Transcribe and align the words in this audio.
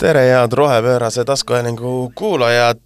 tere, 0.00 0.20
head 0.20 0.52
rohepöörase 0.52 1.24
taskuhäälingu 1.24 2.12
kuulajad, 2.14 2.78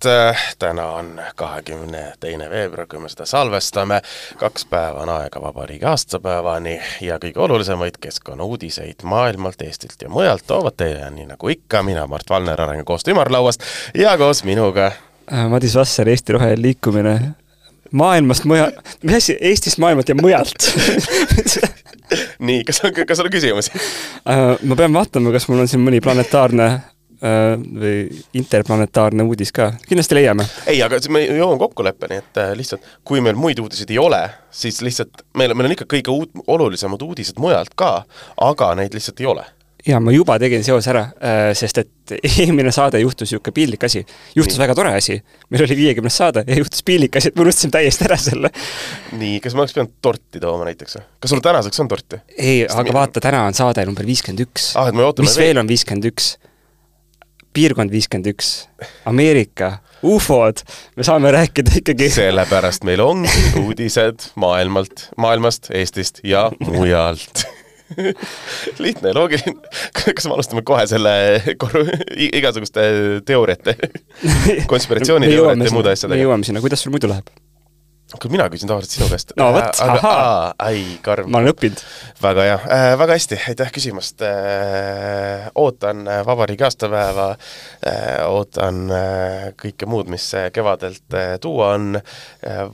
täna 0.59 0.87
on 0.87 1.21
kahekümne 1.37 2.12
teine 2.21 2.50
veebruar, 2.50 2.87
kui 2.87 2.98
me 2.98 3.09
seda 3.09 3.27
salvestame, 3.27 4.00
kaks 4.37 4.64
päeva 4.66 5.05
on 5.05 5.09
aega 5.09 5.42
vabariigi 5.42 5.87
aastapäevani 5.87 6.80
ja 7.00 7.20
kõige 7.23 7.38
olulisemaid 7.38 8.00
keskkonnauudiseid 8.00 9.05
maailmalt, 9.06 9.62
Eestilt 9.62 10.02
ja 10.02 10.11
mujalt 10.11 10.42
toovad 10.46 10.74
teile, 10.77 11.11
nii 11.14 11.29
nagu 11.29 11.48
ikka, 11.55 11.82
mina, 11.87 12.06
Mart 12.11 12.30
Valner, 12.30 12.61
Arengukoostöö 12.61 13.15
ümarlauast 13.15 13.62
ja 13.95 14.16
koos 14.19 14.42
minuga. 14.45 14.91
Madis 15.48 15.77
Vasser, 15.78 16.09
Eesti 16.09 16.34
Roheline 16.34 16.62
Liikumine, 16.62 17.20
maailmast 17.92 18.45
muja-, 18.45 18.73
mis 19.02 19.20
asi, 19.20 19.38
Eestist, 19.41 19.78
maailmalt 19.78 20.09
ja 20.09 20.19
mujalt? 20.19 20.66
Nii, 22.46 22.65
kas 22.65 22.83
on, 22.84 22.92
kas 23.06 23.23
on 23.23 23.30
küsimusi? 23.30 23.70
Ma 24.62 24.77
pean 24.77 24.92
vaatama, 24.92 25.30
kas 25.33 25.46
mul 25.48 25.62
on 25.62 25.70
siin 25.70 25.83
mõni 25.83 26.02
planetaarne 26.05 26.66
äh, 26.66 26.83
või 27.23 27.98
interplanetaarne 28.41 29.27
uudis 29.27 29.52
ka, 29.55 29.70
kindlasti 29.88 30.18
leiame. 30.18 30.46
ei, 30.66 30.82
aga 30.84 30.98
me 31.14 31.24
jõuame 31.24 31.59
kokkuleppeni, 31.62 32.20
et 32.22 32.41
äh, 32.42 32.55
lihtsalt 32.59 32.86
kui 33.05 33.22
meil 33.24 33.38
muid 33.38 33.60
uudiseid 33.62 33.91
ei 33.95 34.00
ole, 34.02 34.22
siis 34.50 34.80
lihtsalt 34.84 35.27
meil, 35.38 35.55
meil 35.55 35.70
on 35.70 35.77
ikka 35.77 35.88
kõige 35.91 36.14
uut, 36.14 36.32
olulisemad 36.46 37.02
uudised 37.02 37.41
mujalt 37.42 37.74
ka, 37.78 37.96
aga 38.45 38.74
neid 38.78 38.96
lihtsalt 38.96 39.22
ei 39.22 39.30
ole 39.30 39.46
jaa, 39.88 40.00
ma 40.00 40.12
juba 40.14 40.36
tegin 40.41 40.64
seose 40.64 40.91
ära, 40.92 41.02
sest 41.56 41.80
et 41.82 42.14
eelmine 42.45 42.72
saade 42.74 43.00
juhtus 43.02 43.28
niisugune 43.28 43.55
piinlik 43.56 43.84
asi. 43.86 44.05
juhtus 44.36 44.56
nii. 44.56 44.62
väga 44.62 44.77
tore 44.78 44.94
asi. 44.96 45.19
meil 45.52 45.64
oli 45.66 45.77
viiekümnes 45.78 46.16
saade 46.20 46.44
ja 46.48 46.58
juhtus 46.60 46.84
piinlik 46.86 47.16
asi, 47.20 47.30
et 47.30 47.38
me 47.38 47.44
unustasime 47.46 47.74
täiesti 47.74 48.08
ära 48.08 48.19
selle. 48.20 48.50
nii, 49.12 49.38
kas 49.44 49.56
ma 49.56 49.64
oleks 49.64 49.77
pidanud 49.77 49.94
torti 50.05 50.42
tooma 50.42 50.69
näiteks 50.69 50.98
või? 50.98 51.06
kas 51.20 51.34
sul 51.34 51.44
tänaseks 51.44 51.84
on 51.84 51.92
torti? 51.92 52.20
ei, 52.36 52.64
aga 52.64 52.89
mi... 52.89 52.96
vaata, 52.96 53.22
täna 53.24 53.44
on 53.48 53.56
saade 53.56 53.84
number 53.89 54.08
viiskümmend 54.08 54.44
üks. 54.46 54.72
ah, 54.80 54.91
mis 54.94 55.39
veel 55.41 55.61
on 55.61 55.70
viiskümmend 55.70 56.12
üks? 56.12 56.34
Piirkond 57.55 57.92
viiskümmend 57.94 58.30
üks, 58.34 58.52
Ameerika, 59.08 59.78
ufod, 60.05 60.62
me 60.98 61.06
saame 61.06 61.33
rääkida 61.34 61.78
ikkagi 61.80 62.11
sellepärast 62.19 62.86
meil 62.88 63.02
ongi 63.05 63.50
uudised 63.62 64.30
maailmalt, 64.41 65.08
maailmast, 65.20 65.70
Eestist 65.74 66.20
ja 66.27 66.48
mujalt 66.66 67.46
lihtne 68.83 69.08
ja 69.08 69.14
loogiline. 69.14 69.61
kas 70.14 70.27
me 70.27 70.34
alustame 70.36 70.62
kohe 70.66 70.86
selle 70.91 71.14
igasuguste 72.33 72.86
teooriate, 73.27 73.77
konspiratsiooniteooriate 74.72 75.70
ja 75.70 75.74
muude 75.74 75.94
asjadega? 75.94 76.18
me 76.18 76.24
jõuame 76.24 76.48
sinna, 76.48 76.64
kuidas 76.64 76.84
sul 76.84 76.94
muidu 76.94 77.11
läheb? 77.12 77.30
Aga 78.15 78.31
mina 78.31 78.47
küsin 78.53 78.70
tavaliselt 78.70 78.95
sinu 78.97 79.09
käest. 79.11 79.33
no 79.39 79.51
vot, 79.55 79.81
ahaa. 79.83 80.55
ai, 80.62 80.83
karm. 81.05 81.31
ma 81.33 81.41
olen 81.41 81.53
õppinud. 81.55 81.83
väga 82.23 82.47
hea 82.48 82.57
äh,, 82.62 82.87
väga 83.01 83.19
hästi, 83.19 83.39
aitäh 83.51 83.73
küsimast 83.75 84.25
äh,. 84.27 85.48
ootan 85.59 86.05
äh, 86.09 86.23
vabariigi 86.27 86.67
aastapäeva 86.67 87.31
äh,, 87.35 88.23
ootan 88.29 88.85
äh, 88.95 89.48
kõike 89.61 89.89
muud, 89.91 90.11
mis 90.12 90.29
kevadelt 90.55 91.19
äh, 91.19 91.35
tuua 91.42 91.73
on 91.79 91.98
äh, 91.98 92.65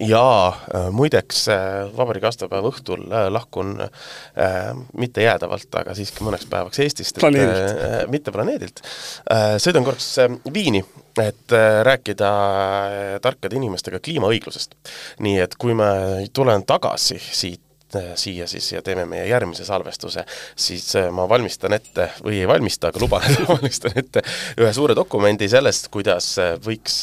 ja 0.00 0.24
äh, 0.48 0.88
muideks 0.94 1.46
äh, 1.52 1.90
vabariigi 1.96 2.30
aastapäeva 2.30 2.72
õhtul 2.72 3.06
äh, 3.08 3.28
lahkun 3.32 3.76
äh, 3.80 4.72
mitte 4.98 5.24
jäädavalt, 5.24 5.68
aga 5.80 5.96
siiski 5.98 6.24
mõneks 6.26 6.48
päevaks 6.50 6.82
Eestist. 6.84 7.20
planeedilt 7.20 7.84
äh,. 7.84 8.00
mitte 8.12 8.34
planeedilt 8.34 8.84
äh,. 8.84 9.56
sõidan 9.62 9.86
korraks 9.86 10.12
äh, 10.20 10.36
Viini 10.52 10.84
et 11.28 11.52
äh, 11.52 11.80
rääkida 11.86 12.28
äh, 12.28 13.16
tarkade 13.22 13.56
inimestega 13.56 14.00
kliimaõiglusest. 14.04 14.76
nii 15.24 15.40
et 15.44 15.56
kui 15.60 15.74
ma 15.76 15.90
tulen 16.32 16.64
tagasi 16.66 17.18
siit 17.20 17.96
äh, 17.96 18.12
siia 18.14 18.46
siis 18.50 18.72
ja 18.72 18.82
teeme 18.82 19.04
meie 19.08 19.26
järgmise 19.28 19.64
salvestuse, 19.64 20.24
siis 20.56 20.88
ma 21.12 21.28
valmistan 21.28 21.76
ette 21.76 22.10
või 22.24 22.40
ei 22.40 22.48
valmista, 22.48 22.90
aga 22.90 23.02
luban, 23.02 23.26
et 23.28 23.44
valmistan 23.48 23.96
ette 23.96 24.24
ühe 24.60 24.72
suure 24.76 24.96
dokumendi 24.98 25.48
sellest, 25.50 25.90
kuidas 25.94 26.32
võiks 26.64 27.02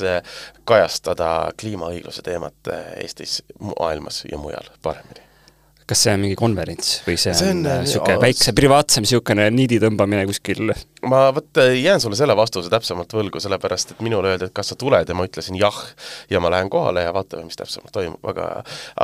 kajastada 0.67 1.53
kliimaõigluse 1.59 2.25
teemat 2.25 2.75
Eestis, 2.97 3.41
maailmas 3.59 4.25
ja 4.31 4.41
mujal 4.41 4.75
paremini 4.81 5.26
kas 5.87 6.01
see 6.03 6.13
on 6.13 6.23
mingi 6.23 6.35
konverents 6.37 6.97
või 7.05 7.15
see, 7.19 7.33
see 7.37 7.51
on 7.53 7.61
niisugune 7.63 8.17
väikse 8.19 8.51
privaatsem 8.55 9.05
niisugune 9.05 9.45
niidi 9.55 9.79
tõmbamine 9.79 10.25
kuskil? 10.27 10.73
ma 11.07 11.21
vot 11.35 11.61
jään 11.63 12.03
sulle 12.03 12.19
selle 12.19 12.35
vastuse 12.37 12.71
täpsemalt 12.71 13.15
võlgu, 13.15 13.39
sellepärast 13.43 13.93
et 13.95 14.03
minule 14.03 14.33
öeldi, 14.33 14.49
et 14.49 14.55
kas 14.55 14.73
sa 14.73 14.77
tuled 14.79 15.07
ja 15.07 15.15
ma 15.15 15.27
ütlesin 15.27 15.55
jah. 15.59 15.77
ja 16.33 16.41
ma 16.43 16.51
lähen 16.51 16.71
kohale 16.73 17.05
ja 17.05 17.13
vaatame, 17.15 17.47
mis 17.47 17.59
täpsemalt 17.59 17.93
toimub, 17.95 18.19
aga 18.27 18.49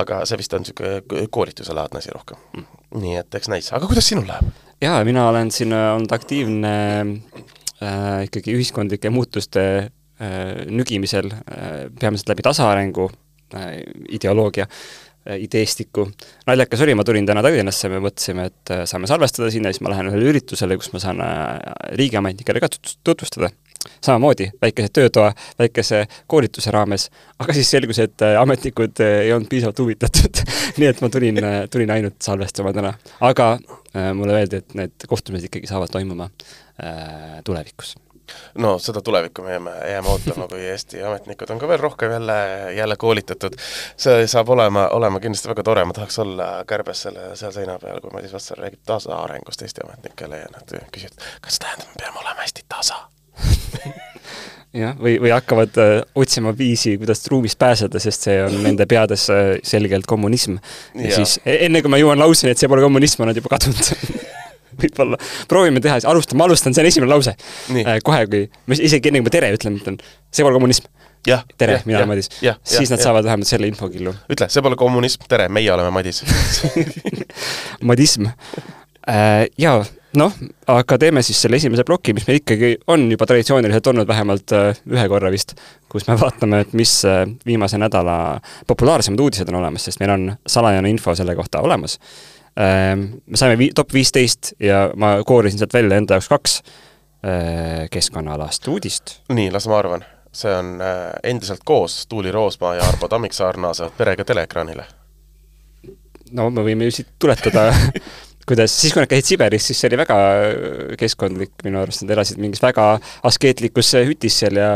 aga 0.01 0.19
see 0.27 0.41
vist 0.41 0.57
on 0.57 0.65
niisugune 0.65 1.27
koolituselaadne 1.31 2.03
asi 2.03 2.11
rohkem 2.15 2.43
mm.. 2.51 2.83
nii 3.05 3.15
et 3.21 3.39
eks 3.39 3.51
näis, 3.53 3.71
aga 3.71 3.87
kuidas 3.87 4.11
sinul 4.11 4.27
läheb? 4.27 4.51
jaa, 4.83 4.99
mina 5.07 5.29
olen 5.31 5.53
siin 5.55 5.71
olnud 5.77 6.11
aktiivne 6.11 6.75
äh, 6.99 8.27
ikkagi 8.27 8.57
ühiskondlike 8.57 9.13
muutuste 9.13 9.65
äh, 9.79 10.67
nügimisel 10.67 11.31
äh,, 11.31 11.87
peamiselt 11.95 12.35
läbi 12.35 12.43
tasaarengu 12.51 13.07
äh, 13.55 13.79
ideoloogia 14.19 14.67
Äh, 14.67 15.12
ideestiku. 15.39 16.07
naljakas 16.47 16.81
oli, 16.81 16.95
ma 16.95 17.03
tulin 17.03 17.25
täna 17.25 17.43
Tallinnasse, 17.43 17.89
me 17.89 18.01
mõtlesime, 18.03 18.47
et 18.51 18.71
äh, 18.75 18.83
saame 18.89 19.07
salvestada 19.07 19.51
sinna, 19.51 19.71
siis 19.71 19.83
ma 19.83 19.93
lähen 19.93 20.09
ühele 20.11 20.31
üritusele, 20.33 20.77
kus 20.79 20.91
ma 20.93 21.01
saan 21.03 21.21
äh, 21.23 21.59
riigiametnikele 21.99 22.63
ka 22.63 22.71
tutvustada. 23.03 23.49
samamoodi, 24.01 24.49
väikese 24.61 24.89
töötoa, 24.95 25.33
väikese 25.59 26.05
koolituse 26.27 26.71
raames, 26.71 27.09
aga 27.39 27.53
siis 27.53 27.71
selgus, 27.71 27.99
et 27.99 28.21
ametnikud 28.39 28.99
ei 29.03 29.33
olnud 29.33 29.49
piisavalt 29.51 29.79
huvitatud 29.79 30.39
nii 30.79 30.87
et 30.87 31.01
ma 31.03 31.09
tulin, 31.11 31.41
tulin 31.71 31.91
ainult 31.91 32.15
salvestama 32.23 32.73
täna. 32.73 32.93
aga 33.19 33.57
mulle 34.15 34.39
öeldi, 34.39 34.63
et 34.63 34.79
need 34.79 35.07
kohtumised 35.07 35.51
ikkagi 35.51 35.67
saavad 35.67 35.91
toimuma 35.91 36.29
tulevikus 37.43 37.95
no 38.57 38.75
seda 38.79 39.01
tulevikku 39.01 39.45
me 39.45 39.51
jääme, 39.55 39.73
jääme 39.91 40.09
ootama, 40.13 40.47
kui 40.51 40.65
Eesti 40.67 41.03
ametnikud 41.03 41.49
on 41.53 41.61
ka 41.61 41.67
veel 41.67 41.81
rohkem 41.81 42.11
jälle, 42.11 42.37
jälle 42.77 42.97
koolitatud. 42.97 43.57
see 43.97 44.27
saab 44.27 44.49
olema, 44.49 44.87
olema 44.97 45.19
kindlasti 45.19 45.51
väga 45.51 45.63
tore, 45.63 45.85
ma 45.85 45.93
tahaks 45.93 46.19
olla 46.19 46.49
kärbes 46.67 47.05
selle, 47.07 47.33
seal 47.39 47.51
seina 47.55 47.77
peal, 47.79 48.01
kui 48.01 48.13
Madis 48.13 48.33
Vastsar 48.33 48.61
räägib 48.63 48.83
tasaarengust 48.85 49.61
Eesti 49.61 49.85
ametnikele 49.87 50.43
ja 50.43 50.51
nad 50.53 50.77
küsivad, 50.91 51.29
kas 51.41 51.57
see 51.57 51.67
tähendab, 51.67 51.93
me 51.93 52.03
peame 52.05 52.23
olema 52.25 52.41
hästi 52.45 52.65
tasa 52.69 53.03
jah, 54.83 54.95
või, 54.99 55.17
või 55.21 55.31
hakkavad 55.33 55.79
äh, 55.81 55.93
otsima 56.15 56.53
viisi, 56.57 56.95
kuidas 57.01 57.25
ruumist 57.31 57.59
pääseda, 57.61 58.01
sest 58.01 58.27
see 58.27 58.39
on 58.45 58.59
nende 58.65 58.87
peades 58.89 59.27
äh, 59.33 59.55
selgelt 59.65 60.07
kommunism. 60.09 60.57
ja 60.95 61.09
ja. 61.09 61.15
siis 61.21 61.39
e-, 61.45 61.63
enne, 61.67 61.81
kui 61.81 61.93
ma 61.93 62.01
jõuan 62.01 62.21
lauseni, 62.21 62.53
et 62.53 62.61
see 62.61 62.71
pole 62.71 62.83
kommunism, 62.85 63.23
on 63.23 63.31
nad 63.31 63.39
juba 63.39 63.53
kadunud 63.55 63.93
võib-olla. 64.81 65.19
proovime 65.51 65.83
teha, 65.83 65.99
siis 66.01 66.09
alustame, 66.09 66.41
ma 66.41 66.49
alustan, 66.49 66.75
see 66.75 66.83
on 66.83 66.91
esimene 66.91 67.11
lause. 67.11 67.35
Äh, 67.73 67.95
kohe, 68.05 68.25
kui, 68.31 68.43
ma 68.67 68.77
isegi 68.77 69.11
enne, 69.11 69.23
kui 69.23 69.29
ma 69.29 69.33
tere 69.37 69.53
ütlen, 69.55 69.79
ütlen, 69.81 69.97
see 70.33 70.45
pole 70.45 70.57
kommunism. 70.57 70.89
tere, 71.57 71.79
mina 71.87 72.01
olen 72.01 72.11
Madis. 72.11 72.29
siis 72.35 72.91
nad 72.91 72.99
ja. 72.99 73.03
saavad 73.05 73.25
vähemalt 73.27 73.47
selle 73.47 73.69
infokillu. 73.71 74.15
ütle, 74.33 74.49
see 74.51 74.63
pole 74.65 74.79
kommunism, 74.79 75.25
tere, 75.31 75.47
meie 75.53 75.71
oleme 75.73 75.93
Madis 75.95 76.23
Madism 77.89 78.27
äh,. 79.07 79.45
Jaa, 79.59 79.83
noh, 80.17 80.33
aga 80.69 80.97
teeme 81.01 81.23
siis 81.25 81.39
selle 81.43 81.57
esimese 81.59 81.85
ploki, 81.87 82.13
mis 82.15 82.25
meil 82.27 82.39
ikkagi 82.41 82.73
on 82.91 83.05
juba 83.11 83.27
traditsiooniliselt 83.29 83.89
olnud 83.91 84.09
vähemalt 84.09 84.53
äh, 84.55 84.83
ühe 84.91 85.05
korra 85.11 85.31
vist, 85.33 85.55
kus 85.91 86.07
me 86.09 86.17
vaatame, 86.19 86.63
et 86.65 86.75
mis 86.77 86.99
äh, 87.09 87.23
viimase 87.47 87.79
nädala 87.81 88.17
populaarsemad 88.69 89.23
uudised 89.23 89.49
on 89.51 89.61
olemas, 89.61 89.87
sest 89.87 90.01
meil 90.03 90.13
on 90.13 90.29
salajane 90.47 90.91
info 90.93 91.15
selle 91.17 91.35
kohta 91.39 91.63
olemas 91.65 91.99
me 92.55 93.37
saime 93.37 93.57
vi-, 93.57 93.71
top 93.75 93.93
viisteist 93.93 94.53
ja 94.61 94.85
ma 94.95 95.15
koorisin 95.25 95.61
sealt 95.61 95.73
välja 95.73 95.97
enda 95.97 96.19
jaoks 96.19 96.29
kaks 96.29 96.57
eh, 96.61 97.85
keskkonnaalast 97.91 98.67
uudist. 98.67 99.15
nii, 99.33 99.51
las 99.51 99.67
ma 99.67 99.79
arvan. 99.79 100.05
see 100.33 100.53
on 100.53 100.75
eh, 100.81 101.31
endiselt 101.33 101.63
koos, 101.65 102.07
Tuuli 102.07 102.31
Roosmaa 102.31 102.75
ja 102.75 102.85
Arvo 102.89 103.07
Tammiksaar 103.09 103.57
naasevad 103.57 103.97
perega 103.97 104.25
teleekraanile. 104.25 104.85
no 106.31 106.49
me 106.49 106.65
võime 106.67 106.89
ju 106.89 106.97
siit 106.99 107.15
tuletada 107.19 107.71
kuidas, 108.47 108.75
siis 108.81 108.93
kui 108.93 109.01
nad 109.01 109.09
käisid 109.09 109.33
Siberis, 109.33 109.67
siis 109.67 109.81
see 109.81 109.89
oli 109.89 110.01
väga 110.03 110.19
keskkondlik 110.99 111.65
minu 111.65 111.81
arust, 111.81 112.03
nad 112.03 112.13
elasid 112.17 112.41
mingis 112.43 112.61
väga 112.61 112.87
askeetlikus 113.29 113.95
hütis 114.03 114.37
seal 114.43 114.61
ja 114.61 114.75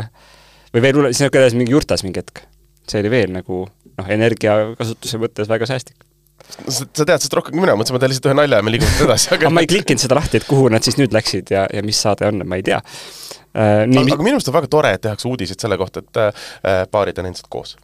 või 0.73 0.81
veel 0.81 0.97
hullem, 0.97 1.13
siis 1.13 1.27
nad 1.27 1.41
elasid 1.43 1.61
mingi 1.61 1.77
jurtas 1.77 2.05
mingi 2.07 2.23
hetk. 2.23 2.45
see 2.87 3.05
oli 3.05 3.13
veel 3.13 3.33
nagu 3.37 3.65
noh, 3.67 4.13
energiakasutuse 4.17 5.21
mõttes 5.21 5.49
väga 5.51 5.69
säästlik 5.69 6.06
sa, 6.55 6.85
tead 6.85 7.13
sellest 7.17 7.35
rohkem 7.37 7.55
kui 7.55 7.63
mina, 7.63 7.75
mõtlesin, 7.77 7.97
ma 7.97 8.01
teen 8.03 8.13
lihtsalt 8.13 8.29
ühe 8.29 8.37
nalja 8.37 8.61
ja 8.61 8.65
me 8.65 8.73
liigume 8.73 9.05
edasi, 9.05 9.31
aga 9.37 9.51
ma 9.53 9.63
ei 9.63 9.69
klikkinud 9.71 10.03
seda 10.03 10.17
lahti, 10.19 10.41
et 10.41 10.47
kuhu 10.47 10.71
nad 10.73 10.85
siis 10.85 10.99
nüüd 10.99 11.15
läksid 11.15 11.51
ja, 11.53 11.65
ja 11.73 11.83
mis 11.85 11.99
saade 12.03 12.29
on, 12.29 12.43
ma 12.47 12.59
ei 12.59 12.65
tea 12.67 12.79
uh,. 12.81 13.83
Nii, 13.87 14.03
aga, 14.03 14.17
aga 14.17 14.25
minu 14.25 14.37
arust 14.37 14.51
on 14.51 14.57
väga 14.57 14.69
tore, 14.69 14.93
et 14.93 15.01
tehakse 15.01 15.29
uudiseid 15.29 15.63
selle 15.63 15.79
kohta, 15.81 16.03
et 16.03 16.19
uh, 16.21 16.49
paarid 16.91 17.17
on 17.21 17.29
endiselt 17.29 17.49
koos. 17.53 17.75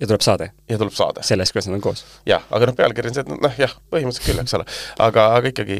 ja 0.00 0.08
tuleb 0.08 0.24
saade? 0.24 0.50
ja 0.68 0.80
tuleb 0.80 0.96
saade. 0.96 1.24
sellest, 1.26 1.56
kuidas 1.56 1.70
nad 1.70 1.78
on 1.78 1.84
koos? 1.86 2.04
jah, 2.28 2.44
aga 2.50 2.68
noh, 2.68 2.76
pealkiri 2.76 3.12
on 3.12 3.16
see, 3.16 3.24
et 3.24 3.46
noh 3.46 3.60
jah, 3.62 3.76
põhimõtteliselt 3.92 4.28
küll, 4.28 4.42
eks 4.44 4.58
ole. 4.58 4.68
aga, 5.08 5.30
aga 5.38 5.54
ikkagi 5.54 5.78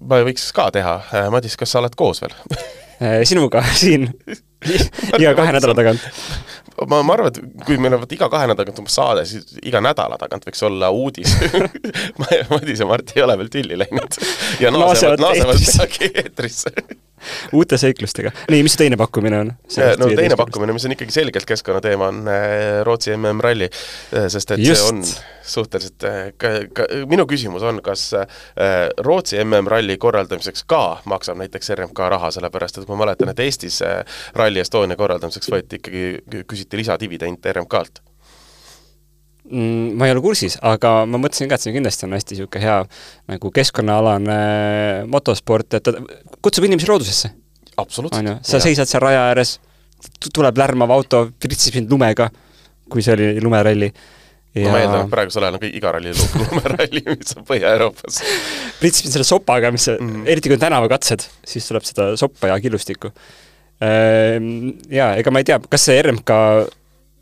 ma 0.00 0.22
võiks 0.24 0.46
ka 0.56 0.70
teha, 0.72 0.94
Madis, 1.34 1.58
kas 1.60 1.74
sa 1.74 1.82
oled 1.82 1.98
koos 1.98 2.24
veel 2.24 2.36
sinuga 3.28 3.62
siin 3.72 4.08
iga 5.20 5.32
kahe 5.36 5.52
nädala 5.56 5.74
tagant 5.76 6.04
ma, 6.88 7.02
ma 7.02 7.16
arvan, 7.16 7.34
et 7.34 7.66
kui 7.66 7.78
meil 7.80 7.96
on 7.96 8.02
vot 8.04 8.14
iga 8.16 8.30
kahe 8.32 8.48
nädala 8.48 8.62
tagant 8.62 8.80
umbes 8.82 8.96
saade, 8.96 9.26
siis 9.28 9.58
iga 9.66 9.82
nädala 9.84 10.18
tagant 10.20 10.46
võiks 10.48 10.64
olla 10.66 10.90
uudis. 10.94 11.36
Madis 12.52 12.80
ja 12.80 12.88
Mart 12.88 13.12
ei 13.16 13.24
ole 13.26 13.36
veel 13.42 13.52
tülli 13.52 13.78
läinud. 13.80 14.18
Ja 14.62 14.72
naasevad, 14.74 15.22
naasevad 15.22 15.64
peagi 15.66 16.12
eetrisse 16.24 16.74
uute 17.58 17.78
seiklustega. 17.80 18.32
nii, 18.50 18.62
mis 18.66 18.76
see 18.76 18.84
teine 18.84 18.98
pakkumine 19.00 19.42
on? 19.44 19.52
no 20.00 20.08
teine 20.16 20.38
pakkumine, 20.40 20.74
mis 20.76 20.86
on 20.88 20.96
ikkagi 20.96 21.14
selgelt 21.14 21.48
keskkonnateema, 21.48 22.10
on 22.12 22.30
äh, 22.30 22.80
Rootsi 22.86 23.14
MM-ralli, 23.16 23.70
äh, 23.70 24.28
sest 24.32 24.56
et 24.56 24.64
Just. 24.64 24.86
see 24.86 24.94
on 24.94 25.04
suhteliselt, 25.50 26.04
minu 27.10 27.24
küsimus 27.26 27.64
on, 27.66 27.80
kas 27.82 28.10
Rootsi 29.02 29.40
MM-ralli 29.42 29.96
korraldamiseks 29.98 30.62
ka 30.70 31.00
maksab 31.10 31.40
näiteks 31.40 31.72
RMK 31.74 32.04
raha, 32.14 32.30
sellepärast 32.36 32.78
et 32.82 32.92
ma 32.92 33.00
mäletan, 33.00 33.32
et 33.32 33.42
Eestis 33.42 33.80
Rally 34.36 34.62
Estonia 34.62 34.98
korraldamiseks 35.00 35.50
võeti 35.50 35.80
ikkagi, 35.80 36.44
küsiti 36.46 36.82
lisadividende 36.82 37.56
RMK-lt 37.56 38.04
ma 39.50 40.06
ei 40.06 40.14
ole 40.14 40.22
kursis, 40.22 40.56
aga 40.62 41.00
ma 41.10 41.18
mõtlesin 41.18 41.50
ka, 41.50 41.58
et 41.58 41.64
see 41.64 41.74
kindlasti 41.74 42.06
on 42.06 42.14
hästi 42.14 42.36
niisugune 42.36 42.62
hea 42.62 42.76
nagu 43.32 43.50
keskkonnaalane 43.54 44.36
motosport, 45.10 45.78
et 45.78 45.86
ta 45.86 45.94
kutsub 46.42 46.68
inimesi 46.68 46.90
loodusesse. 46.90 47.32
on 47.80 48.30
ju, 48.30 48.36
sa 48.42 48.56
ja. 48.56 48.62
seisad 48.62 48.88
seal 48.90 49.02
raja 49.02 49.26
ääres, 49.30 49.58
tuleb 50.32 50.58
lärmav 50.58 50.90
auto, 50.94 51.26
pritsib 51.40 51.78
sind 51.78 51.90
lumega, 51.90 52.30
kui 52.90 53.02
see 53.02 53.14
oli 53.16 53.28
lumeralli. 53.42 53.90
Ja... 54.54 54.72
ma 54.72 54.80
eeldan, 54.82 55.04
et 55.06 55.12
praegusel 55.12 55.44
ajal 55.46 55.56
on 55.60 55.62
kõik 55.62 55.76
iga 55.78 55.92
ralli 55.94 56.12
lumeralli, 56.40 57.04
mis 57.06 57.36
on 57.38 57.44
Põhja-Euroopas. 57.46 58.16
pritsib 58.80 59.06
sind 59.06 59.14
selle 59.14 59.26
sopaga, 59.28 59.70
mis 59.70 59.86
mm, 59.92 60.08
-hmm. 60.08 60.26
eriti 60.26 60.50
kui 60.50 60.58
on 60.58 60.64
tänavakatsed, 60.64 61.26
siis 61.46 61.68
tuleb 61.68 61.86
seda 61.86 62.08
soppa 62.18 62.50
ja 62.50 62.58
killustikku. 62.60 63.12
Ehm, 63.80 64.74
jaa, 64.90 65.14
ega 65.16 65.30
ma 65.30 65.40
ei 65.40 65.46
tea, 65.46 65.60
kas 65.70 65.86
see 65.86 66.02
RMK 66.02 66.34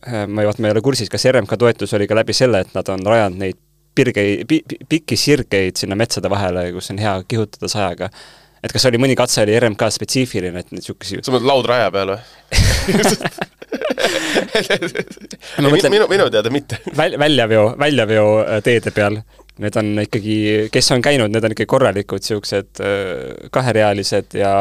ma 0.06 0.42
ei, 0.42 0.46
vaat 0.46 0.60
ma 0.62 0.68
ei 0.68 0.76
ole 0.76 0.82
kursis, 0.84 1.10
kas 1.10 1.26
RMK 1.30 1.58
toetus 1.58 1.94
oli 1.98 2.06
ka 2.06 2.16
läbi 2.18 2.36
selle, 2.36 2.62
et 2.62 2.76
nad 2.76 2.88
on 2.92 3.02
rajanud 3.06 3.40
neid 3.40 3.58
pirgei 3.98 4.44
pi,, 4.48 4.62
pikki 4.88 5.16
sirgeid 5.18 5.78
sinna 5.80 5.96
metsade 5.98 6.30
vahele, 6.30 6.68
kus 6.76 6.92
on 6.94 7.00
hea 7.02 7.14
kihutada 7.28 7.70
sajaga. 7.72 8.10
et 8.62 8.74
kas 8.74 8.86
oli 8.90 8.98
mõni 8.98 9.14
katse 9.18 9.42
oli 9.44 9.58
RMK 9.58 9.90
spetsiifiline, 9.94 10.62
et 10.62 10.70
niisuguseid 10.74 11.24
sa 11.26 11.34
mõtled 11.34 11.50
laudraja 11.50 11.90
peal 11.94 12.14
või 12.14 12.20
mõtlen, 15.72 15.92
minu, 15.92 16.06
minu 16.10 16.30
teada 16.32 16.50
mitte 16.54 16.78
väl-, 16.96 17.18
väljaveo, 17.20 17.64
väljaveo 17.78 18.26
äh, 18.44 18.62
teede 18.64 18.90
peal. 18.94 19.20
Need 19.58 19.74
on 19.74 19.86
ikkagi, 19.98 20.38
kes 20.70 20.88
on 20.94 21.02
käinud, 21.02 21.32
need 21.34 21.44
on 21.44 21.52
ikkagi 21.54 21.70
korralikud 21.70 22.22
niisugused 22.22 22.82
äh, 22.82 23.48
kaherealised 23.54 24.38
ja 24.38 24.52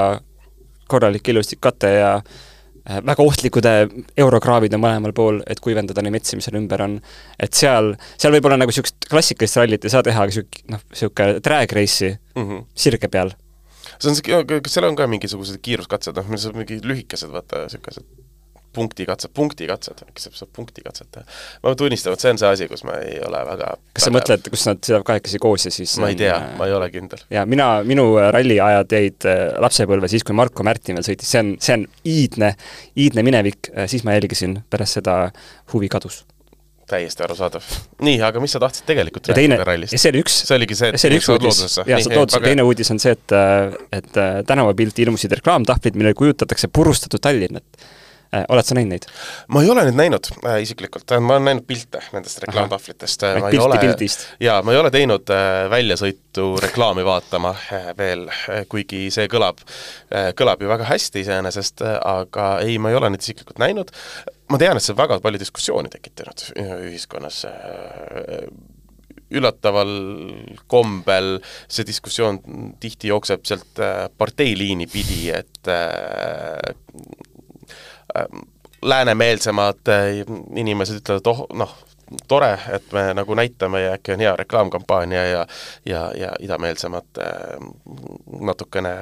korralik 0.90 1.30
illustik 1.30 1.62
kate 1.62 1.92
ja 1.94 2.14
äh, 2.18 2.24
Äh, 2.26 2.57
väga 2.88 3.24
ohtlikud 3.24 3.68
äh, 3.68 3.82
eurokraavid 4.24 4.76
on 4.78 4.84
mõlemal 4.84 5.16
pool, 5.16 5.42
et 5.48 5.60
kuivendada 5.64 6.04
neid 6.04 6.16
metsi, 6.16 6.38
mis 6.40 6.48
seal 6.48 6.60
ümber 6.60 6.84
on. 6.86 7.00
et 7.40 7.54
seal, 7.54 7.94
seal 8.16 8.36
võib-olla 8.36 8.60
nagu 8.60 8.72
niisugust 8.72 9.10
klassikalist 9.10 9.60
rallit 9.60 9.86
ei 9.86 9.94
saa 9.94 10.06
teha, 10.06 10.24
aga 10.24 10.32
niisugune 10.32 10.76
noh, 10.76 10.86
niisugune 10.94 11.42
drag 11.44 11.76
race'i 11.80 12.14
mm 12.14 12.46
-hmm. 12.46 12.64
sirge 12.76 13.12
peal. 13.12 13.34
see 14.00 14.12
on, 14.12 14.48
kas 14.62 14.74
seal 14.74 14.88
on 14.88 14.96
ka 14.96 15.08
mingisugused 15.08 15.60
kiiruskatsed, 15.62 16.16
noh, 16.16 16.30
mis 16.30 16.46
on 16.46 16.58
mingi 16.58 16.80
lühikesed, 16.84 17.32
vaata, 17.32 17.66
niisugused 17.66 18.06
punktikatsed, 18.78 19.34
punktikatsed, 19.36 20.06
kes 20.14 20.30
saab 20.38 20.52
punktikatset 20.56 21.10
teha. 21.14 21.26
ma 21.64 21.74
tunnistan, 21.80 22.16
et 22.16 22.24
see 22.24 22.34
on 22.34 22.42
see 22.42 22.52
asi, 22.54 22.70
kus 22.72 22.86
ma 22.88 23.00
ei 23.02 23.18
ole 23.26 23.42
väga 23.50 23.74
kas 23.96 24.08
sa 24.08 24.14
mõtled, 24.14 24.48
kus 24.54 24.68
nad 24.70 24.82
sõidavad 24.84 25.08
kahekesi 25.12 25.42
koos 25.42 25.68
ja 25.68 25.74
siis 25.74 25.98
ma 26.02 26.12
ei 26.14 26.20
tea 26.20 26.36
on..., 26.38 26.56
ma 26.60 26.70
ei 26.70 26.78
ole 26.78 26.90
kindel. 26.94 27.26
jaa, 27.34 27.46
mina, 27.50 27.68
minu 27.88 28.08
ralliajad 28.34 28.98
jäid 29.00 29.28
äh, 29.30 29.44
lapsepõlve 29.64 30.10
siis, 30.12 30.26
kui 30.28 30.38
Marko 30.38 30.66
Märtin 30.68 31.00
veel 31.00 31.08
sõitis, 31.08 31.34
see 31.34 31.44
on, 31.44 31.54
see 31.64 31.78
on 31.80 31.86
iidne, 32.08 32.54
iidne 33.00 33.26
minevik, 33.28 33.72
äh, 33.74 33.90
siis 33.92 34.06
ma 34.08 34.18
jälgisin, 34.18 34.60
pärast 34.72 35.00
seda 35.00 35.20
huvi 35.74 35.92
kadus 35.92 36.24
täiesti 36.88 37.24
arusaadav. 37.26 37.66
nii, 38.08 38.16
aga 38.24 38.40
mis 38.40 38.54
sa 38.56 38.62
tahtsid 38.64 38.86
tegelikult 38.88 39.28
ja 39.28 39.36
rääkida 39.36 39.66
rallist? 39.68 39.98
see 40.00 40.14
oli 40.14 40.24
üks, 40.24 40.38
see 40.48 40.56
oligi 40.56 40.78
see, 40.80 40.94
et 40.94 41.02
see 41.02 41.10
oli 41.12 41.20
üks 41.20 41.28
uudis, 41.34 41.60
jah, 41.84 42.00
sa 42.00 42.14
tood, 42.14 42.38
teine 42.46 42.64
uudis 42.64 42.94
on 42.94 43.02
see, 43.04 43.12
et, 43.18 43.36
äh, 43.36 43.76
et 44.00 44.20
tänavapilti 44.48 45.04
ilmusid 45.04 45.36
reklaamtahvlid, 45.42 46.00
millel 46.00 46.16
kujutatakse 46.16 46.72
purustatud 46.72 47.24
Tallinnat 47.24 47.68
Äh, 47.68 48.07
oled 48.32 48.68
sa 48.68 48.76
näinud 48.76 48.94
neid? 48.96 49.08
ma 49.54 49.64
ei 49.64 49.70
ole 49.72 49.86
neid 49.88 49.98
näinud 49.98 50.30
äh, 50.44 50.60
isiklikult, 50.64 51.12
ma 51.24 51.38
olen 51.38 51.48
näinud 51.50 51.68
pilte 51.68 52.02
nendest 52.14 52.42
reklaamtahvlitest. 52.44 53.26
ma 53.42 53.52
ei 53.52 53.62
ole, 53.62 53.80
jaa, 54.44 54.60
ma 54.66 54.76
ei 54.76 54.82
ole 54.82 54.92
teinud 54.94 55.34
äh, 55.34 55.66
väljasõitu 55.72 56.50
reklaami 56.64 57.06
vaatama 57.08 57.54
äh, 57.56 57.90
veel 57.98 58.28
äh,, 58.32 58.64
kuigi 58.70 59.08
see 59.14 59.30
kõlab 59.32 59.64
äh,, 59.64 60.32
kõlab 60.38 60.64
ju 60.64 60.72
väga 60.72 60.88
hästi 60.92 61.24
iseenesest, 61.26 61.84
aga 61.88 62.50
ei, 62.66 62.78
ma 62.82 62.92
ei 62.92 63.00
ole 63.00 63.12
neid 63.14 63.24
isiklikult 63.24 63.62
näinud. 63.64 63.94
ma 64.52 64.60
tean, 64.62 64.78
et 64.78 64.84
see 64.84 64.96
on 64.96 65.04
väga 65.04 65.22
palju 65.24 65.44
diskussiooni 65.44 65.92
tekitanud 65.94 66.50
ühiskonnas 66.88 67.46
üllataval 69.28 69.90
kombel 70.72 71.34
see 71.68 71.84
diskussioon 71.88 72.40
tihti 72.80 73.10
jookseb 73.12 73.44
sealt 73.48 73.82
parteiliini 74.18 74.88
pidi, 74.88 75.26
et 75.36 75.68
läänemeelsemad 78.82 79.90
äh, 79.90 80.24
inimesed 80.56 81.02
ütlevad, 81.02 81.28
oh, 81.32 81.46
noh, 81.58 81.74
tore, 82.28 82.54
et 82.74 82.94
me 82.96 83.10
nagu 83.18 83.36
näitame 83.36 83.82
ja 83.82 83.98
äkki 83.98 84.14
on 84.16 84.24
hea 84.24 84.36
reklaamkampaania 84.40 85.26
ja 85.26 85.48
ja, 85.86 86.12
ja 86.16 86.32
idameelsemad 86.40 87.20
äh, 87.20 87.68
natukene 88.40 88.94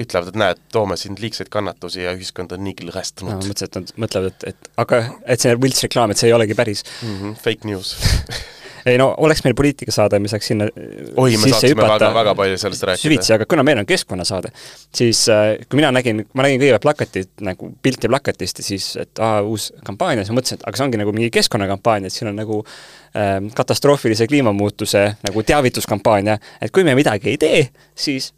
ütlevad, 0.00 0.30
et 0.30 0.38
näed, 0.40 0.60
toome 0.72 0.96
siin 0.96 1.18
liigseid 1.20 1.50
kannatusi 1.52 2.02
ja 2.06 2.14
ühiskond 2.16 2.54
on 2.56 2.64
niigi 2.64 2.86
lõhestunud 2.88 3.36
no,. 3.36 3.42
mõtlesin, 3.42 3.68
et 3.68 3.78
nad 3.80 3.92
mõtlevad, 4.06 4.32
et, 4.32 4.54
et 4.54 4.70
aga, 4.80 5.02
et 5.28 5.44
see 5.44 5.54
võltsreklaam, 5.60 6.14
et 6.14 6.20
see 6.20 6.30
ei 6.30 6.36
olegi 6.36 6.56
päris 6.56 6.84
mm. 6.86 7.16
-hmm, 7.18 7.36
fake 7.44 7.68
news 7.68 7.94
ei 8.86 8.98
no 9.00 9.08
oleks 9.24 9.40
meil 9.44 9.54
poliitikasaade, 9.56 10.18
me 10.20 10.28
saaks 10.30 10.50
sinna 10.50 10.66
oi, 10.68 11.36
me 11.40 11.48
saaksime 11.48 11.72
hüpata, 11.72 11.94
väga, 11.94 12.10
väga 12.18 12.34
palju 12.38 12.58
sellest 12.60 12.86
rääkida. 12.88 13.02
süvitsi, 13.02 13.32
aga 13.36 13.46
kuna 13.48 13.64
meil 13.66 13.80
on 13.80 13.88
keskkonnasaade, 13.88 14.52
siis 14.94 15.24
äh, 15.32 15.54
kui 15.68 15.80
mina 15.80 15.90
nägin, 15.94 16.24
ma 16.36 16.46
nägin 16.46 16.60
kõigepealt 16.60 16.84
plakatit, 16.84 17.32
nagu 17.46 17.70
pilti 17.82 18.10
plakatist 18.12 18.60
ja 18.60 18.66
siis, 18.66 18.90
et 19.00 19.22
aa, 19.24 19.40
uus 19.46 19.70
kampaania, 19.86 20.26
siis 20.26 20.36
mõtlesin, 20.36 20.60
et 20.60 20.68
aga 20.68 20.80
see 20.80 20.88
ongi 20.88 21.00
nagu 21.00 21.14
mingi 21.16 21.32
keskkonnakampaania, 21.34 22.12
et 22.12 22.16
siin 22.16 22.32
on 22.32 22.40
nagu 22.40 22.60
äh, 22.64 23.36
katastroofilise 23.56 24.28
kliimamuutuse 24.30 25.04
nagu 25.28 25.46
teavituskampaania, 25.52 26.38
et 26.60 26.74
kui 26.74 26.84
me 26.86 26.96
midagi 26.98 27.32
ei 27.32 27.40
tee, 27.40 27.62
siis 27.96 28.32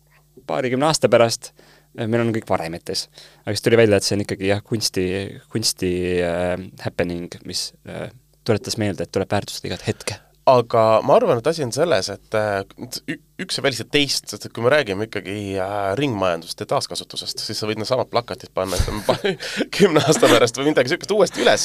paarikümne 0.47 0.87
aasta 0.87 1.11
pärast 1.11 1.53
meil 1.97 2.21
on 2.21 2.31
kõik 2.35 2.47
varemetes. 2.49 3.07
aga 3.43 3.57
siis 3.57 3.65
tuli 3.65 3.81
välja, 3.81 3.97
et 3.99 4.07
see 4.07 4.19
on 4.19 4.23
ikkagi 4.27 4.53
jah, 4.53 4.63
kunsti, 4.63 5.09
kunsti 5.51 5.91
äh, 6.23 6.55
happening, 6.85 7.41
mis 7.49 7.71
äh, 7.89 8.13
tuletas 8.47 8.79
meelde, 8.79 9.07
et 9.09 9.13
tuleb 9.17 9.33
väärtustada 9.33 9.73
igat 9.73 9.89
hetke 9.89 10.21
aga 10.47 10.83
ma 11.03 11.17
arvan, 11.19 11.41
et 11.41 11.49
asi 11.51 11.65
on 11.67 11.73
selles, 11.75 12.07
et 12.13 12.37
äh, 12.39 13.17
üks 13.43 13.59
ei 13.59 13.65
välista 13.65 13.87
teist, 13.91 14.29
sest 14.31 14.47
et 14.47 14.53
kui 14.55 14.63
me 14.63 14.71
räägime 14.71 15.09
ikkagi 15.09 15.35
äh, 15.59 15.73
ringmajandusest 15.99 16.63
ja 16.63 16.69
taaskasutusest, 16.71 17.43
siis 17.43 17.59
sa 17.59 17.67
võid 17.67 17.81
needsamad 17.81 18.07
plakatid 18.13 18.53
panna, 18.55 18.79
ütleme 18.79 19.35
kümne 19.77 20.05
aasta 20.07 20.31
pärast 20.31 20.61
või 20.61 20.71
midagi 20.71 20.93
niisugust 20.93 21.15
uuesti 21.17 21.43
üles, 21.43 21.65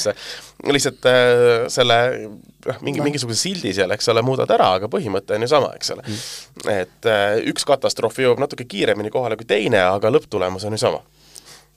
lihtsalt 0.66 1.06
äh, 1.06 1.44
selle 1.72 1.98
noh, 2.26 2.80
mingi 2.82 2.98
no., 2.98 3.06
mingisuguse 3.06 3.38
sildi 3.38 3.70
seal, 3.76 3.94
eks 3.94 4.10
ole, 4.10 4.24
muudad 4.26 4.50
ära, 4.56 4.72
aga 4.80 4.90
põhimõte 4.90 5.38
on 5.38 5.46
ju 5.46 5.50
sama, 5.52 5.70
eks 5.78 5.94
ole. 5.94 6.06
Mm.. 6.08 6.72
et 6.74 7.10
üks 7.52 7.66
katastroof 7.68 8.18
jõuab 8.18 8.42
natuke 8.42 8.66
kiiremini 8.66 9.12
kohale 9.14 9.38
kui 9.38 9.46
teine, 9.46 9.78
aga 9.92 10.10
lõpptulemus 10.10 10.66
on 10.66 10.74
ju 10.74 10.82
sama. 10.82 11.04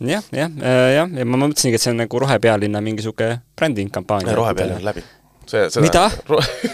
Jah, 0.02 0.26
jah, 0.34 0.58
jah, 0.60 1.06
ja 1.06 1.28
ma 1.30 1.38
mõtlesingi, 1.46 1.78
et 1.78 1.86
see 1.86 1.94
on 1.94 2.02
nagu 2.02 2.20
rohepealinna 2.20 2.82
mingi 2.84 3.04
niisugune 3.04 3.38
bränding 3.56 3.94
kampaania. 3.94 4.34
rohepealine 4.36 4.82
on 4.82 4.90
läbi 4.90 5.06
see, 5.50 5.66
seda 5.74 5.84
mida 5.86 6.04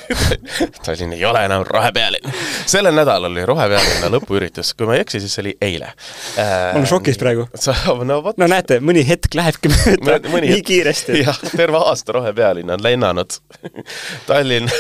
Tallinn 0.86 1.16
ei 1.16 1.26
ole 1.26 1.44
enam 1.48 1.66
rohepealinn. 1.68 2.32
sellel 2.70 2.96
nädalal 2.96 3.32
oli 3.32 3.46
rohepealinna 3.48 4.12
lõpuüritus, 4.16 4.74
kui 4.78 4.90
ma 4.90 4.98
ei 4.98 5.06
eksi, 5.06 5.22
siis 5.24 5.36
see 5.38 5.46
oli 5.46 5.56
eile 5.62 5.92
äh,. 5.92 6.72
ma 6.72 6.82
olen 6.82 6.90
šokis 6.92 7.20
praegu. 7.22 7.48
no 8.12 8.22
vot. 8.26 8.40
no 8.42 8.50
näete, 8.52 8.80
mõni 8.84 9.06
hetk 9.08 9.36
lähebki 9.38 9.72
mööda 9.74 10.20
nii 10.24 10.56
hetk. 10.56 10.68
kiiresti. 10.72 11.22
jah, 11.24 11.42
terve 11.56 11.82
aasta 11.82 12.18
rohepealinn 12.20 12.74
on 12.78 12.84
lennanud 12.84 13.40
Tallinn 14.30 14.72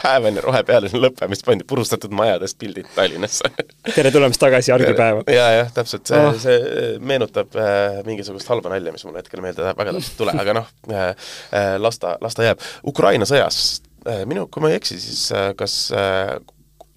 päev 0.00 0.28
enne 0.30 0.44
rohepealine 0.44 1.00
lõppemist 1.04 1.46
pandi 1.46 1.66
purustatud 1.68 2.14
majadest 2.16 2.58
pildid 2.60 2.88
Tallinnasse 2.94 3.50
tere 3.94 4.12
tulemast 4.14 4.42
tagasi 4.42 4.74
argipäeva! 4.74 5.24
ja, 5.30 5.48
jah, 5.58 5.74
täpselt, 5.76 6.06
see 6.10 6.20
oh., 6.20 6.38
see 6.40 6.94
meenutab 7.04 7.56
äh, 7.58 8.00
mingisugust 8.06 8.50
halba 8.50 8.72
nalja, 8.74 8.94
mis 8.94 9.06
mulle 9.06 9.22
hetkel 9.22 9.44
meelde 9.44 9.66
väga 9.66 9.96
täpselt 9.96 10.14
ei 10.14 10.22
tule, 10.22 10.36
aga 10.44 10.56
noh 10.60 10.72
äh,, 10.90 11.10
äh 11.56 11.74
las 11.80 12.00
ta, 12.00 12.16
las 12.20 12.36
ta 12.36 12.46
jääb. 12.46 12.62
Ukraina 12.86 13.28
sõjas 13.28 13.80
äh,, 14.06 14.24
minu, 14.28 14.46
kui 14.52 14.64
ma 14.64 14.72
ei 14.72 14.80
eksi, 14.80 14.98
siis 15.02 15.26
äh, 15.36 15.50
kas 15.58 15.76
äh, 15.96 16.38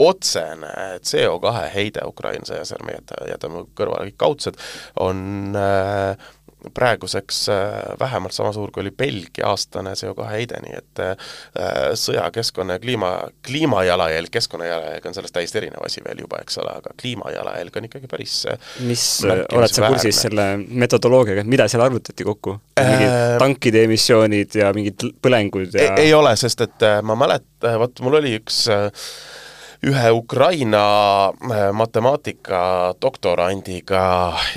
otsene 0.02 1.00
CO2 1.06 1.54
heide 1.74 2.06
Ukraina 2.10 2.48
sõjas, 2.48 2.74
ärme 2.76 2.98
jäta, 2.98 3.20
jätame 3.30 3.66
kõrvale 3.78 4.10
kõik 4.10 4.20
kaudsed, 4.26 4.58
on 5.02 5.54
äh, 5.60 6.32
praeguseks 6.74 7.50
äh, 7.50 7.74
vähemalt 8.00 8.36
sama 8.36 8.54
suur, 8.54 8.72
kui 8.72 8.84
oli 8.84 8.92
Belgia 8.92 9.50
aastane 9.50 9.96
CO2 10.00 10.28
heide, 10.30 10.60
nii 10.64 10.78
et 10.78 11.02
äh, 11.04 11.34
sõja, 12.00 12.26
keskkonna 12.34 12.78
ja 12.78 12.84
kliima, 12.84 13.12
kliimajalajälg, 13.46 14.32
keskkonnajalajälg 14.34 15.08
on 15.10 15.18
sellest 15.18 15.36
täiesti 15.36 15.62
erinev 15.62 15.86
asi 15.86 16.04
veel 16.06 16.24
juba, 16.24 16.42
eks 16.44 16.60
ole, 16.64 16.76
aga 16.82 16.96
kliimajalajälg 17.02 17.80
on 17.80 17.90
ikkagi 17.90 18.10
päris 18.12 18.38
äh, 18.52 18.72
mis, 18.88 19.06
oled 19.26 19.74
sa 19.74 19.92
kursis 19.92 20.24
selle 20.28 20.48
metodoloogiaga, 20.64 21.46
mida 21.48 21.68
seal 21.72 21.86
arvutati 21.86 22.28
kokku? 22.28 22.58
mingid 22.80 23.10
äh, 23.10 23.38
tankide 23.42 23.84
emissioonid 23.88 24.60
ja 24.60 24.72
mingid 24.76 25.08
põlengud 25.24 25.76
ja 25.78 25.94
ei, 25.94 26.10
ei 26.10 26.18
ole, 26.18 26.36
sest 26.40 26.66
et 26.66 26.90
ma 27.06 27.18
mäletan, 27.20 27.80
vot 27.82 28.04
mul 28.04 28.20
oli 28.22 28.38
üks 28.40 28.66
äh, 28.72 28.90
ühe 29.84 30.12
Ukraina 30.12 30.84
äh, 31.28 31.72
matemaatika 31.76 32.60
doktorandiga 33.02 34.04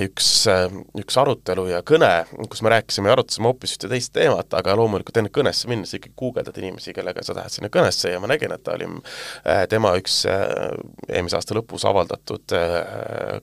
üks, 0.04 0.28
äh, 0.50 0.66
üks 1.00 1.18
arutelu 1.18 1.64
ja 1.72 1.80
kõne, 1.86 2.10
kus 2.50 2.62
me 2.62 2.70
rääkisime 2.70 3.10
ja 3.10 3.16
arutasime 3.16 3.50
hoopis 3.50 3.74
ühte 3.74 3.90
teist 3.90 4.12
teemat, 4.14 4.54
aga 4.54 4.76
loomulikult 4.78 5.18
enne 5.18 5.32
kõnesse 5.34 5.66
minnes 5.70 5.96
ikkagi 5.98 6.14
guugeldad 6.18 6.60
inimesi, 6.62 6.94
kellega 6.94 7.24
sa 7.26 7.34
lähed 7.34 7.56
sinna 7.56 7.70
kõnesse 7.74 8.12
ja 8.12 8.20
ma 8.22 8.30
nägin, 8.30 8.54
et 8.54 8.62
ta 8.66 8.76
oli 8.78 8.86
äh, 8.86 9.64
tema 9.72 9.96
üks 9.98 10.20
eelmise 10.28 11.40
aasta 11.40 11.58
lõpus 11.58 11.86
avaldatud 11.90 12.54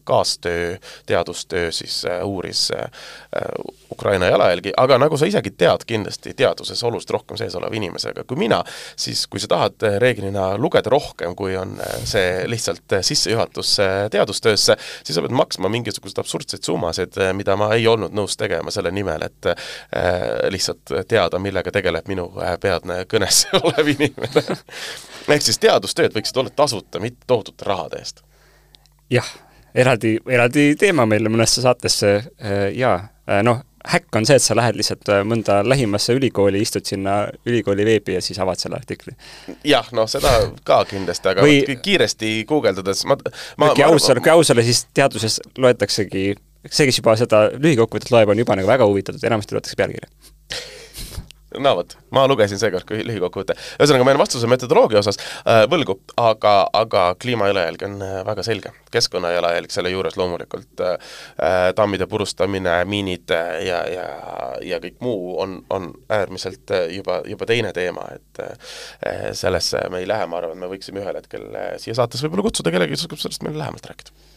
kaastöö, 0.08 0.78
teadustöö 1.10 1.72
siis 1.76 2.00
uuris 2.24 2.70
Ukraina 3.92 4.30
jalajälgi, 4.32 4.72
aga 4.80 4.98
nagu 5.02 5.18
sa 5.20 5.28
isegi 5.28 5.52
tead 5.58 5.84
kindlasti 5.88 6.34
teaduses 6.38 6.80
oluliselt 6.84 7.16
rohkem 7.18 7.40
sees 7.40 7.56
oleva 7.60 7.76
inimesega 7.76 8.24
kui 8.28 8.40
mina, 8.40 8.64
siis 8.96 9.26
kui 9.28 9.44
sa 9.44 9.52
tahad 9.52 9.84
reeglina 10.02 10.54
lugeda 10.58 10.92
rohkem, 10.94 11.36
kui 11.36 11.58
on 11.60 11.73
on 11.74 12.08
see 12.08 12.44
lihtsalt 12.50 12.98
sissejuhatus 13.02 13.76
teadustöösse, 14.12 14.78
siis 15.04 15.16
sa 15.16 15.24
pead 15.24 15.36
maksma 15.36 15.70
mingisuguseid 15.74 16.22
absurdseid 16.24 16.64
summasid, 16.64 17.18
mida 17.38 17.56
ma 17.60 17.72
ei 17.76 17.88
olnud 17.88 18.14
nõus 18.16 18.38
tegema 18.40 18.72
selle 18.74 18.92
nimel, 18.92 19.26
et 19.28 19.50
äh, 19.50 19.58
lihtsalt 20.54 20.94
teada, 21.08 21.40
millega 21.40 21.72
tegeleb 21.74 22.08
minu 22.12 22.30
äh, 22.42 22.56
peadne 22.62 23.04
kõnes 23.10 23.46
olev 23.62 23.94
inimene 23.96 24.46
ehk 25.32 25.46
siis 25.46 25.60
teadustööd 25.64 26.16
võiksid 26.16 26.40
olla 26.40 26.54
tasuta, 26.56 27.02
mitte 27.04 27.28
tohutute 27.28 27.68
rahade 27.68 28.02
eest. 28.02 28.24
jah, 29.12 29.30
eraldi, 29.76 30.18
eraldi 30.28 30.74
teema 30.80 31.06
meile 31.10 31.32
mõnesse 31.34 31.64
saatesse 31.64 32.16
äh, 32.18 32.66
jaa, 32.78 32.98
noh, 33.44 33.64
häkk 33.88 34.16
on 34.16 34.28
see, 34.28 34.38
et 34.40 34.44
sa 34.44 34.56
lähed 34.56 34.78
lihtsalt 34.80 35.10
äh, 35.12 35.22
mõnda 35.28 35.60
lähimasse 35.68 36.16
ülikooli, 36.16 36.62
istud 36.64 36.88
sinna 36.88 37.18
ülikooli 37.50 37.86
veebi 37.88 38.18
ja 38.18 38.22
siis 38.24 38.40
avad 38.44 38.62
selle 38.62 38.80
artikli. 38.80 39.16
jah, 39.68 39.90
noh, 39.96 40.08
seda 40.10 40.32
ka 40.68 40.84
kindlasti, 40.90 41.34
aga 41.34 41.46
Või... 41.46 41.78
kiiresti 41.84 42.36
guugeldades 42.50 43.04
ma, 43.10 43.18
ma 43.62 43.74
kui 43.76 43.86
aus 43.86 44.10
olla, 44.10 44.24
kui 44.24 44.34
aus 44.34 44.54
olla, 44.54 44.66
siis 44.66 44.86
teaduses 44.96 45.40
loetaksegi, 45.58 46.26
see, 46.70 46.88
kes 46.90 47.02
juba 47.02 47.18
seda 47.20 47.46
lühikokkuvõtet 47.58 48.14
loeb, 48.16 48.32
on 48.34 48.46
juba 48.46 48.60
nagu 48.60 48.72
väga 48.72 48.88
huvitatud, 48.88 49.24
enamasti 49.28 49.58
loetakse 49.58 49.80
pealkirja 49.80 50.33
no 51.60 51.76
vot, 51.78 51.96
ma 52.16 52.24
lugesin 52.30 52.60
seekord 52.62 52.86
kui 52.88 53.04
lühikokkuvõte. 53.06 53.56
ühesõnaga, 53.78 54.06
ma 54.06 54.14
jään 54.14 54.22
vastuse 54.22 54.50
metodoloogia 54.50 55.02
osas 55.02 55.20
äh, 55.20 55.64
võlgu, 55.70 55.98
aga, 56.20 56.54
aga 56.74 57.06
kliimajalajälg 57.22 57.86
on 57.88 58.00
äh, 58.06 58.16
väga 58.28 58.46
selge. 58.46 58.74
keskkonnajalajälg 58.94 59.72
selle 59.74 59.94
juures 59.94 60.18
loomulikult 60.18 60.84
äh, 60.86 60.98
äh, 61.38 61.70
tammide 61.76 62.08
purustamine, 62.10 62.76
miinid 62.90 63.34
äh, 63.34 63.54
ja, 63.68 63.82
ja, 63.90 64.08
ja 64.74 64.82
kõik 64.84 65.00
muu 65.04 65.38
on, 65.42 65.60
on 65.70 65.92
äärmiselt 66.10 66.74
juba, 66.94 67.22
juba 67.30 67.50
teine 67.50 67.74
teema, 67.74 68.08
et 68.16 68.44
äh, 68.44 69.32
sellesse 69.38 69.88
me 69.94 70.04
ei 70.04 70.10
lähe, 70.10 70.28
ma 70.30 70.42
arvan, 70.42 70.60
me 70.60 70.72
võiksime 70.72 71.04
ühel 71.04 71.18
hetkel 71.22 71.50
siia 71.82 71.98
saatesse 71.98 72.28
võib-olla 72.28 72.50
kutsuda 72.50 72.74
kellegi, 72.74 72.96
kes 72.96 73.08
oskab 73.08 73.22
sellest 73.24 73.46
meile 73.46 73.64
lähemalt 73.64 73.92
rääkida 73.92 74.33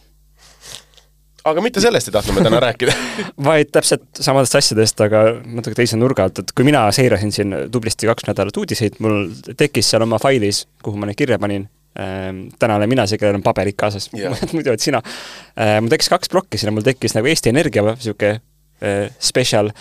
aga 1.51 1.63
mitte 1.63 1.81
sellest 1.83 2.09
ei 2.09 2.15
tahtnud 2.15 2.37
me 2.37 2.43
täna 2.45 2.59
rääkida 2.63 2.93
vaid 3.49 3.71
täpselt 3.73 4.21
samadest 4.23 4.57
asjadest, 4.59 5.01
aga 5.05 5.23
natuke 5.45 5.77
teise 5.77 5.99
nurga 5.99 6.27
alt, 6.27 6.41
et 6.43 6.53
kui 6.55 6.67
mina 6.67 6.85
seirasin 6.95 7.33
siin 7.35 7.55
tublisti 7.73 8.09
kaks 8.09 8.27
nädalat 8.29 8.57
uudiseid, 8.61 8.99
mul 9.03 9.27
tekkis 9.57 9.91
seal 9.93 10.05
oma 10.05 10.19
failis, 10.21 10.65
kuhu 10.83 10.99
ma 10.99 11.09
need 11.09 11.19
kirja 11.19 11.39
panin 11.41 11.67
ähm,, 11.99 12.47
täna 12.59 12.79
olen 12.79 12.91
mina 12.91 13.07
see, 13.09 13.19
kellel 13.21 13.39
on 13.39 13.45
paberid 13.45 13.77
kaasas 13.79 14.09
muidu 14.55 14.73
oled 14.73 14.83
sina 14.83 15.01
äh,. 15.03 15.77
mul 15.81 15.91
tekkis 15.93 16.11
kaks 16.13 16.33
plokki 16.33 16.61
sinna, 16.61 16.75
mul 16.75 16.85
tekkis 16.87 17.17
nagu 17.17 17.29
Eesti 17.31 17.53
Energia 17.53 17.85
niisugune 17.89 18.37
äh, 18.37 19.07
spetsial 19.19 19.71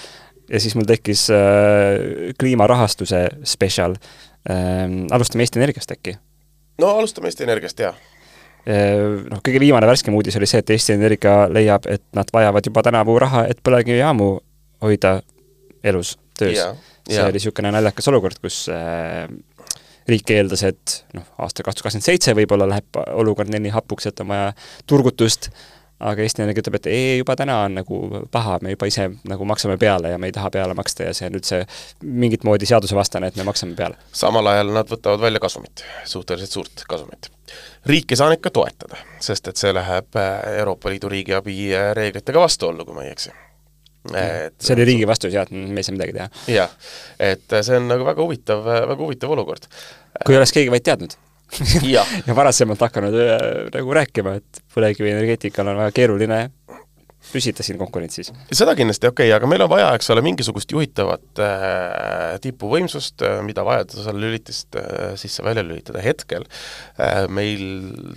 ja 0.51 0.63
siis 0.63 0.77
mul 0.79 0.89
tekkis 0.89 1.29
äh, 1.35 2.35
kliimarahastuse 2.41 3.27
spetsial 3.45 3.99
äh,. 3.99 4.85
alustame 5.11 5.47
Eesti 5.47 5.63
Energiast 5.63 5.97
äkki? 5.97 6.19
no 6.83 6.99
alustame 6.99 7.33
Eesti 7.33 7.49
Energiast, 7.49 7.83
jaa 7.83 7.97
noh, 8.67 9.41
kõige 9.47 9.61
viimane 9.63 9.87
värskem 9.87 10.15
uudis 10.19 10.37
oli 10.41 10.49
see, 10.51 10.63
et 10.63 10.71
Eesti 10.75 10.97
Energia 10.97 11.47
leiab, 11.53 11.87
et 11.91 12.03
nad 12.17 12.31
vajavad 12.35 12.67
juba 12.67 12.83
tänavu 12.87 13.19
raha, 13.23 13.45
et 13.51 13.61
põlevkivijaamu 13.65 14.31
hoida 14.83 15.21
elus, 15.87 16.17
töös. 16.39 16.63
see 17.07 17.23
oli 17.23 17.39
niisugune 17.39 17.71
naljakas 17.75 18.11
olukord, 18.11 18.41
kus 18.43 18.65
äh, 18.73 19.29
riik 20.11 20.31
eeldas, 20.35 20.63
et 20.67 20.99
noh, 21.17 21.27
aastal 21.43 21.67
kaks 21.67 21.79
tuhat 21.79 21.89
kakskümmend 21.89 22.07
seitse 22.07 22.35
võib-olla 22.39 22.69
läheb 22.71 23.01
olukord 23.15 23.51
nii 23.53 23.75
hapuks, 23.75 24.11
et 24.11 24.23
on 24.23 24.31
vaja 24.31 24.53
turgutust, 24.87 25.51
aga 26.01 26.23
Eesti 26.23 26.43
Energia 26.45 26.65
ütleb, 26.65 26.77
et 26.81 26.89
ei, 26.93 27.05
juba 27.21 27.37
täna 27.39 27.61
on 27.65 27.79
nagu 27.79 28.01
paha, 28.33 28.59
me 28.63 28.75
juba 28.75 28.89
ise 28.91 29.09
nagu 29.29 29.47
maksame 29.49 29.79
peale 29.81 30.13
ja 30.13 30.19
me 30.21 30.29
ei 30.29 30.35
taha 30.37 30.51
peale 30.53 30.77
maksta 30.77 31.09
ja 31.09 31.15
see 31.17 31.31
on 31.31 31.39
üldse 31.39 31.63
mingit 32.03 32.45
moodi 32.45 32.69
seadusevastane, 32.69 33.33
et 33.33 33.41
me 33.41 33.47
maksame 33.49 33.77
peale. 33.79 33.97
samal 34.13 34.53
ajal 34.53 34.75
nad 34.77 34.93
võtavad 34.93 35.25
välja 35.25 35.41
kasumit, 35.43 35.85
suhteliselt 36.05 36.59
suurt 36.59 36.85
kasumit 36.89 37.31
riik 37.87 38.13
ei 38.13 38.19
saa 38.19 38.31
neid 38.33 38.43
ka 38.45 38.53
toetada, 38.55 38.99
sest 39.23 39.49
et 39.51 39.61
see 39.61 39.73
läheb 39.75 40.19
äh, 40.21 40.59
Euroopa 40.61 40.91
Liidu 40.93 41.11
riigiabi 41.13 41.59
äh, 41.73 41.91
reeglitega 41.97 42.43
vastuollu, 42.43 42.85
kui 42.85 42.97
ma 42.97 43.05
ei 43.07 43.13
eksi. 43.15 43.35
et 44.15 44.55
see 44.63 44.75
oli 44.77 44.85
riigi 44.87 45.07
vastus 45.09 45.35
jah, 45.35 45.47
et 45.47 45.55
me 45.55 45.81
ei 45.81 45.87
saa 45.87 45.97
midagi 45.97 46.17
teha. 46.17 46.29
jah, 46.53 46.75
et 47.19 47.53
äh, 47.53 47.63
see 47.67 47.79
on 47.79 47.89
nagu 47.91 48.07
väga 48.07 48.23
huvitav, 48.23 48.67
väga 48.67 49.01
huvitav 49.03 49.33
olukord. 49.37 49.71
kui 50.27 50.37
oleks 50.37 50.55
keegi 50.57 50.75
vaid 50.75 50.87
teadnud 50.87 51.17
ja. 51.95 52.05
ja 52.27 52.37
varasemalt 52.37 52.81
hakanud 52.89 53.17
nagu 53.75 53.99
rääkima, 54.01 54.37
et 54.41 54.63
põlevkivienergeetikal 54.75 55.73
on 55.73 55.85
väga 55.85 55.95
keeruline 55.97 56.41
püsida 57.33 57.65
siin 57.67 57.79
konkurentsis? 57.81 58.31
seda 58.55 58.75
kindlasti 58.79 59.09
okei 59.09 59.29
okay,, 59.29 59.35
aga 59.37 59.49
meil 59.51 59.65
on 59.65 59.71
vaja, 59.71 59.89
eks 59.97 60.11
ole, 60.15 60.23
mingisugust 60.27 60.73
juhitavat 60.73 61.43
äh, 61.43 62.37
tipuvõimsust 62.45 63.25
äh,, 63.27 63.39
mida 63.47 63.65
vajadusel 63.67 64.19
lülitist 64.21 64.79
äh, 64.79 65.15
sisse-välja 65.19 65.65
lülitada, 65.67 66.03
hetkel 66.05 66.47
äh, 66.47 67.25
meil 67.33 67.65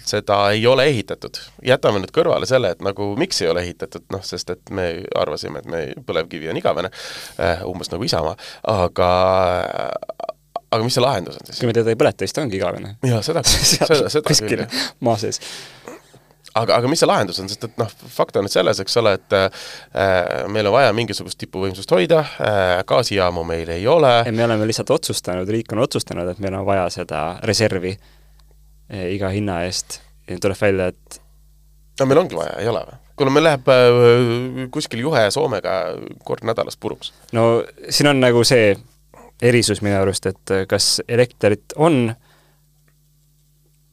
seda 0.08 0.42
ei 0.56 0.66
ole 0.70 0.90
ehitatud. 0.92 1.42
jätame 1.66 2.04
nüüd 2.04 2.14
kõrvale 2.16 2.50
selle, 2.50 2.74
et 2.76 2.84
nagu 2.86 3.12
miks 3.20 3.42
ei 3.44 3.52
ole 3.52 3.66
ehitatud, 3.68 4.06
noh, 4.14 4.26
sest 4.26 4.54
et 4.56 4.74
me 4.76 4.90
arvasime, 5.18 5.64
et 5.64 5.70
me, 5.70 5.86
põlevkivi 6.08 6.52
on 6.52 6.62
igavene 6.62 6.94
äh,, 6.94 7.66
umbes 7.68 7.92
nagu 7.94 8.06
Isamaa, 8.06 8.38
aga 8.70 9.10
aga 10.70 10.86
mis 10.86 10.98
see 10.98 11.04
lahendus 11.04 11.40
on 11.40 11.50
siis? 11.50 11.60
kui 11.62 11.70
me 11.70 11.76
teda 11.76 11.94
ei 11.94 12.00
põleta, 12.00 12.26
siis 12.26 12.36
ta 12.36 12.46
ongi 12.46 12.60
igavene. 12.60 12.96
jaa, 13.06 13.22
seda, 13.26 13.44
seda, 13.74 14.10
seda 14.10 14.40
küll, 14.40 14.66
jah. 14.66 14.90
maa 15.06 15.18
sees 15.22 15.42
aga, 16.58 16.80
aga 16.80 16.90
mis 16.92 17.02
see 17.02 17.10
lahendus 17.10 17.40
on, 17.42 17.50
sest 17.52 17.66
et 17.68 17.80
noh, 17.80 17.90
fakt 18.14 18.38
on 18.40 18.46
nüüd 18.46 18.54
selles, 18.54 18.82
eks 18.84 18.98
ole, 19.02 19.16
et 19.20 19.38
äh, 19.38 19.48
meil 20.52 20.70
on 20.70 20.76
vaja 20.76 20.92
mingisugust 20.96 21.40
tipuvõimsust 21.42 21.94
hoida 21.96 22.22
äh,, 22.24 22.76
gaasijaamu 22.90 23.44
meil 23.48 23.74
ei 23.76 23.88
ole. 23.90 24.14
me 24.32 24.46
oleme 24.46 24.68
lihtsalt 24.70 24.94
otsustanud, 24.98 25.50
riik 25.50 25.74
on 25.76 25.84
otsustanud, 25.86 26.30
et 26.32 26.44
meil 26.44 26.58
on 26.60 26.66
vaja 26.68 26.88
seda 26.94 27.24
reservi 27.48 27.96
äh, 27.96 29.10
iga 29.16 29.32
hinna 29.34 29.64
eest 29.68 30.02
ja 30.30 30.40
tuleb 30.42 30.62
välja, 30.62 30.90
et 30.94 31.22
no 32.00 32.10
meil 32.10 32.24
ongi 32.26 32.40
vaja, 32.40 32.58
ei 32.62 32.72
ole 32.72 32.86
või? 32.88 33.00
kuule, 33.20 33.36
meil 33.36 33.50
läheb 33.50 33.74
äh, 33.74 34.70
kuskil 34.74 35.04
juhe 35.04 35.26
Soomega 35.34 35.80
kord 36.26 36.46
nädalas 36.48 36.80
puruks. 36.80 37.14
no 37.36 37.66
siin 37.90 38.14
on 38.14 38.24
nagu 38.24 38.46
see 38.48 38.74
erisus 39.42 39.82
minu 39.86 40.00
arust, 40.00 40.28
et 40.30 40.54
äh, 40.54 40.66
kas 40.70 41.00
elektrit 41.08 41.76
on 41.80 42.10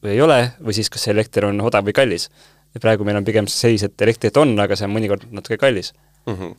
või 0.05 0.15
ei 0.15 0.23
ole, 0.23 0.39
või 0.63 0.77
siis 0.77 0.91
kas 0.93 1.07
elekter 1.11 1.49
on 1.49 1.61
odav 1.65 1.87
või 1.87 1.95
kallis. 1.97 2.29
ja 2.75 2.81
praegu 2.81 3.05
meil 3.05 3.17
on 3.17 3.25
pigem 3.25 3.47
seis, 3.51 3.83
et 3.87 4.03
elektrit 4.03 4.37
on, 4.37 4.55
aga 4.61 4.77
see 4.77 4.87
on 4.89 4.95
mõnikord 4.95 5.27
natuke 5.31 5.57
kallis 5.57 5.93
mm. 6.27 6.35
-hmm. 6.35 6.57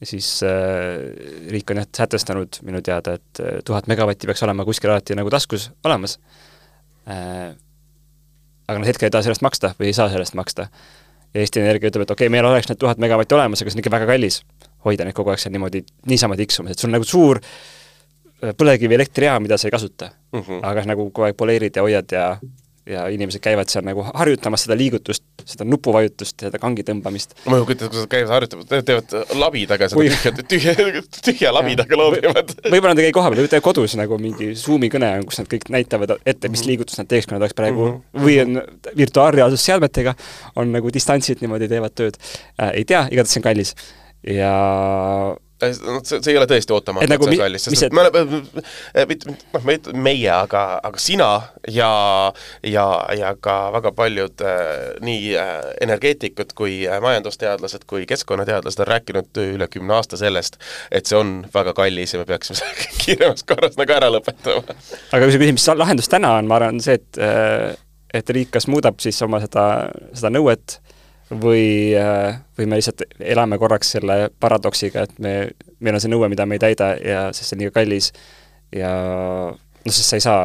ja 0.00 0.06
siis 0.06 0.42
äh, 0.42 1.50
riik 1.50 1.70
on 1.70 1.82
jah 1.82 1.86
sätestanud 1.96 2.60
minu 2.62 2.82
teada, 2.82 3.14
et 3.14 3.40
äh, 3.40 3.62
tuhat 3.64 3.86
megavatti 3.86 4.26
peaks 4.26 4.42
olema 4.42 4.64
kuskil 4.64 4.90
alati 4.90 5.14
nagu 5.14 5.30
taskus 5.30 5.70
olemas 5.84 6.18
äh,. 7.08 7.54
aga 8.68 8.78
nad 8.78 8.86
hetkel 8.86 9.06
ei 9.06 9.10
taha 9.10 9.22
sellest 9.22 9.42
maksta 9.42 9.74
või 9.78 9.92
ei 9.92 9.92
saa 9.92 10.08
sellest 10.08 10.34
maksta. 10.34 10.68
ja 11.34 11.40
Eesti 11.40 11.60
Energia 11.60 11.88
ütleb, 11.88 12.02
et 12.02 12.10
okei 12.10 12.26
okay,, 12.26 12.32
meil 12.32 12.44
oleks 12.44 12.68
need 12.68 12.78
tuhat 12.78 12.98
megavatti 12.98 13.34
olemas, 13.34 13.62
aga 13.62 13.70
see 13.70 13.78
on 13.78 13.84
ikka 13.84 13.96
väga 13.96 14.06
kallis 14.06 14.42
hoida 14.84 15.04
neid 15.04 15.14
kogu 15.14 15.30
aeg 15.30 15.40
seal 15.40 15.52
niimoodi 15.52 15.84
niisama 16.06 16.36
tiksumas, 16.36 16.72
et 16.72 16.78
sul 16.78 16.88
on 16.88 16.98
nagu 16.98 17.04
suur 17.08 17.40
äh, 17.40 17.83
põlevkivielektrijaam, 18.40 19.42
mida 19.42 19.58
sa 19.58 19.68
ei 19.68 19.76
kasuta 19.76 20.10
mm. 20.32 20.40
-hmm. 20.40 20.60
aga 20.62 20.84
nagu 20.90 21.10
kogu 21.10 21.28
aeg 21.28 21.36
poleerid 21.36 21.76
ja 21.76 21.82
hoiad 21.82 22.12
ja 22.12 22.26
ja 22.86 23.06
inimesed 23.08 23.40
käivad 23.40 23.70
seal 23.72 23.84
nagu 23.86 24.04
harjutamas 24.04 24.66
seda 24.66 24.76
liigutust, 24.76 25.22
seda 25.48 25.64
nupuvajutust, 25.64 26.36
seda 26.44 26.58
kangi 26.60 26.84
tõmbamist. 26.84 27.32
ma 27.48 27.56
ei 27.56 27.64
kujuta 27.64 27.86
ette, 27.86 27.88
kuidas 27.88 28.04
nad 28.04 28.10
käivad 28.12 28.32
harjutamas, 28.34 28.66
teevad 28.90 29.14
labidaga 29.40 29.88
seda 29.88 30.00
Või... 30.00 30.10
tühja, 30.52 30.74
tühja, 30.76 31.02
tühja 31.24 31.52
labidaga 31.54 31.96
loobivad. 31.96 32.52
võib-olla 32.66 32.92
nad 32.92 33.00
ei 33.00 33.08
käi 33.08 33.16
kohapeal, 33.16 33.48
teevad 33.48 33.64
kodus 33.64 33.96
nagu 33.96 34.18
mingi 34.20 34.50
Zoomi 34.60 34.90
kõne 34.92 35.14
kus 35.24 35.40
nad 35.40 35.48
kõik 35.54 35.64
näitavad 35.72 36.16
ette, 36.18 36.50
mis 36.52 36.60
mhm. 36.60 36.68
liigutust 36.72 37.00
nad 37.00 37.08
teeks, 37.08 37.28
kui 37.28 37.36
nad 37.36 37.44
oleks 37.46 37.56
praegu 37.56 37.86
mm, 37.86 37.96
-hmm. 37.96 38.26
või 38.26 38.36
on 38.42 38.96
virtuaalreaalsusseadmetega, 39.00 40.14
on 40.60 40.76
nagu 40.76 40.92
distantsilt 40.92 41.40
niimoodi 41.40 41.70
teevad 41.72 41.96
tööd 41.96 42.20
äh,. 42.20 42.74
ei 42.74 42.84
tea, 42.84 43.06
igatahes 43.08 43.32
see 43.32 43.40
on 43.40 43.48
kallis. 43.48 43.74
ja 44.28 44.52
noh, 45.62 46.00
see, 46.02 46.18
see 46.18 46.32
ei 46.32 46.38
ole 46.38 46.46
tõesti 46.50 46.74
ootamatu, 46.74 47.06
et 47.06 47.12
nagu 47.12 47.26
see 47.28 47.36
on 47.36 47.42
kallis, 47.44 47.66
sest 47.68 47.86
et 47.86 47.94
me 47.94 48.02
oleme, 48.04 48.40
mitte, 49.10 49.30
noh, 49.30 49.64
me, 49.66 49.76
meie, 50.06 50.30
aga, 50.34 50.64
aga 50.84 51.02
sina 51.02 51.28
ja, 51.70 51.90
ja, 52.66 52.86
ja 53.16 53.34
ka 53.40 53.56
väga 53.76 53.94
paljud 53.96 54.44
äh, 54.44 54.64
nii 55.04 55.34
äh, 55.40 55.52
energeetikud 55.86 56.54
kui 56.58 56.80
äh, 56.88 57.00
majandusteadlased 57.04 57.86
kui 57.90 58.06
keskkonnateadlased 58.10 58.84
on 58.84 58.90
rääkinud 58.90 59.42
üle 59.44 59.70
kümne 59.70 59.98
aasta 59.98 60.18
sellest, 60.20 60.58
et 60.90 61.10
see 61.10 61.18
on 61.18 61.36
väga 61.54 61.76
kallis 61.76 62.16
ja 62.16 62.22
me 62.22 62.28
peaksime 62.28 62.58
selle 62.60 62.90
kiiremas 62.98 63.46
korras 63.48 63.78
nagu 63.80 63.96
ära 63.96 64.10
lõpetama. 64.12 64.66
aga 64.66 65.24
kui 65.24 65.36
sa 65.36 65.40
küsid, 65.40 65.56
mis 65.60 65.70
lahendus 65.84 66.10
täna 66.12 66.34
on, 66.40 66.50
ma 66.50 66.58
arvan, 66.60 66.82
see, 66.84 66.98
et 66.98 67.22
et 68.14 68.30
riik 68.30 68.52
kas 68.54 68.68
muudab 68.70 69.00
siis 69.02 69.16
oma 69.26 69.40
seda, 69.42 69.64
seda 70.14 70.30
nõuet 70.30 70.78
või, 71.30 71.94
või 72.58 72.66
me 72.68 72.78
lihtsalt 72.78 73.04
elame 73.20 73.58
korraks 73.58 73.94
selle 73.96 74.28
paradoksiga, 74.40 75.06
et 75.06 75.18
me, 75.22 75.34
meil 75.80 75.96
on 75.96 76.02
see 76.02 76.12
nõue, 76.12 76.28
mida 76.32 76.46
me 76.46 76.58
ei 76.58 76.64
täida 76.66 76.94
ja 77.00 77.24
sest 77.32 77.50
see 77.50 77.56
on 77.56 77.64
liiga 77.64 77.74
kallis 77.78 78.10
ja 78.74 78.92
noh, 79.54 79.92
sest 79.92 80.10
sa 80.10 80.20
ei 80.20 80.24
saa 80.24 80.44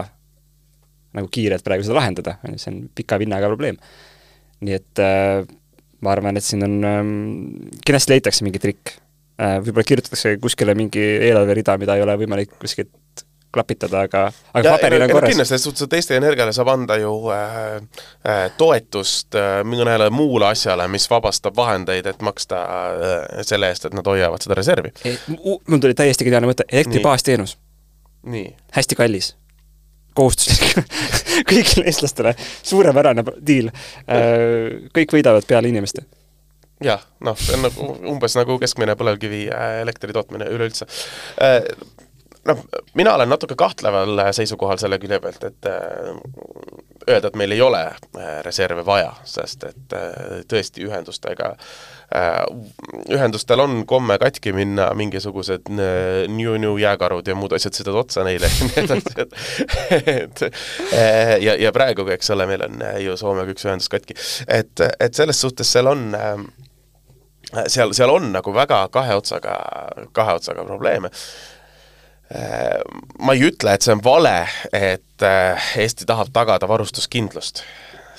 nagu 1.17 1.29
kiirelt 1.33 1.65
praegu 1.65 1.85
seda 1.85 1.97
lahendada, 1.97 2.37
on 2.45 2.55
ju, 2.55 2.61
see 2.61 2.71
on 2.73 2.81
pika 2.95 3.17
vinnaga 3.21 3.49
probleem. 3.49 3.79
nii 4.59 4.75
et 4.75 5.01
äh, 5.03 5.45
ma 6.03 6.11
arvan, 6.13 6.37
et 6.37 6.45
siin 6.45 6.63
on 6.65 6.79
ähm,, 6.87 7.13
kindlasti 7.85 8.13
leitakse 8.15 8.45
mingi 8.47 8.61
trikk 8.61 8.93
äh,. 9.39 9.57
võib-olla 9.63 9.87
kirjutatakse 9.87 10.35
kuskile 10.43 10.75
mingi 10.77 11.03
eelarverida, 11.29 11.77
mida 11.81 11.95
ei 11.97 12.05
ole 12.05 12.17
võimalik 12.19 12.55
kuskilt 12.61 12.91
klapitada, 13.53 14.03
aga, 14.05 14.25
aga 14.53 14.69
ja, 14.69 14.75
paberil 14.77 15.03
on 15.05 15.11
korras. 15.11 15.31
kindlasti, 15.33 15.49
selles 15.49 15.65
suhtes, 15.65 15.87
et 15.87 15.95
Eesti 15.97 16.17
Energiale 16.19 16.53
saab 16.53 16.69
anda 16.73 16.99
ju 17.01 17.13
äh, 17.33 17.79
äh, 18.27 18.43
toetust 18.57 19.37
äh, 19.37 19.61
mõnele 19.65 20.09
muule 20.13 20.51
asjale, 20.51 20.87
mis 20.91 21.09
vabastab 21.09 21.57
vahendeid, 21.57 22.05
et 22.11 22.21
maksta 22.25 22.61
äh, 22.61 23.41
selle 23.47 23.71
eest, 23.73 23.89
et 23.89 23.97
nad 23.97 24.07
hoiavad 24.07 24.45
seda 24.45 24.57
reservi 24.59 24.93
mul 25.39 25.81
tuli 25.81 25.97
täiesti 25.97 26.27
geniaalne 26.27 26.51
mõte, 26.51 26.67
elektri 26.71 27.01
baasteenus. 27.03 27.57
hästi 28.75 28.95
kallis 28.99 29.33
kohustuslik 30.19 30.85
kõigile 31.49 31.85
eestlastele, 31.87 32.33
suurepärane 32.63 33.23
diil. 33.45 33.69
Äh, 34.09 34.89
kõik 34.95 35.17
võidavad 35.17 35.47
peale 35.47 35.71
inimeste 35.71 36.05
jah, 36.83 37.01
noh, 37.23 37.35
see 37.39 37.57
on 37.57 37.65
nagu 37.67 37.87
umbes 38.13 38.35
nagu 38.39 38.55
keskmine 38.61 38.95
põlevkivi 38.99 39.45
äh, 39.51 39.79
elektri 39.83 40.15
tootmine 40.15 40.47
üleüldse. 40.53 40.87
Äh, 42.49 42.55
noh, 42.55 42.83
mina 42.97 43.13
olen 43.15 43.29
natuke 43.29 43.57
kahtleval 43.59 44.25
seisukohal 44.35 44.81
selle 44.81 44.99
külje 45.01 45.21
pealt, 45.23 45.43
et 45.47 45.69
öelda, 47.09 47.29
et 47.29 47.37
meil 47.39 47.55
ei 47.55 47.61
ole 47.61 47.85
reserve 48.45 48.83
vaja, 48.85 49.13
sest 49.27 49.63
et 49.69 49.95
tõesti 50.49 50.83
ühendustega 50.85 51.53
äh, 51.55 51.99
Äh, 52.15 52.45
ühendustel 53.13 53.61
on 53.61 53.83
komme 53.85 54.15
katki 54.17 54.49
minna, 54.53 54.87
mingisugused 54.97 55.67
new-new 55.69 56.71
äh, 56.71 56.81
jääkarud 56.81 57.27
ja 57.29 57.35
muud 57.37 57.53
asjad 57.53 57.77
sõidavad 57.77 57.99
otsa 58.01 58.23
neile 58.25 58.49
ja 58.49 58.65
nii 58.65 58.79
edasi, 58.81 59.13
et 59.21 59.35
et 60.09 60.41
äh, 60.89 61.35
ja, 61.43 61.53
ja 61.67 61.73
praegu, 61.75 62.07
eks 62.15 62.33
ole, 62.33 62.47
meil 62.49 62.65
on 62.65 62.81
ju 63.03 63.13
Soomega 63.19 63.53
üks 63.53 63.67
ühendus 63.67 63.91
katki. 63.93 64.17
et, 64.47 64.81
et 64.97 65.21
selles 65.21 65.37
suhtes 65.37 65.69
seal 65.69 65.91
on 65.91 66.17
seal, 67.69 67.93
seal 67.93 68.09
on 68.09 68.31
nagu 68.33 68.55
väga 68.57 68.81
kahe 68.89 69.13
otsaga, 69.21 69.59
kahe 70.09 70.39
otsaga 70.41 70.65
probleeme 70.65 71.13
ma 72.29 73.33
ei 73.33 73.45
ütle, 73.47 73.73
et 73.73 73.85
see 73.85 73.95
on 73.95 74.03
vale, 74.05 74.35
et 74.75 75.23
Eesti 75.25 76.05
tahab 76.09 76.29
tagada 76.35 76.67
varustuskindlust 76.69 77.63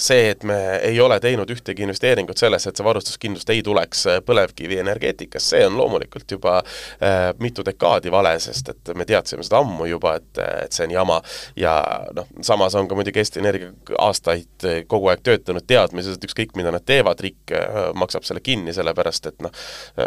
see, 0.00 0.30
et 0.32 0.44
me 0.48 0.56
ei 0.86 1.00
ole 1.00 1.18
teinud 1.20 1.50
ühtegi 1.52 1.84
investeeringut 1.84 2.40
sellesse, 2.40 2.70
et 2.70 2.78
see 2.78 2.86
varustuskindlust 2.86 3.50
ei 3.52 3.62
tuleks 3.64 4.04
äh, 4.08 4.20
põlevkivienergeetikas, 4.26 5.50
see 5.52 5.62
on 5.66 5.76
loomulikult 5.78 6.30
juba 6.36 6.58
äh, 6.60 7.30
mitu 7.42 7.64
dekaadi 7.66 8.12
vale, 8.12 8.32
sest 8.42 8.72
et 8.72 8.92
me 8.96 9.06
teadsime 9.08 9.44
seda 9.46 9.60
ammu 9.60 9.88
juba, 9.90 10.16
et, 10.20 10.42
et 10.66 10.76
see 10.76 10.86
on 10.88 10.94
jama. 10.94 11.20
ja 11.58 11.74
noh, 12.16 12.28
samas 12.46 12.76
on 12.78 12.88
ka 12.88 12.98
muidugi 12.98 13.20
Eesti 13.20 13.42
Energia 13.42 13.70
aastaid 13.98 14.68
äh, 14.68 14.80
kogu 14.88 15.10
aeg 15.12 15.24
töötanud 15.26 15.66
teadmises, 15.68 16.16
et 16.16 16.28
ükskõik, 16.28 16.56
mida 16.58 16.72
nad 16.74 16.86
teevad, 16.86 17.20
riik 17.24 17.54
äh, 17.56 17.90
maksab 17.98 18.26
selle 18.28 18.42
kinni, 18.44 18.74
sellepärast 18.76 19.30
et 19.32 19.44
noh, 19.44 19.54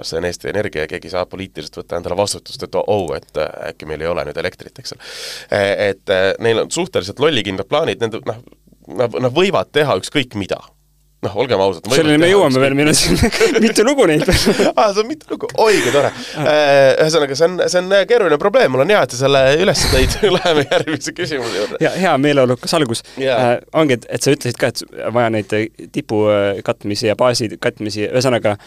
see 0.01 0.19
on 0.19 0.29
Eesti 0.29 0.49
Energia 0.53 0.87
ja 0.87 0.91
keegi 0.91 1.11
ei 1.11 1.15
saa 1.15 1.27
poliitiliselt 1.29 1.83
võtta 1.83 1.99
endale 1.99 2.17
vastutust, 2.17 2.65
et 2.65 2.81
oh, 2.81 3.09
et 3.15 3.39
äkki 3.69 3.87
meil 3.89 4.01
ei 4.01 4.09
ole 4.09 4.25
nüüd 4.27 4.37
elektrit, 4.39 4.77
eks 4.79 4.95
ole. 4.95 5.07
et 5.89 6.11
neil 6.41 6.63
on 6.63 6.71
suhteliselt 6.71 7.19
lollikindlad 7.21 7.67
plaanid, 7.69 8.01
nende 8.01 8.21
noh, 8.27 8.41
nad, 8.87 9.19
nad 9.25 9.33
võivad 9.35 9.71
teha 9.73 9.97
ükskõik 10.01 10.37
mida. 10.39 10.61
noh, 11.23 11.35
olgem 11.39 11.61
ausad. 11.63 11.85
selleni 11.95 12.19
me 12.19 12.27
jõuame 12.27 12.59
veel, 12.59 12.73
meil 12.75 12.89
on 12.91 12.97
siin 12.99 13.19
mitu 13.63 13.85
lugu 13.87 14.03
neid 14.09 14.25
veel. 14.27 14.71
Aa, 14.73 14.89
see 14.93 15.03
on 15.05 15.07
mitu 15.07 15.29
lugu, 15.31 15.47
oi 15.63 15.77
kui 15.79 15.93
tore. 15.95 16.09
Äh, 16.41 16.47
ühesõnaga, 16.99 17.37
see 17.39 17.47
on, 17.47 17.61
see 17.71 17.79
on 17.79 17.93
keeruline 18.09 18.39
probleem, 18.41 18.73
mul 18.73 18.83
on 18.83 18.91
hea, 18.91 19.03
et 19.07 19.15
sa 19.15 19.21
selle 19.21 19.43
üles 19.63 19.85
tõid. 19.93 20.17
Läheme 20.37 20.65
järgmise 20.67 21.13
küsimuse 21.15 21.61
juurde. 21.61 21.79
ja 21.83 21.93
hea 21.95 22.15
meeleolukas 22.25 22.75
algus. 22.75 23.05
Yeah.. 23.15 23.53
Äh, 23.53 23.69
ongi, 23.79 24.01
et, 24.01 24.09
et 24.17 24.25
sa 24.25 24.35
ütlesid 24.35 24.59
ka, 24.59 24.73
et 24.73 24.83
vaja 25.15 25.31
neid 25.31 25.55
tipu 25.95 26.25
äh, 26.33 26.59
katmisi 26.65 27.07
ja 27.07 27.15
baasi 27.19 27.53
katmisi, 27.55 28.09
ühesõnaga 28.09 28.57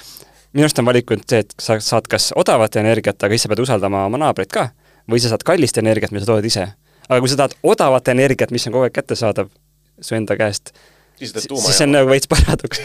minu 0.57 0.65
arust 0.65 0.81
on 0.81 0.89
valikult 0.89 1.29
see, 1.29 1.45
et 1.45 1.55
sa 1.61 1.77
saad 1.85 2.09
kas 2.11 2.31
odavat 2.39 2.79
energiat, 2.81 3.21
aga 3.21 3.37
siis 3.37 3.45
sa 3.45 3.53
pead 3.53 3.61
usaldama 3.67 4.07
oma 4.09 4.21
naabreid 4.25 4.49
ka, 4.53 4.71
või 5.11 5.21
sa 5.23 5.33
saad 5.33 5.45
kallist 5.47 5.79
energiat, 5.83 6.15
mida 6.15 6.25
sa 6.25 6.33
toodad 6.33 6.49
ise. 6.49 6.67
aga 7.07 7.21
kui 7.21 7.31
sa 7.31 7.39
tahad 7.43 7.55
odavat 7.63 8.09
energiat, 8.09 8.51
mis 8.55 8.67
on 8.67 8.75
kogu 8.75 8.89
aeg 8.89 8.97
kättesaadav, 8.97 9.51
su 10.01 10.17
enda 10.19 10.37
käest, 10.39 10.73
siis, 11.19 11.33
see 11.37 11.87
on 11.87 11.95
nagu 11.95 12.11
veits 12.11 12.29
paradoks. 12.31 12.83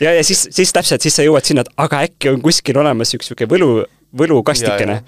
ja, 0.00 0.12
ja 0.12 0.24
siis, 0.24 0.46
siis 0.54 0.72
täpselt, 0.74 1.04
siis 1.04 1.18
sa 1.18 1.26
jõuad 1.26 1.46
sinna, 1.46 1.66
et 1.66 1.72
aga 1.86 2.04
äkki 2.08 2.32
on 2.32 2.42
kuskil 2.44 2.78
olemas 2.80 3.14
üks 3.16 3.30
niisugune 3.30 3.52
võlu, 3.52 3.70
võlukastikene, 4.16 5.00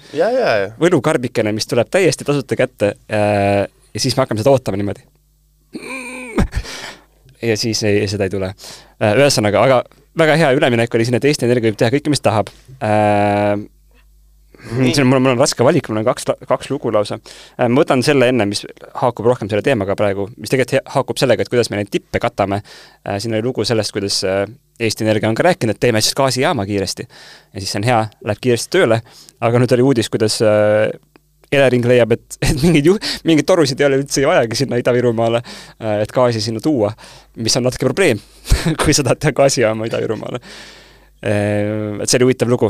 võlukarbikene, 0.81 1.53
mis 1.55 1.69
tuleb 1.69 1.89
täiesti 1.91 2.27
tasuta 2.27 2.57
kätte 2.59 2.93
äh, 3.11 3.65
ja 3.93 3.99
siis 3.99 4.15
me 4.15 4.23
hakkame 4.23 4.43
seda 4.43 4.53
ootama 4.53 4.77
niimoodi. 4.79 5.05
ja 7.49 7.57
siis 7.57 7.83
ei, 7.83 8.05
seda 8.11 8.27
ei 8.27 8.33
tule. 8.33 8.51
Äh, 9.01 9.15
ühesõnaga, 9.17 9.63
aga 9.65 9.81
väga 10.19 10.37
hea 10.41 10.53
üleminek 10.57 10.95
oli 10.95 11.07
siin, 11.07 11.17
et 11.19 11.27
Eesti 11.29 11.47
Energia 11.47 11.71
võib 11.71 11.79
teha 11.79 11.93
kõike, 11.93 12.13
mis 12.13 12.23
tahab. 12.23 12.51
Äh, 12.83 13.55
see 14.59 15.01
on, 15.01 15.07
mul 15.07 15.17
on, 15.17 15.23
mul 15.23 15.33
on 15.33 15.39
raske 15.39 15.63
valik, 15.63 15.87
mul 15.89 16.01
on 16.01 16.07
kaks, 16.07 16.27
kaks 16.47 16.69
lugu 16.71 16.91
lausa. 16.93 17.19
Äh, 17.55 17.67
ma 17.69 17.81
võtan 17.81 18.03
selle 18.05 18.29
enne, 18.31 18.47
mis 18.49 18.65
haakub 19.01 19.27
rohkem 19.29 19.49
selle 19.51 19.63
teemaga 19.65 19.95
praegu, 19.99 20.27
mis 20.37 20.51
tegelikult 20.51 20.91
haakub 20.95 21.19
sellega, 21.21 21.45
et 21.45 21.51
kuidas 21.51 21.71
me 21.71 21.79
neid 21.79 21.91
tippe 21.93 22.21
katame. 22.21 22.61
Äh, 23.07 23.19
siin 23.23 23.35
oli 23.35 23.45
lugu 23.45 23.65
sellest, 23.67 23.93
kuidas 23.95 24.21
äh, 24.27 24.43
Eesti 24.79 25.05
Energia 25.05 25.29
on 25.29 25.37
ka 25.37 25.45
rääkinud, 25.47 25.75
et 25.75 25.81
teeme 25.83 26.01
siis 26.03 26.15
gaasijaama 26.15 26.65
kiiresti. 26.67 27.07
ja 27.53 27.61
siis 27.61 27.71
see 27.71 27.81
on 27.81 27.87
hea, 27.87 28.01
läheb 28.25 28.41
kiiresti 28.43 28.75
tööle, 28.77 29.01
aga 29.43 29.61
nüüd 29.61 29.75
oli 29.75 29.87
uudis, 29.91 30.09
kuidas 30.11 30.39
Elering 31.49 31.85
leiab, 31.89 32.13
et, 32.15 32.37
et 32.47 32.63
mingeid 32.63 32.87
ju-, 32.87 32.97
mingeid 33.27 33.47
torusid 33.49 33.79
ei 33.81 33.87
ole 33.89 33.99
üldse 34.03 34.23
vajagi 34.27 34.59
sinna 34.59 34.79
Ida-Virumaale, 34.79 35.41
et 36.03 36.11
gaasi 36.15 36.43
sinna 36.43 36.63
tuua, 36.63 36.91
mis 37.43 37.55
on 37.59 37.65
natuke 37.67 37.89
probleem 37.89 38.21
kui 38.83 38.95
sa 38.95 39.03
tahad 39.07 39.23
teha 39.23 39.35
gaasijaama 39.35 39.89
Ida-Virumaale. 39.89 40.39
Et 41.19 42.07
see 42.07 42.15
oli 42.15 42.29
huvitav 42.29 42.47
lugu 42.47 42.69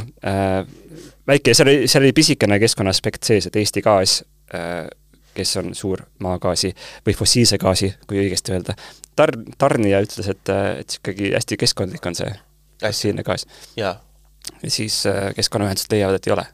väike, 1.29 1.53
seal 1.53 1.69
oli, 1.69 1.87
seal 1.89 2.05
oli 2.05 2.15
pisikene 2.15 2.59
keskkonna 2.61 2.93
aspekt 2.93 3.27
sees, 3.27 3.47
et 3.49 3.55
Eesti 3.59 3.83
Gaas, 3.85 4.19
äh, 4.55 4.87
kes 5.37 5.55
on 5.61 5.71
suur 5.77 6.01
maagaasi 6.25 6.71
või 7.07 7.15
fossiilse 7.15 7.59
gaasi, 7.61 7.91
kui 8.09 8.21
õigesti 8.23 8.55
öelda, 8.55 8.75
tar-, 9.19 9.37
tarnija 9.61 10.01
ütles, 10.05 10.29
et, 10.31 10.53
et 10.81 10.99
ikkagi 10.99 11.33
hästi 11.35 11.59
keskkondlik 11.63 12.05
on 12.09 12.17
see 12.17 12.31
fossiilne 12.83 13.25
gaas. 13.27 13.45
ja 13.77 13.95
siis 14.67 15.03
äh, 15.09 15.29
keskkonnaühendused 15.37 15.93
leiavad, 15.93 16.19
et 16.19 16.29
ei 16.29 16.35
ole. 16.35 16.45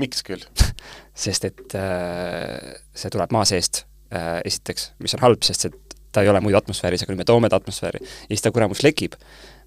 miks 0.00 0.22
küll 0.24 0.44
sest 1.26 1.44
et 1.50 1.78
äh, 1.78 2.74
see 2.94 3.12
tuleb 3.12 3.32
maa 3.34 3.46
seest 3.48 3.86
esiteks, 4.10 4.88
mis 4.98 5.12
on 5.14 5.20
halb, 5.22 5.44
sest 5.46 5.68
et 5.68 5.90
ta 6.10 6.24
ei 6.24 6.28
ole 6.28 6.40
muidu 6.42 6.58
atmosfääris, 6.58 7.04
aga 7.04 7.12
nüüd 7.12 7.20
me 7.22 7.26
toome 7.28 7.48
ta 7.48 7.60
atmosfääri 7.60 8.00
ja 8.02 8.32
siis 8.32 8.42
ta 8.42 8.50
kuramus 8.50 8.82
lekib 8.82 9.14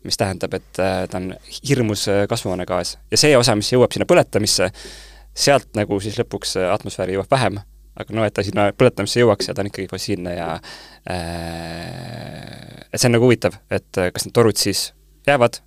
mis 0.03 0.17
tähendab, 0.19 0.53
et 0.57 0.79
äh, 0.79 1.03
ta 1.09 1.17
on 1.19 1.33
hirmus 1.69 2.07
äh, 2.11 2.23
kasvuhoonegaas. 2.29 2.97
ja 3.11 3.17
see 3.19 3.37
osa, 3.37 3.55
mis 3.55 3.71
jõuab 3.73 3.91
sinna 3.95 4.07
põletamisse, 4.09 4.69
sealt 5.33 5.69
nagu 5.79 5.99
siis 6.03 6.17
lõpuks 6.19 6.57
äh, 6.59 6.71
atmosfääri 6.73 7.15
jõuab 7.17 7.31
vähem, 7.31 7.59
aga 7.99 8.15
no 8.15 8.25
et 8.25 8.33
ta 8.35 8.43
sinna 8.45 8.69
põletamisse 8.77 9.21
jõuaks 9.21 9.49
ja 9.49 9.53
ta 9.55 9.63
on 9.63 9.69
ikkagi 9.71 9.91
fossiilne 9.91 10.35
ja 10.35 10.49
et 12.93 12.99
see 12.99 13.07
on 13.09 13.15
nagu 13.17 13.27
huvitav, 13.27 13.53
et 13.69 13.91
kas 14.15 14.25
need 14.25 14.33
torud 14.33 14.57
siis 14.57 14.93
jäävad, 15.27 15.59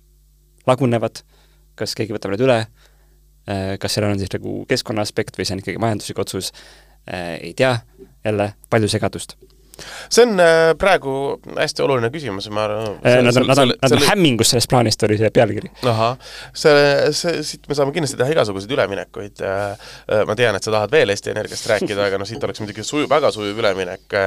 lagunevad, 0.67 1.21
kas 1.79 1.95
keegi 1.95 2.15
võtab 2.15 2.33
need 2.33 2.43
üle 2.43 2.59
kas 3.79 3.95
sellel 3.95 4.11
on 4.11 4.19
siis 4.19 4.33
nagu 4.33 4.57
keskkonna 4.67 5.05
aspekt 5.07 5.37
või 5.39 5.47
see 5.47 5.55
on 5.55 5.61
ikkagi 5.63 5.79
majanduslik 5.79 6.19
otsus 6.19 6.51
ei 7.07 7.53
tea, 7.55 7.77
jälle 8.27 8.49
palju 8.67 8.89
segadust 8.91 9.37
see 10.09 10.25
on 10.25 10.41
äh, 10.41 10.71
praegu 10.79 11.13
hästi 11.57 11.85
oluline 11.85 12.09
küsimus, 12.13 12.49
ma 12.53 12.65
arvan. 12.67 12.97
Äh, 13.05 13.19
nad 13.25 13.39
on, 13.39 13.47
nad 13.49 13.61
on, 13.63 13.73
nad 13.81 13.95
on 13.97 14.03
hämmingus 14.07 14.53
sellest 14.53 14.69
plaanist, 14.71 15.03
oli 15.07 15.19
see 15.19 15.31
pealkiri. 15.33 15.71
ahah, 15.91 16.17
see, 16.53 16.73
see, 17.17 17.41
siit 17.47 17.69
me 17.69 17.77
saame 17.77 17.95
kindlasti 17.95 18.19
teha 18.19 18.35
igasuguseid 18.35 18.75
üleminekuid. 18.77 19.43
Äh, 19.45 20.23
ma 20.27 20.37
tean, 20.39 20.57
et 20.57 20.67
sa 20.67 20.73
tahad 20.73 20.93
veel 20.93 21.13
Eesti 21.13 21.33
Energiast 21.33 21.69
rääkida, 21.71 22.07
aga 22.07 22.21
noh, 22.21 22.29
siit 22.29 22.43
oleks 22.43 22.63
muidugi 22.63 22.85
sujuv, 22.87 23.09
väga 23.11 23.31
sujuv 23.35 23.59
üleminek 23.61 24.17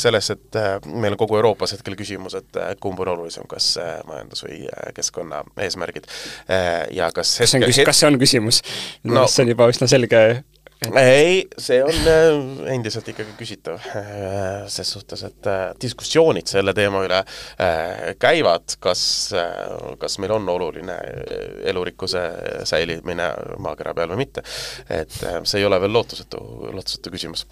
selles, 0.00 0.30
et 0.34 0.60
meil 0.88 1.14
on 1.14 1.20
kogu 1.20 1.38
Euroopas 1.38 1.76
hetkel 1.76 1.96
küsimus, 1.98 2.36
et 2.38 2.60
kumb 2.82 3.00
on 3.04 3.12
olulisem, 3.14 3.46
kas 3.50 3.74
majandus 4.08 4.44
või 4.46 4.62
keskkonna 4.96 5.42
eesmärgid 5.64 6.08
ja 6.96 7.10
kas 7.14 7.36
hetke, 7.42 7.62
kas 7.66 7.76
see 7.76 7.82
on, 7.82 7.86
kas 7.88 8.02
see 8.02 8.10
on 8.10 8.18
küsimus 8.20 8.62
no,? 9.04 9.26
see 9.30 9.44
on 9.46 9.52
juba 9.54 9.68
üsna 9.72 9.88
selge 9.90 10.22
ei, 10.90 11.48
see 11.58 11.78
on 11.84 12.08
äh, 12.10 12.74
endiselt 12.74 13.08
ikkagi 13.12 13.34
küsitav 13.38 13.80
äh, 13.96 14.66
ses 14.72 14.92
suhtes, 14.94 15.22
et 15.28 15.48
äh, 15.50 15.64
diskussioonid 15.82 16.50
selle 16.50 16.74
teema 16.76 17.02
üle 17.06 17.22
käivad, 18.22 18.76
kas, 18.82 19.02
kas 20.00 20.18
meil 20.22 20.34
on 20.36 20.48
oluline 20.48 20.96
elurikkuse 21.70 22.22
säilimine 22.68 23.28
maakera 23.62 23.94
peal 23.96 24.14
või 24.14 24.24
mitte. 24.24 24.44
et 24.90 25.14
see 25.18 25.60
ei 25.60 25.68
ole 25.68 25.80
veel 25.82 25.94
lootusetu, 25.94 26.42
lootusetu 26.72 27.12
küsimus 27.14 27.46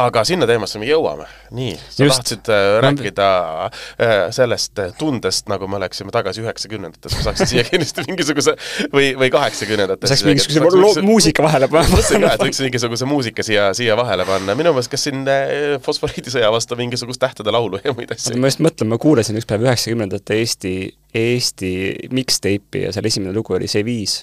aga 0.00 0.22
sinna 0.28 0.46
teemasse 0.48 0.80
me 0.80 0.88
jõuame. 0.88 1.26
nii, 1.56 1.74
sa 1.78 2.04
Just. 2.04 2.20
tahtsid 2.20 2.50
äh, 2.52 2.64
rääkida 2.84 3.28
äh, 3.66 4.14
sellest 4.34 4.80
tundest, 4.98 5.46
nagu 5.50 5.68
me 5.70 5.78
oleksime 5.78 6.12
tagasi 6.14 6.42
üheksakümnendates, 6.44 7.14
ma 7.16 7.24
saaksin 7.28 7.50
siia 7.52 7.64
kindlasti 7.70 8.04
mingisuguse 8.08 8.56
või, 8.92 9.12
või 9.18 9.30
kaheksakümnendates. 9.32 10.12
saaks 10.12 10.26
mingisuguse 10.28 10.60
saaks 10.60 10.76
mingisuguse, 10.76 11.06
muusika 11.06 11.46
vahele 11.46 11.70
panna. 11.72 11.88
mõtlesin 11.94 12.26
ka, 12.26 12.34
et 12.36 12.44
võiks 12.46 12.60
mingisuguse 12.66 13.08
muusika 13.08 13.46
siia, 13.46 13.70
siia 13.78 13.96
vahele 13.98 14.26
panna, 14.28 14.58
minu 14.58 14.74
meelest 14.76 14.92
kas 14.92 15.06
siin 15.08 15.24
äh, 15.32 15.78
fosforiidisõja 15.86 16.52
vastu 16.52 16.78
mingisugust 16.78 17.22
tähtede 17.22 17.54
laulu 17.54 17.80
ja 17.84 17.96
muid 17.96 18.12
asju. 18.14 18.36
ma 18.42 18.52
just 18.52 18.62
mõtlen, 18.64 18.92
ma 18.92 19.00
kuulasin 19.02 19.40
üks 19.40 19.48
päev 19.48 19.64
üheksakümnendate 19.68 20.40
Eesti, 20.42 20.76
Eesti 21.16 21.72
mixtape'i 22.12 22.86
ja 22.86 22.94
seal 22.96 23.08
esimene 23.08 23.34
lugu 23.36 23.56
oli 23.56 23.70
see 23.70 23.84
viis. 23.86 24.20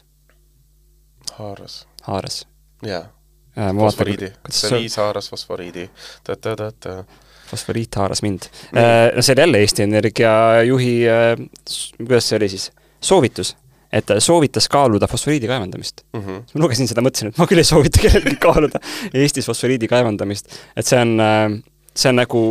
haaras. 1.39 1.83
haaras. 2.05 2.43
jaa 2.85 3.03
Äh, 3.03 3.22
fosforiidi, 3.55 4.31
see 4.49 4.71
viis 4.77 4.97
haaras 4.97 5.29
fosforiidi. 5.29 5.89
fosforiit 7.49 7.95
haaras 7.95 8.23
mind. 8.25 8.47
Äh, 8.73 9.11
no 9.15 9.21
see 9.21 9.35
oli 9.35 9.41
jälle 9.41 9.59
Eesti 9.61 9.83
Energia 9.83 10.31
juhi, 10.63 10.93
äh, 11.07 11.35
kuidas 11.97 12.29
see 12.29 12.39
oli 12.39 12.49
siis, 12.49 12.71
soovitus, 13.01 13.55
et 13.93 14.05
ta 14.09 14.19
soovitas 14.19 14.67
kaaluda 14.73 15.07
fosforiidi 15.07 15.47
kaevandamist 15.47 16.01
mm. 16.13 16.21
-hmm. 16.21 16.43
ma 16.53 16.63
lugesin 16.65 16.89
seda, 16.89 17.03
mõtlesin, 17.05 17.29
et 17.29 17.37
ma 17.37 17.47
küll 17.49 17.61
ei 17.61 17.67
soovita 17.67 18.01
kellelgi 18.01 18.35
kaaluda 18.41 18.81
Eestis 19.13 19.49
fosforiidi 19.49 19.87
kaevandamist. 19.87 20.49
et 20.75 20.85
see 20.85 21.01
on, 21.01 21.17
see 21.95 22.09
on 22.09 22.21
nagu, 22.21 22.43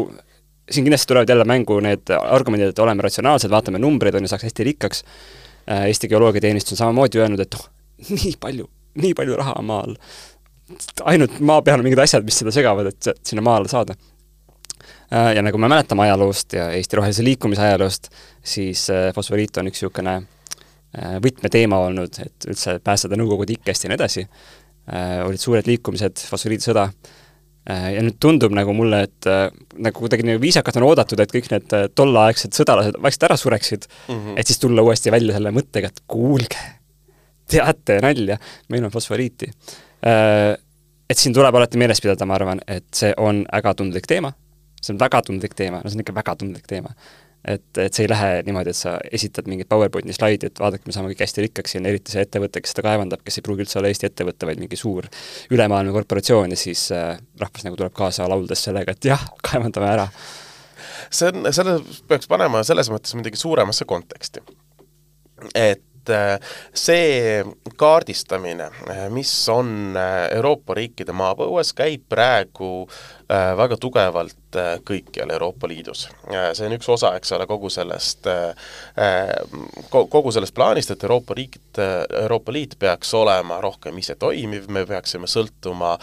siin 0.71 0.85
kindlasti 0.87 1.11
tulevad 1.11 1.29
jälle 1.29 1.45
mängu 1.45 1.81
need 1.81 2.15
argumendid, 2.21 2.75
et 2.75 2.79
oleme 2.79 3.03
ratsionaalsed, 3.03 3.51
vaatame 3.51 3.79
numbreid, 3.83 4.15
on 4.15 4.25
ju, 4.25 4.29
saaks 4.29 4.45
hästi 4.51 4.65
rikkaks. 4.65 5.05
Eesti 5.87 6.09
Geoloogiateenistus 6.09 6.73
on 6.73 6.77
samamoodi 6.77 7.19
öelnud, 7.19 7.41
et 7.41 7.55
oh, 7.55 7.69
nii 8.11 8.33
palju, 8.41 8.67
nii 9.03 9.15
palju 9.15 9.37
raha 9.38 9.62
maal 9.62 9.95
ainult 11.05 11.38
maa 11.40 11.62
peal 11.62 11.81
on 11.81 11.87
mingid 11.87 12.03
asjad, 12.03 12.25
mis 12.27 12.38
seda 12.42 12.55
segavad, 12.55 12.90
et 12.92 13.12
sinna 13.27 13.44
maale 13.44 13.70
saada. 13.70 13.96
Äh, 15.12 15.35
ja 15.37 15.42
nagu 15.44 15.59
me 15.61 15.68
mäletame 15.68 16.07
ajaloost 16.07 16.55
ja 16.57 16.70
Eesti 16.72 16.96
Rohelise 16.96 17.25
Liikumise 17.25 17.62
ajaloost, 17.66 18.09
siis 18.44 18.87
äh, 18.90 19.11
fosforiit 19.14 19.59
on 19.61 19.68
üks 19.68 19.83
niisugune 19.83 20.14
äh, 20.16 21.16
võtmeteema 21.22 21.83
olnud, 21.88 22.16
et 22.25 22.46
üldse 22.48 22.79
pääseda 22.85 23.18
Nõukogude 23.20 23.59
ikkest 23.59 23.85
ja 23.85 23.92
nii 23.92 24.01
edasi. 24.01 24.27
olid 25.22 25.38
suured 25.38 25.68
liikumised, 25.70 26.18
fosforiidisõda, 26.27 26.88
ja 27.70 28.01
nüüd 28.03 28.16
tundub 28.18 28.51
nagu 28.51 28.72
mulle, 28.75 29.05
et 29.07 29.29
nagu 29.79 30.03
kuidagi 30.03 30.25
nagu 30.27 30.40
viisakalt 30.42 30.81
on 30.81 30.88
oodatud, 30.88 31.20
et 31.22 31.31
kõik 31.31 31.46
need 31.53 31.77
tolleaegsed 31.94 32.59
sõdalased 32.59 32.98
vaikselt 32.98 33.29
ära 33.29 33.37
sureksid 33.38 33.87
mm, 33.87 34.16
-hmm. 34.16 34.40
et 34.42 34.51
siis 34.51 34.59
tulla 34.59 34.83
uuesti 34.83 35.14
välja 35.14 35.37
selle 35.37 35.55
mõttega, 35.55 35.92
et 35.92 36.03
kuulge, 36.11 36.59
teate 37.46 38.01
nalja, 38.03 38.40
meil 38.75 38.88
on 38.88 38.90
fosforiiti 38.90 39.53
et 40.03 41.19
siin 41.19 41.35
tuleb 41.37 41.55
alati 41.55 41.81
meeles 41.81 42.01
pidada, 42.03 42.27
ma 42.29 42.38
arvan, 42.38 42.62
et 42.71 42.88
see 42.97 43.12
on 43.21 43.45
väga 43.49 43.75
tundlik 43.79 44.09
teema, 44.09 44.33
see 44.81 44.95
on 44.95 45.03
väga 45.03 45.21
tundlik 45.27 45.55
teema, 45.59 45.83
no 45.83 45.91
see 45.91 45.99
on 45.99 46.07
ikka 46.07 46.17
väga 46.17 46.35
tundlik 46.41 46.67
teema. 46.71 46.95
et, 47.43 47.65
et 47.83 47.91
see 47.91 48.05
ei 48.05 48.09
lähe 48.11 48.27
niimoodi, 48.47 48.71
et 48.71 48.79
sa 48.79 48.93
esitad 49.19 49.49
mingit 49.51 49.67
PowerPointi 49.67 50.15
slaidi, 50.15 50.47
et 50.47 50.61
vaadake, 50.62 50.87
me 50.87 50.95
saame 50.95 51.11
kõik 51.11 51.25
hästi 51.25 51.43
rikkaks 51.49 51.75
siin, 51.75 51.88
eriti 51.91 52.15
see 52.15 52.23
ettevõte, 52.23 52.62
kes 52.62 52.71
seda 52.71 52.85
kaevandab, 52.87 53.25
kes 53.27 53.41
ei 53.41 53.47
pruugi 53.49 53.65
üldse 53.65 53.81
olla 53.81 53.91
Eesti 53.91 54.07
ettevõte, 54.07 54.47
vaid 54.47 54.62
mingi 54.62 54.79
suur 54.79 55.09
ülemaailmne 55.51 55.95
korporatsioon 55.97 56.55
ja 56.55 56.59
siis 56.61 56.85
äh, 56.95 57.17
rahvas 57.43 57.67
nagu 57.67 57.81
tuleb 57.81 57.97
kaasa 57.99 58.29
lauldes 58.31 58.62
sellega, 58.69 58.95
et 58.95 59.11
jah, 59.11 59.27
kaevandame 59.43 59.91
ära. 59.91 60.07
see 61.11 61.33
on, 61.33 61.51
selle 61.51 61.81
peaks 62.07 62.31
panema 62.31 62.62
selles 62.67 62.93
mõttes 62.95 63.19
muidugi 63.19 63.43
suuremasse 63.43 63.91
konteksti. 63.91 64.47
et 65.51 65.83
et 66.03 66.11
äh, 66.11 66.38
see 66.75 67.43
kaardistamine, 67.79 68.71
äh, 68.91 69.09
mis 69.11 69.31
on 69.49 69.97
äh, 69.97 70.29
Euroopa 70.37 70.75
riikide 70.75 71.15
maapõues, 71.15 71.73
käib 71.77 72.09
praegu 72.11 72.88
väga 73.57 73.77
tugevalt 73.81 74.57
kõikjal 74.85 75.31
Euroopa 75.33 75.68
Liidus. 75.68 76.09
see 76.53 76.66
on 76.66 76.75
üks 76.77 76.88
osa, 76.92 77.14
eks 77.16 77.33
ole, 77.33 77.47
kogu 77.49 77.71
sellest, 77.73 78.27
kogu 79.90 80.33
sellest 80.33 80.55
plaanist, 80.55 80.90
et 80.92 81.05
Euroopa 81.07 81.35
riigid, 81.35 81.81
Euroopa 82.23 82.53
Liit 82.53 82.77
peaks 82.79 83.14
olema 83.14 83.61
rohkem 83.61 83.99
isetoimiv, 83.99 84.68
me 84.68 84.85
peaksime 84.87 85.31
sõltuma 85.31 85.95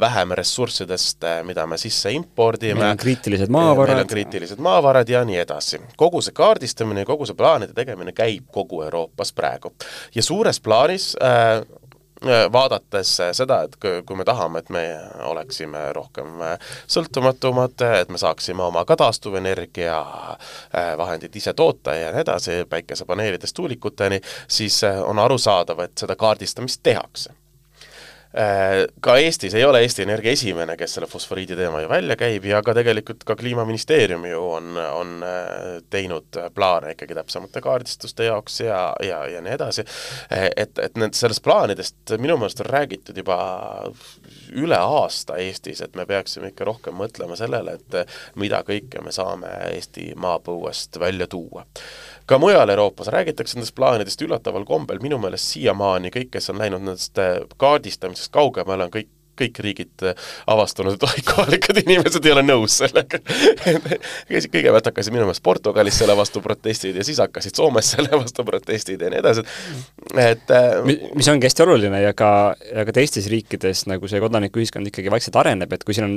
vähem 0.00 0.34
ressurssidest, 0.38 1.26
mida 1.46 1.66
me 1.66 1.78
sisse 1.78 2.12
impordime. 2.12 2.80
meil 2.80 2.96
on 2.96 3.02
kriitilised 3.04 3.52
maavarad. 3.52 3.94
meil 3.94 4.06
on 4.06 4.10
kriitilised 4.14 4.58
maavarad 4.58 5.08
ja 5.08 5.24
nii 5.24 5.38
edasi. 5.44 5.80
kogu 5.96 6.22
see 6.22 6.34
kaardistamine 6.34 7.06
ja 7.06 7.06
kogu 7.06 7.26
see 7.26 7.38
plaanide 7.38 7.72
tegemine 7.76 8.12
käib 8.12 8.50
kogu 8.52 8.82
Euroopas 8.82 9.32
praegu. 9.32 9.72
ja 10.14 10.22
suures 10.22 10.60
plaanis 10.60 11.12
äh, 11.22 11.62
äh 11.62 11.81
vaadates 12.52 13.16
seda, 13.32 13.62
et 13.62 13.76
kui 14.06 14.16
me 14.16 14.24
tahame, 14.24 14.62
et 14.62 14.70
me 14.70 14.84
oleksime 15.28 15.84
rohkem 15.96 16.40
äh, 16.42 16.72
sõltumatumad, 16.90 17.84
et 18.02 18.08
me 18.12 18.20
saaksime 18.20 18.62
oma 18.62 18.84
ka 18.88 18.96
taastuvenergia 18.96 19.98
äh, 20.00 20.92
vahendid 20.98 21.36
ise 21.36 21.54
toota 21.54 21.94
ja 21.94 22.12
nii 22.12 22.24
edasi, 22.24 22.62
päikesepaneelidest 22.70 23.56
tuulikuteni, 23.56 24.20
siis 24.48 24.82
on 24.84 25.18
arusaadav, 25.18 25.86
et 25.86 25.98
seda 25.98 26.16
kaardistamist 26.16 26.82
tehakse. 26.82 27.30
Äh, 27.30 27.41
ka 28.32 29.16
Eestis 29.20 29.54
ei 29.54 29.64
ole 29.64 29.82
Eesti 29.84 30.02
Energia 30.06 30.32
esimene, 30.32 30.76
kes 30.80 30.94
selle 30.96 31.06
fosforiidi 31.10 31.56
teema 31.56 31.82
ju 31.82 31.88
välja 31.90 32.16
käib 32.16 32.46
ja 32.48 32.62
ka 32.64 32.72
tegelikult 32.74 33.26
ka 33.28 33.36
Kliimaministeerium 33.36 34.24
ju 34.24 34.40
on, 34.54 34.76
on 34.76 35.10
äh, 35.26 35.82
teinud 35.92 36.38
plaane 36.54 36.94
ikkagi 36.94 37.16
täpsemate 37.18 37.60
kaardistuste 37.60 38.24
jaoks 38.30 38.60
ja, 38.64 38.80
ja, 39.04 39.20
ja 39.28 39.42
nii 39.44 39.52
edasi. 39.52 39.84
Äh, 40.32 40.48
et, 40.56 40.78
et 40.78 40.96
need, 40.96 41.12
sellest 41.18 41.44
plaanidest 41.44 42.14
minu 42.16 42.38
meelest 42.40 42.64
on 42.64 42.70
räägitud 42.72 43.20
juba 43.20 43.36
üle 44.52 44.80
aasta 44.80 45.36
Eestis, 45.42 45.82
et 45.84 45.96
me 45.98 46.06
peaksime 46.08 46.52
ikka 46.52 46.64
rohkem 46.68 46.96
mõtlema 46.96 47.36
sellele, 47.36 47.76
et 47.76 48.16
mida 48.40 48.62
kõike 48.64 49.04
me 49.04 49.12
saame 49.12 49.52
Eesti 49.72 50.12
maapõuest 50.16 51.00
välja 51.00 51.28
tuua 51.28 51.66
ka 52.26 52.38
mujal 52.38 52.68
Euroopas 52.68 53.08
räägitakse 53.08 53.56
nendest 53.56 53.74
plaanidest 53.74 54.22
üllataval 54.22 54.64
kombel, 54.64 55.00
minu 55.02 55.18
meelest 55.20 55.52
siiamaani 55.52 56.12
kõik, 56.14 56.30
kes 56.36 56.50
on 56.52 56.60
läinud 56.62 56.84
nendest 56.84 57.18
äh, 57.20 57.40
kaardistamisest 58.22 58.32
kaugemale, 58.32 58.84
on 58.84 58.94
kõik 58.94 59.10
kõik 59.42 59.58
riigid 59.64 60.02
äh, 60.04 60.26
avastanud, 60.52 60.98
et 60.98 61.04
oi, 61.08 61.22
kohalikud 61.24 61.78
inimesed 61.80 62.26
ei 62.28 62.34
ole 62.34 62.42
nõus 62.44 62.76
sellega. 62.82 63.20
Kõigepealt 64.28 64.90
hakkasid 64.90 65.14
minu 65.14 65.24
meelest 65.24 65.42
Portugalis 65.44 65.96
selle 66.02 66.16
vastu 66.18 66.42
protestid 66.44 66.98
ja 67.00 67.06
siis 67.06 67.20
hakkasid 67.22 67.56
Soomes 67.56 67.94
selle 67.94 68.12
vastu 68.20 68.44
protestid 68.44 69.02
ja 69.02 69.08
nii 69.12 69.22
edasi, 69.22 69.46
et 70.20 70.52
äh, 70.52 70.76
mis 71.16 71.32
ongi 71.32 71.48
hästi 71.48 71.64
oluline 71.64 72.02
ja 72.04 72.12
ka, 72.16 72.30
ja 72.68 72.86
ka 72.88 72.96
teistes 73.00 73.30
riikides 73.32 73.86
nagu 73.90 74.10
see 74.10 74.20
kodanikuühiskond 74.22 74.92
ikkagi 74.92 75.12
vaikselt 75.12 75.40
areneb, 75.40 75.72
et 75.72 75.88
kui 75.88 75.96
siin 75.96 76.10
on 76.10 76.16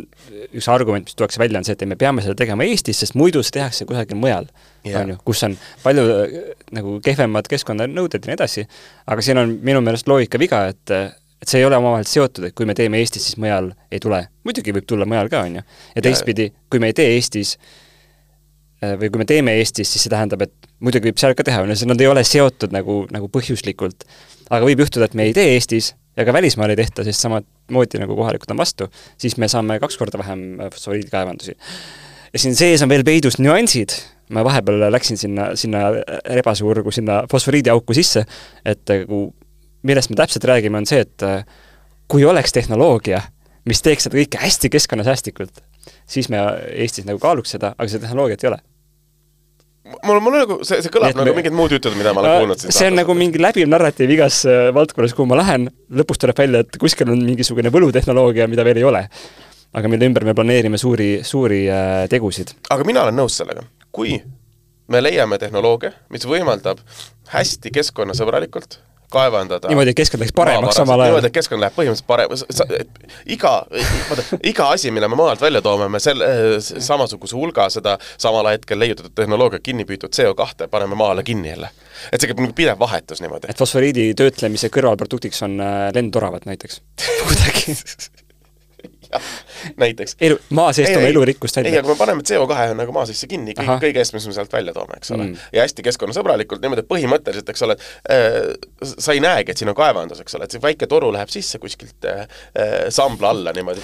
üks 0.52 0.70
argument, 0.76 1.08
mis 1.08 1.18
tuuakse 1.18 1.41
välja, 1.41 1.63
on 1.63 1.68
see, 1.68 1.80
et 1.80 1.88
ei, 1.88 1.94
me 1.96 2.00
peame 2.00 2.26
seda 2.26 2.36
tegema 2.44 2.68
Eestis, 2.68 3.00
sest 3.00 3.15
muidu 3.15 3.44
see 3.46 3.62
tehakse 3.62 3.88
kusagil 3.88 4.20
mujal 4.20 4.52
yeah., 4.84 5.02
on 5.02 5.15
ju, 5.15 5.22
kus 5.32 5.48
on 5.48 5.56
palju 5.88 6.08
äh, 6.20 6.39
nagu 6.76 7.00
kehvemad 7.06 7.48
keskkonnanõuded 7.52 8.26
ja 8.26 8.34
nii 8.34 8.41
edasi, 8.41 8.68
aga 9.08 9.24
siin 9.24 9.39
on 9.39 9.62
minu 9.63 9.80
meelest 9.86 10.12
loogika 10.12 10.41
viga, 10.41 10.65
et 10.76 11.00
et 11.41 11.52
see 11.52 11.62
ei 11.62 11.65
ole 11.67 11.78
omavahel 11.78 12.08
seotud, 12.10 12.48
et 12.50 12.56
kui 12.58 12.67
me 12.67 12.76
teeme 12.78 13.00
Eestis, 13.04 13.30
siis 13.30 13.39
mujal 13.41 13.71
ei 13.91 14.00
tule. 14.04 14.21
muidugi 14.48 14.74
võib 14.76 14.88
tulla 14.88 15.08
mujal 15.10 15.30
ka, 15.32 15.43
on 15.48 15.60
ju. 15.60 15.65
ja 15.95 16.06
teistpidi, 16.06 16.52
kui 16.71 16.82
me 16.82 16.91
ei 16.91 16.98
tee 16.98 17.15
Eestis, 17.17 17.56
äh, 18.84 18.95
või 19.02 19.12
kui 19.12 19.21
me 19.24 19.28
teeme 19.30 19.58
Eestis, 19.60 19.91
siis 19.91 20.08
see 20.08 20.13
tähendab, 20.13 20.45
et 20.48 20.71
muidugi 20.80 21.12
võib 21.12 21.21
seal 21.21 21.36
ka 21.38 21.45
teha, 21.45 21.62
on 21.65 21.74
ju, 21.74 21.89
nad 21.89 22.02
ei 22.02 22.10
ole 22.12 22.24
seotud 22.28 22.74
nagu, 22.76 23.04
nagu 23.13 23.30
põhjuslikult. 23.32 24.08
aga 24.50 24.65
võib 24.65 24.86
juhtuda, 24.86 25.10
et 25.10 25.13
me 25.17 25.30
ei 25.30 25.38
tee 25.38 25.54
Eestis 25.56 25.93
ja 26.17 26.26
ka 26.26 26.34
välismaal 26.34 26.71
ei 26.71 26.80
tehta, 26.80 27.04
sest 27.04 27.24
samamoodi 27.26 28.00
nagu 28.02 28.15
kohalikud 28.15 28.52
on 28.54 28.60
vastu, 28.62 28.89
siis 29.17 29.38
me 29.41 29.50
saame 29.52 29.80
kaks 29.84 29.98
korda 30.00 30.19
vähem 30.21 30.45
fosforiidikaevandusi. 30.74 31.56
ja 32.34 32.39
siin 32.39 32.56
sees 32.56 32.82
on 32.82 32.89
veel 32.89 33.04
peidus 33.04 33.39
nüansid, 33.39 33.95
ma 34.30 34.43
vahepeal 34.45 34.88
läksin 34.91 35.17
sinna, 35.17 35.52
sinna 35.56 35.89
rebaseurgu, 36.38 36.91
sinna 36.91 37.24
fosforiidiauku 37.32 37.93
sisse, 37.93 38.26
et 38.65 38.82
nagu 38.89 39.28
millest 39.86 40.12
me 40.12 40.19
täpselt 40.19 40.48
räägime, 40.50 40.82
on 40.82 40.89
see, 40.89 41.06
et 41.06 41.26
äh, 41.26 41.43
kui 42.12 42.26
oleks 42.26 42.54
tehnoloogia, 42.56 43.21
mis 43.69 43.82
teeks 43.86 44.08
seda 44.08 44.17
kõike 44.19 44.41
hästi 44.41 44.71
keskkonnasäästlikult, 44.74 45.62
siis 46.10 46.30
me 46.34 46.41
Eestis 46.74 47.06
nagu 47.08 47.21
kaaluks 47.21 47.56
seda, 47.56 47.74
aga 47.78 47.89
seda 47.89 48.08
tehnoloogiat 48.08 48.45
ei 48.45 48.52
ole 48.54 48.62
mul, 50.04 50.19
mul 50.19 50.34
on 50.34 50.39
nagu, 50.41 50.58
see, 50.65 50.80
see 50.84 50.93
kõlab 50.93 51.13
et 51.13 51.19
nagu 51.19 51.32
me... 51.32 51.39
mingid 51.39 51.56
muud 51.56 51.74
jutud, 51.76 51.95
mida 51.98 52.13
ma 52.15 52.24
olen 52.24 52.39
kuulnud 52.43 52.62
siin 52.62 52.76
see 52.76 52.88
on 52.89 52.98
nagu 53.00 53.15
mingi 53.17 53.41
läbiv 53.41 53.67
narratiiv 53.69 54.13
igas 54.17 54.41
äh, 54.50 54.69
valdkonnas, 54.76 55.13
kuhu 55.17 55.30
ma 55.30 55.39
lähen, 55.39 55.67
lõpus 56.00 56.21
tuleb 56.21 56.39
välja, 56.39 56.63
et 56.65 56.80
kuskil 56.82 57.12
on 57.13 57.21
mingisugune 57.26 57.71
võlutehnoloogia, 57.74 58.50
mida 58.52 58.65
veel 58.67 58.82
ei 58.82 58.88
ole. 58.88 59.04
aga 59.76 59.91
mille 59.91 60.08
ümber 60.08 60.24
me 60.24 60.34
planeerime 60.34 60.80
suuri, 60.82 61.10
suuri 61.28 61.65
äh, 61.69 62.08
tegusid. 62.10 62.56
aga 62.74 62.88
mina 62.88 63.06
olen 63.06 63.21
nõus 63.21 63.38
sellega. 63.41 63.65
kui 63.91 64.17
me 64.88 65.02
leiame 65.02 65.38
tehnoloogia, 65.41 65.93
mis 66.13 66.26
võimaldab 66.30 66.82
hästi 67.34 67.71
keskkonnasõbralikult 67.74 68.80
kaevandada. 69.12 69.70
niimoodi, 69.72 69.94
et 69.94 70.00
keskkond 70.00 70.24
läks 70.24 70.34
paremaks 70.36 70.80
samal 70.80 71.00
ajal. 71.00 71.13
niimoodi, 71.13 71.30
et 71.32 71.38
keskkond 71.38 71.63
läheb 71.63 71.78
põhimõtteliselt 71.78 72.08
paremaks, 72.10 72.46
iga, 73.38 73.54
vaata, 74.10 74.26
iga 74.44 74.70
asi, 74.76 74.91
mille 74.96 75.10
me 75.12 75.20
maalt 75.20 75.41
välja 75.41 75.62
toome, 75.65 75.89
me 75.91 76.02
selle, 76.04 76.28
samasuguse 76.62 77.38
hulga 77.38 77.70
seda 77.74 77.98
samal 78.18 78.52
hetkel 78.52 78.80
leiutatud 78.80 79.15
tehnoloogia 79.15 79.62
kinni 79.63 79.88
püütud 79.88 80.13
CO2 80.15 80.70
paneme 80.72 80.98
maa 81.00 81.13
alla 81.15 81.24
kinni 81.24 81.54
jälle. 81.54 81.72
et 82.12 82.22
see 82.22 82.28
käib 82.28 82.41
nagu 82.44 82.54
pidev 82.54 82.80
vahetus 82.80 83.22
niimoodi. 83.24 83.50
et 83.50 83.58
fosforiidi 83.58 84.12
töötlemise 84.18 84.70
kõrvalproduktiks 84.74 85.44
on 85.48 85.60
äh, 85.63 85.89
lendoravad 85.96 86.48
näiteks 86.50 86.82
kuidagi 87.28 87.78
näiteks. 89.84 90.17
elu, 90.28 90.39
maa 90.58 90.73
seest 90.75 90.95
oma 90.97 91.10
elurikkust 91.12 91.60
välja. 91.60 91.73
ei, 91.73 91.82
aga 91.82 91.91
me 91.91 91.97
paneme 91.99 92.25
CO2 92.28 92.75
nagu 92.80 92.95
maa 92.95 93.06
sisse 93.10 93.30
kinni, 93.32 93.56
kõik, 93.58 93.71
kõige 93.84 94.04
eest, 94.04 94.15
mis 94.17 94.28
me 94.30 94.36
sealt 94.36 94.54
välja 94.54 94.75
toome, 94.75 94.99
eks 94.99 95.13
ole 95.15 95.30
mm.. 95.30 95.49
ja 95.56 95.65
hästi 95.65 95.86
keskkonnasõbralikult, 95.89 96.63
niimoodi, 96.63 96.86
et 96.86 96.91
põhimõtteliselt, 96.91 97.51
eks 97.54 97.65
ole, 97.67 97.78
et 97.78 98.17
äh, 98.17 98.93
sa 98.97 99.15
ei 99.15 99.23
näegi, 99.23 99.54
et 99.54 99.62
siin 99.62 99.71
on 99.71 99.78
kaevandus, 99.78 100.21
eks 100.23 100.38
ole, 100.39 100.47
et 100.47 100.56
see 100.56 100.63
väike 100.63 100.89
toru 100.91 101.12
läheb 101.15 101.32
sisse 101.34 101.62
kuskilt 101.62 102.10
äh, 102.10 102.25
äh 102.60 102.75
sambla 102.95 103.32
alla 103.34 103.54
niimoodi, 103.56 103.84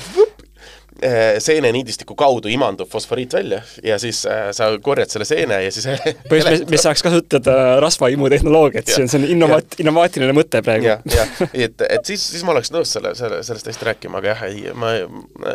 seeneniidistiku 1.40 2.16
kaudu 2.20 2.50
imandub 2.52 2.90
fosforiit 2.90 3.34
välja 3.34 3.62
ja 3.84 3.98
siis 4.00 4.26
äh, 4.26 4.50
sa 4.52 4.68
korjad 4.84 5.10
selle 5.10 5.26
seene 5.26 5.62
ja 5.64 5.72
siis 5.72 5.88
põhimõtteliselt 6.30 6.68
me, 6.68 6.76
me 6.76 6.82
saaks 6.82 7.04
kasutada 7.06 7.56
rasvaimutehnoloogiat, 7.82 8.92
see 8.92 9.06
on, 9.06 9.10
see 9.10 9.22
on 9.22 9.26
innovaat-, 9.34 9.78
innovaatiline 9.82 10.36
mõte 10.36 10.62
praegu. 10.66 10.90
jah, 10.92 11.02
jah, 11.10 11.32
et, 11.54 11.82
et 11.88 12.12
siis, 12.12 12.22
siis 12.36 12.44
ma 12.46 12.54
oleks 12.54 12.74
nõus 12.76 12.92
selle, 12.94 13.16
selle, 13.18 13.40
sellest 13.48 13.72
hästi 13.72 13.88
rääkima, 13.88 14.20
aga 14.22 14.34
jah, 14.34 14.44
ei, 14.50 14.76
ma, 14.78 14.92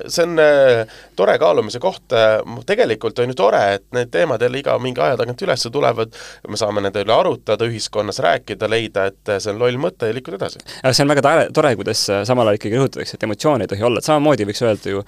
see 0.09 0.25
on 0.25 0.43
äh, 0.43 0.97
tore 1.19 1.37
kaalumise 1.43 1.83
koht. 1.85 2.17
Äh,, 2.17 2.41
tegelikult 2.67 3.23
on 3.23 3.31
ju 3.31 3.39
tore, 3.39 3.63
et 3.77 3.87
need 3.95 4.11
teemad 4.15 4.43
jälle 4.43 4.65
iga 4.65 4.75
mingi 4.83 5.05
aja 5.05 5.21
tagant 5.21 5.47
üles 5.47 5.69
tulevad, 5.73 6.17
me 6.49 6.59
saame 6.59 6.83
nende 6.85 7.05
üle 7.05 7.15
arutada, 7.15 7.69
ühiskonnas 7.69 8.19
rääkida, 8.25 8.71
leida, 8.73 9.09
et 9.13 9.37
see 9.37 9.53
on 9.53 9.63
loll 9.63 9.79
mõte 9.81 10.11
ja 10.11 10.17
liikuda 10.17 10.41
edasi. 10.41 10.65
see 10.91 11.07
on 11.07 11.15
väga 11.15 11.25
tore, 11.29 11.49
tore, 11.61 11.77
kuidas 11.79 12.07
samal 12.27 12.51
ajal 12.51 12.61
ikkagi 12.61 12.81
rõhutatakse, 12.81 13.19
et 13.19 13.31
emotsioone 13.31 13.67
ei 13.67 13.75
tohi 13.75 13.87
olla, 13.87 14.03
et 14.03 14.11
samamoodi 14.11 14.49
võiks 14.49 14.65
öelda 14.67 14.97
ju 14.97 15.07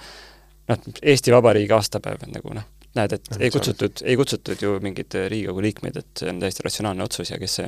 noh, 0.69 0.91
Eesti 1.01 1.33
Vabariigi 1.33 1.75
aastapäev, 1.75 2.27
nagu 2.33 2.53
noh, 2.57 2.67
näed, 2.97 3.15
et 3.17 3.39
ei 3.39 3.51
kutsutud, 3.53 4.03
ei 4.03 4.17
kutsutud 4.19 4.61
ju 4.61 4.77
mingeid 4.83 5.17
Riigikogu 5.29 5.63
liikmeid, 5.65 5.99
et 6.01 6.23
see 6.23 6.31
on 6.31 6.41
täiesti 6.41 6.65
ratsionaalne 6.65 7.05
otsus 7.05 7.33
ja 7.33 7.39
kes 7.41 7.59
see, 7.61 7.67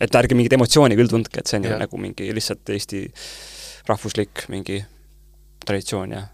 et 0.00 0.20
ärge 0.20 0.38
mingit 0.38 0.56
emotsiooni 0.56 0.96
küll 0.98 1.12
tundke, 1.12 1.42
et 1.42 1.50
see 1.50 1.60
on 1.60 1.68
ju 1.68 1.82
nagu 1.82 2.00
mingi 2.00 2.30
lihtsalt 2.36 2.74
Eesti 2.76 3.04
rahvuslik 3.86 4.46
mingi 4.52 4.80
traditsioon 5.66 6.16
ja 6.16 6.24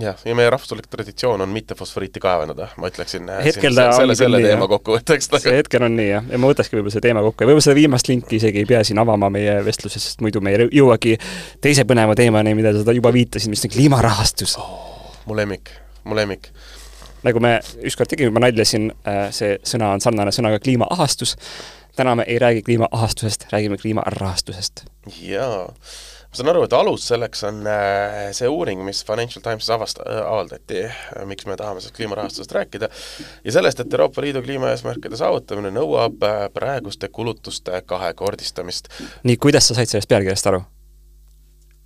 jah, 0.00 0.18
ja 0.26 0.34
meie 0.38 0.50
rahvuslik 0.50 0.86
traditsioon 0.90 1.42
on 1.44 1.50
mitte 1.54 1.76
fosforiiti 1.78 2.22
kaevandada, 2.22 2.70
ma 2.80 2.90
ütleksin 2.90 3.30
äh, 3.30 3.42
hetkel 3.46 3.78
ta 3.78 3.90
selle, 3.94 4.16
selle 4.18 4.42
teema 4.42 4.68
kokkuvõtteks. 4.70 5.30
see 5.38 5.56
hetkel 5.56 5.86
on 5.86 5.96
nii, 5.98 6.10
jah, 6.10 6.30
ja 6.34 6.40
ma 6.42 6.50
võtakski 6.50 6.78
võib-olla 6.78 6.94
selle 6.96 7.08
teema 7.08 7.24
kokku 7.26 7.44
ja 7.44 7.50
võib-olla 7.50 7.66
seda 7.68 7.78
viimast 7.78 8.10
linki 8.10 8.40
isegi 8.42 8.64
ei 8.64 8.70
pea 8.70 8.84
siin 8.86 9.02
avama 9.02 9.30
meie 9.32 9.58
vestluses, 9.66 10.10
sest 10.10 10.24
muidu 10.24 10.42
me 10.42 10.54
ei 10.54 10.70
jõuagi 10.80 11.18
teise 11.62 11.86
põneva 11.86 12.18
teemani, 12.18 12.58
mida 12.58 12.74
sa 12.74 12.96
juba 12.96 13.14
viitasid, 13.14 13.52
mis 13.52 13.66
on 13.66 13.74
kliimarahastus. 13.78 14.58
Oh 14.62 14.99
mu 15.30 15.36
lemmik, 15.38 15.70
mu 16.04 16.18
lemmik. 16.18 16.50
nagu 17.22 17.40
me 17.40 17.58
ükskord 17.84 18.10
tegime 18.10 18.30
juba 18.30 18.42
nalja 18.42 18.64
siin, 18.66 18.90
äh, 19.06 19.26
see 19.34 19.58
sõna 19.68 19.92
on 19.94 20.02
sarnane 20.02 20.32
sõnaga 20.34 20.58
kliimaahastus, 20.64 21.36
täna 21.96 22.16
me 22.16 22.24
ei 22.26 22.38
räägi 22.40 22.64
kliimaahastusest, 22.66 23.50
räägime 23.52 23.78
kliimarahastusest. 23.78 24.86
jaa, 25.20 25.68
ma 25.68 26.38
saan 26.38 26.50
aru, 26.54 26.64
et 26.66 26.74
alus 26.74 27.06
selleks 27.12 27.44
on 27.46 27.60
äh, 27.68 28.32
see 28.36 28.48
uuring, 28.48 28.82
mis 28.88 29.04
Financial 29.06 29.44
Timesis 29.44 29.70
avast-, 29.76 30.02
äh, 30.02 30.22
avaldati, 30.24 30.82
miks 31.30 31.46
me 31.46 31.58
tahame 31.60 31.84
sellest 31.84 32.00
kliimarahastusest 32.00 32.56
rääkida, 32.58 32.90
ja 33.44 33.56
sellest, 33.58 33.84
et 33.84 33.94
Euroopa 33.98 34.24
Liidu 34.24 34.42
kliimaeesmärkide 34.42 35.20
saavutamine 35.20 35.70
nõuab 35.76 36.26
praeguste 36.56 37.12
kulutuste 37.12 37.84
kahekordistamist. 37.86 38.90
nii, 39.22 39.36
kuidas 39.36 39.68
sa 39.68 39.78
said 39.78 39.92
sellest 39.92 40.10
pealkirjast 40.10 40.50
aru? 40.50 40.64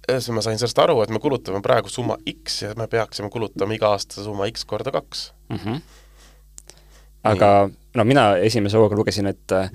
Siis 0.08 0.30
ma 0.34 0.42
sain 0.44 0.60
sellest 0.60 0.78
aru, 0.82 0.98
et 1.04 1.12
me 1.12 1.20
kulutame 1.22 1.60
praegu 1.64 1.90
summa 1.92 2.16
X 2.30 2.62
ja 2.64 2.72
me 2.78 2.86
peaksime 2.90 3.30
kulutama 3.32 3.76
iga 3.76 3.92
aasta 3.94 4.24
summa 4.24 4.48
X 4.50 4.66
korda 4.68 4.92
kaks 4.94 5.26
mm. 5.48 5.56
-hmm. 5.56 5.80
aga 7.32 7.50
Nii. 7.66 7.76
no 7.94 8.04
mina 8.04 8.26
esimese 8.36 8.76
hooga 8.76 8.96
lugesin, 8.96 9.26
et 9.26 9.52
äh, 9.52 9.70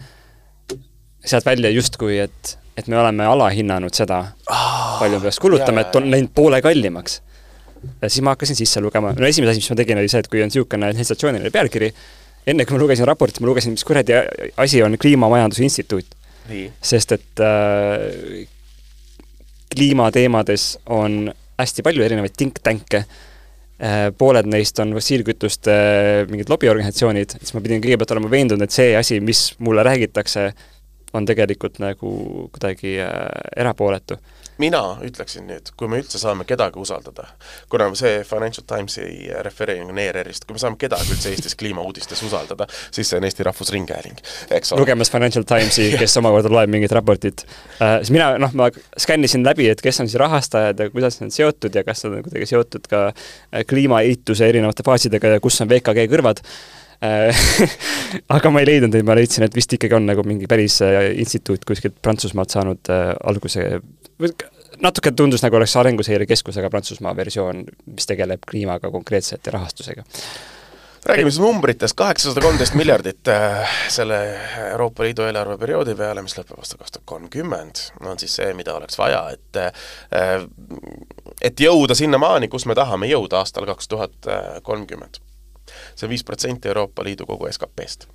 sealt 1.25 1.45
välja 1.45 1.69
justkui, 1.69 2.19
et, 2.19 2.59
et 2.77 2.87
me 2.87 2.99
oleme 2.99 3.25
alahinnanud 3.25 3.93
seda 3.93 4.19
oh,, 4.51 4.99
palju 4.99 5.19
peaks 5.19 5.39
kulutama, 5.39 5.81
et 5.81 5.95
on 5.95 6.11
läinud 6.11 6.31
poole 6.35 6.61
kallimaks. 6.61 7.21
ja 8.01 8.09
siis 8.09 8.21
ma 8.21 8.35
hakkasin 8.35 8.55
sisse 8.55 8.81
lugema, 8.81 9.13
no 9.13 9.25
esimene 9.25 9.51
asi, 9.51 9.63
mis 9.63 9.69
ma 9.69 9.75
tegin, 9.75 9.97
oli 9.97 10.11
see, 10.11 10.19
et 10.19 10.27
kui 10.27 10.43
on 10.43 10.51
niisugune 10.51 10.93
sensatsiooniline 10.93 11.51
pealkiri, 11.51 11.93
enne 12.47 12.65
kui 12.65 12.77
ma 12.77 12.83
lugesin 12.83 13.07
raportit, 13.07 13.39
ma 13.41 13.47
lugesin, 13.47 13.71
mis 13.71 13.85
kuradi 13.87 14.17
asi 14.57 14.83
on 14.83 14.97
Kliimamajanduse 14.97 15.63
Instituut. 15.63 16.15
sest 16.81 17.11
et 17.11 17.39
äh, 17.39 18.47
kliimateemades 19.73 20.71
on 20.95 21.27
hästi 21.59 21.85
palju 21.85 22.05
erinevaid 22.05 22.35
think 22.37 22.61
tank'e, 22.65 23.03
äh, 23.83 24.09
pooled 24.17 24.49
neist 24.49 24.79
on 24.83 24.95
fossiilkütuste 24.97 25.75
mingid 26.31 26.51
lobiorganisatsioonid, 26.51 27.37
siis 27.39 27.55
ma 27.55 27.63
pidin 27.65 27.83
kõigepealt 27.83 28.15
olema 28.15 28.31
veendunud, 28.31 28.65
et 28.65 28.75
see 28.75 28.93
asi, 28.97 29.19
mis 29.23 29.49
mulle 29.63 29.85
räägitakse, 29.87 30.49
on 31.17 31.25
tegelikult 31.25 31.79
nagu 31.81 32.11
kuidagi 32.53 32.99
äh, 33.01 33.15
erapooletu 33.57 34.19
mina 34.59 34.81
ütleksin 35.05 35.47
nüüd, 35.47 35.71
kui 35.79 35.87
me 35.91 36.01
üldse 36.01 36.19
saame 36.19 36.45
kedagi 36.47 36.79
usaldada, 36.81 37.25
kuna 37.71 37.87
see 37.97 38.23
Financial 38.27 38.65
Times 38.67 38.97
ei 39.01 39.29
refereeri 39.45 39.85
nagu 39.87 40.01
ERR-ist, 40.03 40.45
kui 40.47 40.57
me 40.57 40.61
saame 40.61 40.79
kedagi 40.79 41.13
üldse 41.15 41.31
Eestis 41.33 41.55
kliimauudistes 41.59 42.21
usaldada, 42.27 42.67
siis 42.91 43.09
see 43.09 43.19
on 43.19 43.27
Eesti 43.27 43.45
Rahvusringhääling, 43.47 44.19
eks 44.57 44.73
ole. 44.73 44.83
lugemas 44.83 45.11
Financial 45.13 45.45
Timesi, 45.47 45.89
kes 46.01 46.17
omakorda 46.21 46.51
loeb 46.51 46.73
mingit 46.73 46.95
raportit 46.95 47.45
uh,. 47.45 47.99
siis 48.01 48.11
mina, 48.15 48.33
noh, 48.41 48.55
ma 48.59 48.67
skännisin 48.99 49.45
läbi, 49.47 49.69
et 49.71 49.83
kes 49.85 50.03
on 50.03 50.09
siis 50.09 50.19
rahastajad 50.19 50.83
ja 50.83 50.89
kuidas 50.91 51.21
nad 51.23 51.35
seotud 51.35 51.75
ja 51.75 51.85
kas 51.87 52.03
nad 52.05 52.19
on 52.19 52.27
kuidagi 52.27 52.49
seotud 52.51 52.91
ka 52.91 53.05
äh, 53.09 53.63
kliimaehituse 53.69 54.49
erinevate 54.49 54.83
faasidega 54.85 55.37
ja 55.37 55.43
kus 55.43 55.61
on 55.63 55.71
VKG 55.71 56.09
kõrvad 56.11 56.43
äh, 57.05 57.45
aga 58.35 58.51
ma 58.51 58.65
ei 58.65 58.73
leidnud 58.73 58.91
neid, 58.91 59.07
ma 59.07 59.15
leidsin, 59.15 59.47
et 59.47 59.55
vist 59.55 59.71
ikkagi 59.77 59.95
on 59.95 60.09
nagu 60.09 60.27
mingi 60.27 60.51
päris 60.51 60.81
instituut 61.15 61.63
kuskilt 61.67 61.95
Prantsusmaalt 62.03 62.51
saanud 62.57 62.91
äh, 62.91 63.13
alguse 63.31 63.69
natuke 64.83 65.11
tundus, 65.11 65.43
nagu 65.43 65.59
oleks 65.59 65.75
Arenguseire 65.79 66.27
Keskusega 66.29 66.69
Prantsusmaa 66.69 67.15
versioon, 67.15 67.65
mis 67.89 68.07
tegeleb 68.09 68.45
kliimaga 68.49 68.91
konkreetselt 68.91 69.45
ja 69.45 69.57
rahastusega 69.57 70.03
räägime 71.05 71.31
siis 71.31 71.39
numbritest, 71.39 71.95
kaheksasada 71.95 72.41
kolmteist 72.41 72.73
miljardit 72.73 73.27
äh, 73.27 73.69
selle 73.87 74.39
Euroopa 74.71 75.03
Liidu 75.03 75.23
eelarveperioodi 75.23 75.95
peale, 75.95 76.21
mis 76.21 76.35
lõpeb 76.37 76.59
aastal 76.59 76.81
kaks 76.81 76.91
tuhat 76.91 77.05
kolmkümmend, 77.05 77.83
on 78.03 78.19
siis 78.19 78.35
see, 78.35 78.51
mida 78.53 78.75
oleks 78.75 78.99
vaja, 78.99 79.23
et 79.33 79.61
äh, 79.63 80.43
et 81.41 81.59
jõuda 81.59 81.95
sinnamaani, 81.95 82.51
kus 82.51 82.67
me 82.67 82.75
tahame 82.75 83.07
jõuda 83.07 83.39
aastal 83.39 83.65
kaks 83.69 83.87
tuhat 83.87 84.31
kolmkümmend. 84.63 85.21
see 85.95 86.07
on 86.07 86.09
viis 86.09 86.23
protsenti 86.23 86.67
Euroopa 86.67 87.03
Liidu 87.03 87.25
kogu 87.25 87.47
SKP-st. 87.51 88.07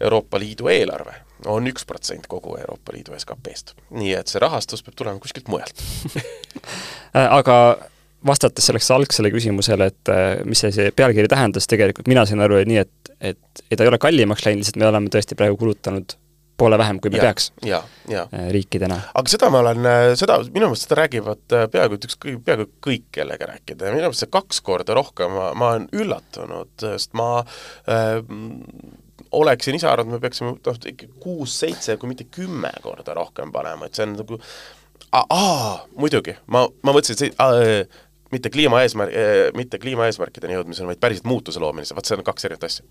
Euroopa 0.00 0.38
Liidu 0.38 0.68
eelarve 0.68 1.14
on 1.46 1.68
üks 1.70 1.86
protsent 1.86 2.26
kogu 2.30 2.56
Euroopa 2.58 2.96
Liidu 2.96 3.14
SKP-st. 3.18 3.76
nii 3.90 4.14
et 4.18 4.30
see 4.30 4.42
rahastus 4.42 4.82
peab 4.86 4.98
tulema 4.98 5.22
kuskilt 5.22 5.48
mujalt 5.52 5.84
aga 7.38 7.58
vastates 8.26 8.66
selleks 8.66 8.90
algsele 8.90 9.30
küsimusele, 9.30 9.90
et 9.92 10.12
äh, 10.12 10.30
mis 10.48 10.62
see, 10.64 10.72
see 10.74 10.94
pealkiri 10.96 11.30
tähendas, 11.30 11.68
tegelikult 11.70 12.08
mina 12.10 12.24
sain 12.26 12.42
aru 12.42 12.62
nii, 12.66 12.80
et, 12.82 13.12
et, 13.20 13.62
et 13.68 13.76
ta 13.76 13.84
ei 13.84 13.92
ole 13.92 14.00
kallimaks 14.02 14.46
läinud, 14.46 14.64
lihtsalt 14.64 14.80
me 14.80 14.88
oleme 14.88 15.12
tõesti 15.12 15.38
praegu 15.38 15.58
kulutanud 15.60 16.16
poole 16.58 16.78
vähem, 16.78 16.98
kui 16.98 17.12
me 17.14 17.20
ja, 17.20 17.28
peaks 17.28 17.52
ja, 17.62 17.82
ja. 18.10 18.24
Äh, 18.34 18.48
riikidena. 18.54 18.98
aga 19.14 19.30
seda 19.30 19.50
ma 19.54 19.62
olen, 19.62 19.86
äh, 19.86 20.04
seda, 20.18 20.40
minu 20.50 20.72
meelest 20.72 20.88
seda 20.88 20.98
räägivad 21.04 21.58
peaaegu 21.74 22.00
üks, 22.00 22.18
peaaegu 22.24 22.66
kõik, 22.84 23.06
kellega 23.14 23.52
rääkida 23.52 23.86
ja 23.86 23.94
minu 23.94 24.08
meelest 24.08 24.26
see 24.26 24.32
kaks 24.34 24.62
korda 24.66 24.96
rohkem, 24.98 25.36
ma, 25.38 25.52
ma 25.58 25.74
olen 25.74 25.86
üllatunud, 25.94 26.74
sest 26.82 27.14
ma 27.18 27.30
äh, 27.86 28.18
oleksin 29.32 29.78
ise 29.78 29.88
arvanud, 29.90 30.16
me 30.16 30.22
peaksime 30.22 30.54
noh, 30.54 30.82
kuus-seitse, 31.20 31.96
kui 32.00 32.10
mitte 32.10 32.28
kümme 32.32 32.72
korda 32.82 33.16
rohkem 33.18 33.52
panema, 33.54 33.88
et 33.88 33.98
see 33.98 34.06
on 34.06 34.16
nagu 34.18 34.40
aa, 35.12 35.78
muidugi, 35.96 36.36
ma, 36.52 36.66
ma 36.82 36.94
mõtlesin, 36.94 37.16
et 37.16 37.24
see, 37.24 37.34
aa, 37.42 38.06
mitte 38.32 38.50
kliimaeesmärk, 38.52 39.12
mitte 39.56 39.78
kliimaeesmärkideni 39.80 40.56
jõudmisel, 40.58 40.88
vaid 40.90 41.00
päriselt 41.00 41.28
muutuse 41.28 41.60
loomisel, 41.62 41.96
vot 41.96 42.08
see 42.08 42.18
on 42.18 42.24
kaks 42.26 42.44
erinevat 42.44 42.66
asja. 42.68 42.84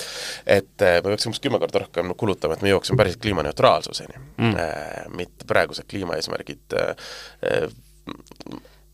et 0.57 0.71
me 0.81 1.11
peaksime 1.11 1.31
umbes 1.31 1.43
kümme 1.43 1.59
korda 1.61 1.83
rohkem 1.83 2.13
kulutama, 2.17 2.57
et 2.57 2.65
me 2.65 2.71
jõuaksime 2.71 2.97
päriselt 2.97 3.21
kliimaneutraalsuseni 3.21 4.17
mm.. 4.17 5.13
mitte 5.19 5.45
praegused 5.49 5.85
kliimaeesmärgid 5.91 6.77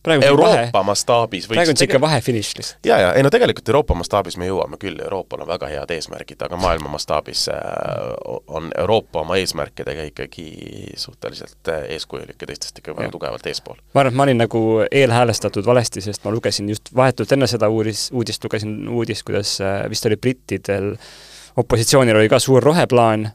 praegu 0.03 0.25
Euroopa 0.25 0.83
mastaabis 0.83 1.47
praegu 1.47 1.71
on 1.71 1.77
niisugune 1.77 2.01
vahefiniš 2.01 2.51
lihtsalt. 2.57 2.79
jaa, 2.85 2.99
jaa, 2.99 3.13
ei 3.13 3.23
no 3.23 3.29
tegelikult 3.33 3.69
Euroopa 3.69 3.95
mastaabis 3.99 4.37
me 4.37 4.47
jõuame 4.47 4.79
küll, 4.81 4.99
Euroopal 5.03 5.45
on 5.45 5.49
väga 5.49 5.69
head 5.71 5.93
eesmärgid, 5.95 6.41
aga 6.45 6.59
maailma 6.59 6.91
mastaabis 6.93 7.45
äh, 7.53 7.59
on 8.47 8.71
Euroopa 8.77 9.23
oma 9.23 9.37
eesmärkidega 9.41 10.07
ikkagi 10.11 10.47
suhteliselt 11.05 11.71
äh, 11.71 11.87
eeskujulik 11.95 12.41
ja 12.41 12.49
teistest 12.51 12.83
ikka 12.83 12.97
väga 12.97 13.11
tugevalt 13.15 13.47
eespool. 13.47 13.79
ma 13.93 14.03
arvan, 14.03 14.13
et 14.13 14.17
ma 14.19 14.27
olin 14.27 14.43
nagu 14.43 14.63
eelhäälestatud 14.91 15.65
valesti, 15.65 16.01
sest 16.01 16.25
ma 16.25 16.35
lugesin 16.35 16.69
just 16.69 16.93
vahetult 16.95 17.31
enne 17.31 17.47
seda 17.47 17.69
uudis, 17.69 18.09
uudist 18.13 18.43
lugesin 18.43 18.77
uudist, 18.89 19.25
kuidas 19.27 19.55
äh, 19.61 19.83
vist 19.89 20.05
oli 20.09 20.19
brittidel, 20.19 20.93
opositsioonil 21.57 22.19
oli 22.19 22.29
ka 22.29 22.39
suur 22.43 22.63
roheplaan, 22.63 23.29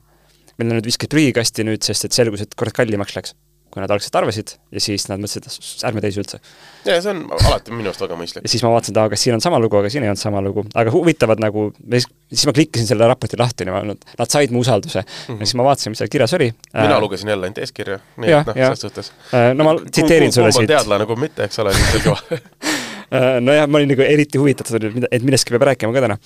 mille 0.59 0.74
nad 0.74 0.87
viskasid 0.87 1.14
prügikasti 1.14 1.64
nüüd, 1.64 1.85
sest 1.87 2.09
et 2.09 2.16
selgus, 2.16 2.42
et 2.44 2.59
kurat 2.59 2.76
kallimaks 2.76 3.16
läks 3.16 3.37
kui 3.79 3.85
nad 3.85 3.95
algselt 3.95 4.17
arvasid 4.19 4.55
ja 4.75 4.83
siis 4.83 5.07
nad 5.11 5.21
mõtlesid, 5.23 5.47
et 5.47 5.85
ärme 5.87 6.03
teisi 6.03 6.21
üldse. 6.23 6.41
ja 6.87 6.97
see 7.05 7.12
on 7.12 7.21
alati 7.37 7.75
minu 7.75 7.93
arust 7.93 8.03
väga 8.03 8.19
mõistlik. 8.19 8.47
ja 8.47 8.53
siis 8.53 8.64
ma 8.67 8.73
vaatasin, 8.75 8.97
et 8.97 9.01
aa, 9.03 9.12
kas 9.12 9.25
siin 9.25 9.37
on 9.37 9.45
sama 9.45 9.61
lugu, 9.62 9.79
aga 9.79 9.93
siin 9.93 10.07
ei 10.07 10.11
olnud 10.11 10.23
sama 10.23 10.43
lugu, 10.45 10.64
aga 10.79 10.95
huvitavad 10.95 11.43
nagu, 11.43 11.69
siis 11.95 12.47
ma 12.49 12.57
klikkisin 12.57 12.91
selle 12.91 13.09
raporti 13.11 13.38
lahti 13.38 13.69
ja 13.69 13.77
ma, 13.77 13.85
nad 13.87 14.35
said 14.35 14.55
mu 14.55 14.64
usalduse 14.64 15.05
mm. 15.05 15.14
-hmm. 15.14 15.38
ja 15.38 15.51
siis 15.51 15.61
ma 15.61 15.69
vaatasin, 15.69 15.95
mis 15.95 16.03
seal 16.03 16.12
kirjas 16.12 16.35
oli. 16.41 16.51
mina 16.75 16.97
äh, 16.97 17.01
lugesin 17.05 17.31
jälle 17.35 17.47
ainult 17.47 17.62
eeskirja, 17.62 18.01
nii 18.17 18.35
et 18.35 18.51
noh, 18.51 18.59
selles 18.59 18.85
suhtes 18.87 19.12
äh,. 19.31 19.55
no 19.55 19.69
ma 19.69 19.79
tsiteerin 19.91 20.35
sulle 20.35 20.53
siit. 20.53 20.71
teadlane 20.75 21.07
kui 21.07 21.17
mitte, 21.29 21.47
eks 21.47 21.62
ole, 21.62 21.77
nii 21.77 21.91
selge 21.95 22.17
vahe 22.17 23.41
nojah, 23.41 23.64
ma 23.71 23.81
olin 23.81 23.95
nagu 23.95 24.05
eriti 24.05 24.41
huvitatud, 24.41 25.07
et 25.11 25.25
millestki 25.25 25.55
peab 25.55 25.64
rääkima 25.71 25.95
ka 25.95 26.05
täna. 26.05 26.19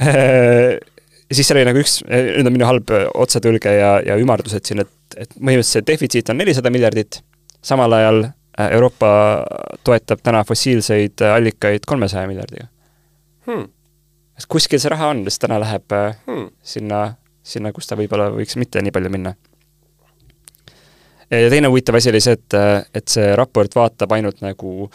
ja 1.32 1.36
siis 1.36 1.48
seal 1.48 1.62
oli 1.62 1.68
nagu 1.70 1.80
üks, 1.80 2.00
nüüd 2.04 2.48
on 2.48 2.52
minu 2.52 2.68
halb 2.68 2.90
otsetõlge 2.92 3.72
ja, 3.72 3.92
ja 4.04 4.18
ümardused 4.20 4.68
siin, 4.68 4.82
et, 4.84 4.92
et 5.16 5.30
põhimõtteliselt 5.32 5.78
see 5.78 5.86
defitsiit 5.88 6.32
on 6.32 6.36
nelisada 6.42 6.72
miljardit, 6.74 7.22
samal 7.64 7.96
ajal 7.96 8.26
Euroopa 8.68 9.08
toetab 9.84 10.20
täna 10.20 10.42
fossiilseid 10.44 11.24
allikaid 11.24 11.86
kolmesaja 11.88 12.28
miljardiga. 12.28 12.68
Hmm.. 13.48 13.70
kuskil 14.48 14.80
see 14.82 14.92
raha 14.92 15.08
on, 15.14 15.24
sest 15.24 15.40
täna 15.46 15.56
läheb 15.62 15.96
hmm. 15.96 16.50
sinna, 16.74 17.00
sinna, 17.42 17.72
kus 17.72 17.88
ta 17.88 17.96
võib-olla 17.96 18.28
võiks 18.34 18.58
mitte 18.60 18.82
nii 18.84 18.92
palju 18.92 19.12
minna? 19.14 19.32
Ja 21.32 21.48
teine 21.48 21.72
huvitav 21.72 21.96
asi 21.96 22.12
oli 22.12 22.20
see, 22.20 22.36
et, 22.36 22.58
et 22.92 23.08
see 23.08 23.32
raport 23.40 23.72
vaatab 23.72 24.12
ainult 24.12 24.44
nagu 24.44 24.90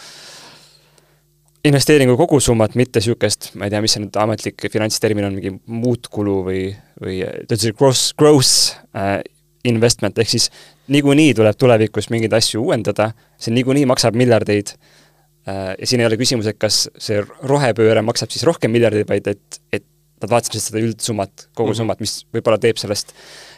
investeeringu 1.67 2.15
kogusummat, 2.19 2.75
mitte 2.79 3.01
niisugust, 3.01 3.51
ma 3.59 3.67
ei 3.67 3.73
tea, 3.73 3.81
mis 3.83 3.95
see 3.95 4.03
nüüd 4.03 4.17
ametlik 4.21 4.67
finantstermin 4.73 5.27
on, 5.27 5.37
mingi 5.37 5.53
muutkulu 5.69 6.37
või, 6.47 6.61
või 7.03 7.19
ta 7.23 7.57
ütles 7.57 7.75
gross, 7.77 8.11
gross 8.17 8.53
äh, 8.97 9.19
investment, 9.67 10.19
ehk 10.21 10.31
siis 10.31 10.49
niikuinii 10.93 11.35
tuleb 11.37 11.57
tulevikus 11.59 12.09
mingeid 12.13 12.35
asju 12.37 12.63
uuendada, 12.63 13.11
see 13.41 13.55
niikuinii 13.55 13.87
maksab 13.89 14.17
miljardeid 14.19 14.73
äh,, 14.73 15.73
ja 15.75 15.89
siin 15.89 16.03
ei 16.03 16.09
ole 16.09 16.19
küsimus, 16.19 16.49
et 16.49 16.59
kas 16.61 16.85
see 17.01 17.21
rohepööre 17.23 18.03
maksab 18.05 18.33
siis 18.33 18.47
rohkem 18.47 18.73
miljardeid, 18.75 19.07
vaid 19.09 19.31
et, 19.33 19.61
et 19.73 19.87
nad 20.23 20.31
vaatasid 20.33 20.63
seda 20.63 20.81
üldsummat, 20.81 21.49
kogusummat, 21.57 21.99
mis 22.01 22.19
võib-olla 22.33 22.57
teeb 22.61 22.79
sellest 22.81 23.13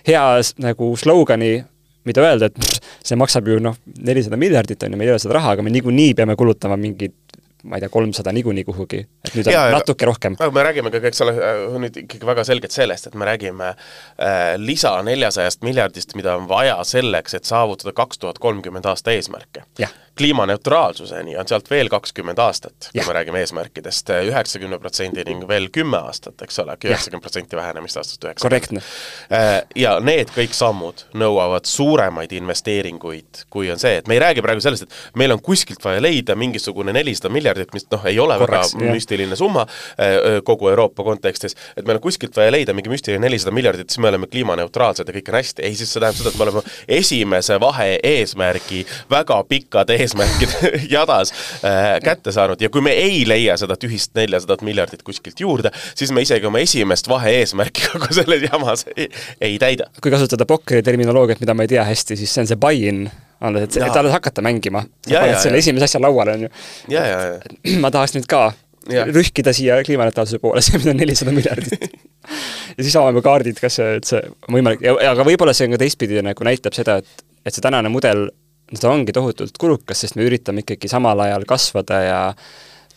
hea 0.07 0.23
nagu 0.59 0.93
slogani 0.99 1.59
mida 2.07 2.23
öelda, 2.23 2.49
et 2.49 2.79
see 3.05 3.17
maksab 3.19 3.47
ju 3.49 3.59
noh, 3.63 3.75
nelisada 4.05 4.39
miljardit 4.39 4.83
on 4.83 4.93
ju, 4.93 4.99
meil 4.99 5.11
ei 5.11 5.15
ole 5.15 5.21
seda 5.21 5.35
raha, 5.37 5.55
aga 5.55 5.65
me 5.65 5.73
niikuinii 5.73 6.15
peame 6.17 6.35
kulutama 6.39 6.77
mingid 6.79 7.13
ma 7.63 7.77
ei 7.77 7.83
tea, 7.83 7.91
kolmsada 7.91 8.31
niikuinii 8.35 8.63
kuhugi, 8.67 9.01
et 9.25 9.33
nüüd 9.35 9.49
on 9.49 9.53
ja, 9.53 9.63
natuke 9.73 10.07
rohkem. 10.07 10.37
me 10.39 10.63
räägime 10.63 10.91
ka, 10.93 11.01
eks 11.09 11.23
ole, 11.25 11.33
äh, 11.35 11.63
nüüd 11.83 11.97
ikkagi 12.05 12.27
väga 12.29 12.45
selgelt 12.47 12.75
sellest, 12.75 13.09
et 13.09 13.17
me 13.19 13.27
räägime 13.27 13.71
äh, 13.73 14.53
lisa 14.61 14.93
neljasajast 15.05 15.65
miljardist, 15.67 16.15
mida 16.19 16.37
on 16.39 16.47
vaja 16.49 16.77
selleks, 16.87 17.35
et 17.35 17.49
saavutada 17.49 17.95
kaks 17.97 18.21
tuhat 18.23 18.39
kolmkümmend 18.43 18.87
aasta 18.89 19.15
eesmärke 19.15 19.65
kliimaneutraalsuseni 20.19 21.37
on 21.39 21.47
sealt 21.47 21.69
veel 21.71 21.89
kakskümmend 21.89 22.39
aastat, 22.43 22.89
kui 22.91 23.03
me 23.07 23.13
räägime 23.15 23.39
eesmärkidest, 23.43 24.09
üheksakümne 24.27 24.79
protsendini 24.81 25.47
veel 25.47 25.69
kümme 25.71 26.01
aastat, 26.09 26.41
eks 26.43 26.59
ole, 26.59 26.75
üheksakümmend 26.83 27.23
protsenti 27.23 27.55
vähenemist 27.55 27.99
aastast 28.01 28.27
üheksakümmend. 28.27 28.83
Äh, 29.31 29.47
ja 29.79 29.95
need 30.03 30.33
kõik 30.35 30.55
sammud 30.57 31.05
nõuavad 31.19 31.69
suuremaid 31.69 32.33
investeeringuid, 32.35 33.45
kui 33.53 33.71
on 33.71 33.79
see, 33.79 34.01
et 34.01 34.11
me 34.11 34.17
ei 34.17 34.23
räägi 34.25 34.43
praegu 34.43 34.63
sellest, 34.65 34.89
et 34.89 35.21
meil 35.21 35.31
on 35.35 35.39
kuskilt 35.43 35.83
vaja 35.85 36.03
leida 36.03 36.35
mingisugune 36.39 36.93
nelisada 36.95 37.31
miljardit, 37.31 37.71
mis 37.73 37.87
noh, 37.93 38.03
ei 38.11 38.19
ole 38.19 38.35
Korraks, 38.43 38.75
väga 38.75 38.89
jah. 38.89 38.97
müstiline 38.99 39.39
summa 39.39 39.63
äh, 39.63 40.41
kogu 40.43 40.67
Euroopa 40.73 41.07
kontekstis, 41.07 41.55
et 41.77 41.87
meil 41.87 42.01
on 42.01 42.03
kuskilt 42.09 42.35
vaja 42.35 42.51
leida 42.51 42.75
mingi 42.75 42.91
müstiline 42.91 43.23
nelisada 43.23 43.55
miljardit, 43.55 43.87
siis 43.87 44.03
me 44.03 44.11
oleme 44.11 44.27
kliimaneutraalsed 44.27 45.07
ja 45.07 45.15
kõik 45.15 45.31
on 45.31 45.39
hästi, 45.39 45.63
ei 45.63 45.79
siis 45.79 45.95
see 45.95 46.03
tähendab 46.03 46.25
seda, 46.25 46.35
et 46.35 46.43
me 46.43 46.47
oleme 46.49 46.67
esimese 46.99 47.59
vahe-eesmärgi 47.63 48.83
väga 49.15 49.41
pikkade 49.47 49.95
eesmärkide 49.95 50.08
eesmärkide 50.09 50.71
jadas 50.95 51.33
äh, 51.63 51.99
kätte 52.03 52.33
saanud 52.35 52.61
ja 52.61 52.69
kui 52.73 52.81
me 52.81 52.93
ei 52.97 53.23
leia 53.27 53.57
seda 53.59 53.77
tühist 53.79 54.15
neljasadat 54.17 54.63
miljardit 54.65 55.03
kuskilt 55.05 55.39
juurde, 55.39 55.71
siis 55.95 56.11
me 56.15 56.23
isegi 56.25 56.49
oma 56.49 56.61
esimest 56.63 57.09
vahe-eesmärki 57.09 57.85
kogu 57.93 58.11
selles 58.15 58.45
jamas 58.49 58.85
ei, 58.95 59.09
ei 59.41 59.57
täida. 59.61 59.89
kui 60.01 60.11
kasutada 60.11 60.47
pokkeri 60.49 60.83
terminoloogiat, 60.85 61.41
mida 61.43 61.55
ma 61.55 61.65
ei 61.65 61.75
tea 61.75 61.85
hästi, 61.87 62.19
siis 62.19 62.33
see 62.33 62.45
on 62.45 62.51
see 62.51 62.59
buy-in 62.59 63.05
alles, 63.39 63.69
et, 63.69 63.77
et 63.83 64.01
alles 64.01 64.11
hakata 64.11 64.43
mängima. 64.43 64.83
sa 65.07 65.21
paned 65.21 65.43
selle 65.43 65.61
esimese 65.61 65.87
asja 65.87 66.01
lauale, 66.03 66.35
on 66.35 66.47
ju. 66.47 67.77
ma 67.83 67.91
tahaks 67.93 68.17
nüüd 68.17 68.27
ka 68.29 68.49
ja. 68.91 69.05
rühkida 69.07 69.53
siia 69.55 69.79
kliimaneutraalsuse 69.85 70.41
poole, 70.43 70.63
see, 70.65 70.81
mida 70.81 70.95
on 70.95 71.03
nelisada 71.03 71.35
miljardit 71.35 71.87
ja 72.77 72.83
siis 72.83 72.95
avame 72.99 73.23
kaardid, 73.25 73.59
kas 73.61 73.79
see 73.79 73.95
üldse 73.99 74.21
on 74.47 74.59
võimalik 74.59 74.83
ja, 74.85 74.95
aga 75.13 75.25
võib-olla 75.27 75.55
see 75.55 75.69
on 75.69 75.77
ka 75.77 75.83
teistpidi 75.83 76.21
nagu 76.25 76.47
näitab 76.47 76.75
seda, 76.77 76.99
et, 77.01 77.25
et 77.45 77.55
see 77.55 77.63
tänane 77.63 77.91
mudel 77.91 78.27
ta 78.77 78.91
ongi 78.91 79.15
tohutult 79.15 79.57
kulukas, 79.57 80.03
sest 80.03 80.17
me 80.19 80.27
üritame 80.27 80.61
ikkagi 80.65 80.91
samal 80.91 81.19
ajal 81.25 81.45
kasvada 81.49 82.01
ja 82.03 82.19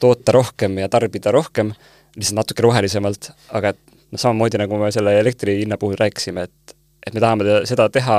toota 0.02 0.34
rohkem 0.36 0.76
ja 0.82 0.88
tarbida 0.92 1.32
rohkem, 1.32 1.72
lihtsalt 2.16 2.40
natuke 2.42 2.64
rohelisemalt, 2.66 3.30
aga 3.56 3.72
et 3.72 3.80
noh, 4.12 4.20
samamoodi 4.20 4.60
nagu 4.60 4.80
me 4.80 4.90
selle 4.92 5.14
elektri 5.20 5.60
hinna 5.62 5.78
puhul 5.80 5.96
rääkisime, 6.00 6.48
et 6.48 6.76
et 7.02 7.14
me 7.16 7.22
tahame 7.22 7.62
seda 7.66 7.88
teha 7.90 8.18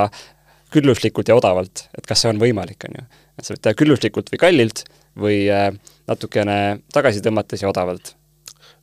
külluslikult 0.73 1.29
ja 1.29 1.37
odavalt, 1.37 1.85
et 1.95 2.07
kas 2.09 2.23
see 2.23 2.31
on 2.33 2.41
võimalik, 2.41 2.83
on 2.89 2.97
ju. 2.97 3.05
et 3.39 3.45
sa 3.45 3.53
võid 3.53 3.61
teha 3.63 3.77
külluslikult 3.79 4.33
või 4.33 4.41
kallilt 4.41 4.83
või 5.19 5.37
äh, 5.53 5.69
natukene 6.09 6.57
tagasi 6.93 7.21
tõmmates 7.23 7.63
ja 7.63 7.69
odavalt. 7.69 8.15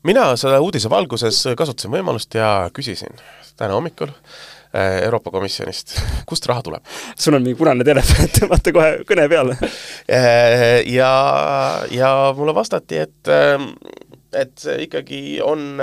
mina 0.06 0.30
selle 0.40 0.60
uudise 0.62 0.88
valguses 0.90 1.42
kasutasin 1.58 1.92
võimalust 1.92 2.34
ja 2.34 2.70
küsisin 2.72 3.18
täna 3.56 3.76
hommikul 3.76 4.14
Euroopa 4.74 5.32
Komisjonist, 5.34 5.96
kust 6.28 6.46
raha 6.46 6.62
tuleb? 6.62 6.84
sul 7.18 7.34
on 7.34 7.42
mingi 7.42 7.58
punane 7.58 7.84
telefon, 7.86 8.24
et 8.24 8.38
tõmmata 8.38 8.72
kohe 8.74 8.90
kõne 9.08 9.26
peale. 9.32 9.58
Äh, 10.10 10.80
ja, 10.90 11.12
ja 11.90 12.10
mulle 12.36 12.54
vastati, 12.54 13.00
et, 13.02 13.30
äh, 13.30 13.58
et 14.32 14.66
ikkagi 14.86 15.40
on 15.42 15.80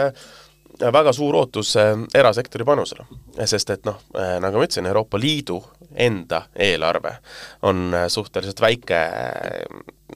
väga 0.77 1.11
suur 1.13 1.35
ootus 1.35 1.73
erasektori 2.15 2.65
panusele. 2.65 3.05
sest 3.45 3.69
et 3.73 3.85
noh, 3.85 3.97
nagu 4.13 4.59
ma 4.59 4.67
ütlesin, 4.67 4.87
Euroopa 4.87 5.19
Liidu 5.19 5.61
enda 5.95 6.43
eelarve 6.55 7.17
on 7.61 7.95
suhteliselt 8.07 8.61
väike 8.61 8.99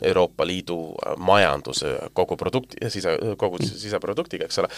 Euroopa 0.01 0.45
Liidu 0.47 0.95
majanduse 1.17 1.97
kogu 2.13 2.37
produkti, 2.37 2.77
sise, 2.89 3.17
kogu 3.37 3.59
siseproduktiga, 3.63 4.47
eks 4.47 4.61
ole, 4.61 4.69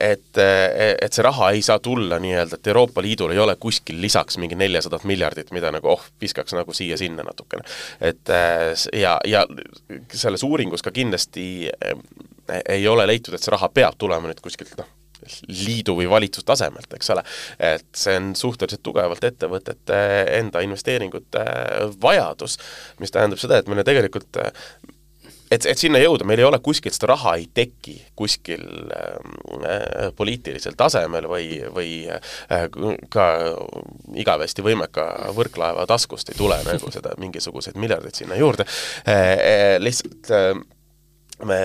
et, 0.00 0.38
et 0.40 1.12
see 1.12 1.24
raha 1.26 1.50
ei 1.56 1.64
saa 1.66 1.80
tulla 1.82 2.20
nii-öelda, 2.22 2.60
et 2.60 2.70
Euroopa 2.70 3.02
Liidul 3.02 3.34
ei 3.34 3.42
ole 3.42 3.56
kuskil 3.60 3.98
lisaks 4.00 4.38
mingi 4.38 4.58
neljasadat 4.58 5.04
miljardit, 5.10 5.50
mida 5.56 5.72
nagu 5.74 5.90
oh, 5.92 6.06
viskaks 6.22 6.54
nagu 6.56 6.74
siia-sinna 6.76 7.26
natukene. 7.26 7.66
et 8.00 8.32
ja, 8.94 9.18
ja 9.26 9.44
selles 10.14 10.46
uuringus 10.46 10.86
ka 10.86 10.94
kindlasti 10.94 11.50
ei 12.68 12.88
ole 12.88 13.06
leitud, 13.10 13.34
et 13.34 13.42
see 13.42 13.54
raha 13.54 13.68
peab 13.74 13.98
tulema 13.98 14.30
nüüd 14.30 14.40
kuskilt 14.44 14.78
noh, 14.78 14.88
liidu 15.48 15.96
või 15.98 16.08
valitsustasemelt, 16.10 16.92
eks 16.96 17.10
ole. 17.14 17.24
et 17.58 17.86
see 17.96 18.16
on 18.20 18.32
suhteliselt 18.36 18.82
tugevalt 18.86 19.24
ettevõtete 19.24 20.00
enda 20.38 20.62
investeeringute 20.64 21.44
vajadus, 22.02 22.58
mis 23.00 23.12
tähendab 23.14 23.42
seda, 23.42 23.60
et 23.60 23.68
meil 23.70 23.82
on 23.82 23.88
tegelikult 23.90 24.40
et, 25.50 25.66
et 25.66 25.78
sinna 25.80 26.00
jõuda, 26.00 26.26
meil 26.28 26.40
ei 26.42 26.46
ole 26.46 26.60
kuskilt 26.62 26.94
seda 26.96 27.10
raha 27.12 27.34
ei 27.40 27.46
teki 27.54 27.96
kuskil 28.18 28.64
äh, 28.94 30.10
poliitilisel 30.16 30.76
tasemel 30.78 31.26
või, 31.30 31.48
või 31.74 31.94
äh, 32.10 32.66
ka 33.12 33.26
igavesti 34.20 34.64
võimeka 34.66 35.06
võrklaeva 35.36 35.86
taskust 35.90 36.32
ei 36.32 36.38
tule 36.38 36.60
nagu 36.66 36.92
seda 36.94 37.16
mingisuguseid 37.22 37.80
miljardeid 37.80 38.22
sinna 38.22 38.38
juurde 38.38 38.66
äh,. 38.66 39.16
äh 39.16 39.74
lihtsalt 39.80 40.30
äh, 40.34 40.54
me 41.44 41.60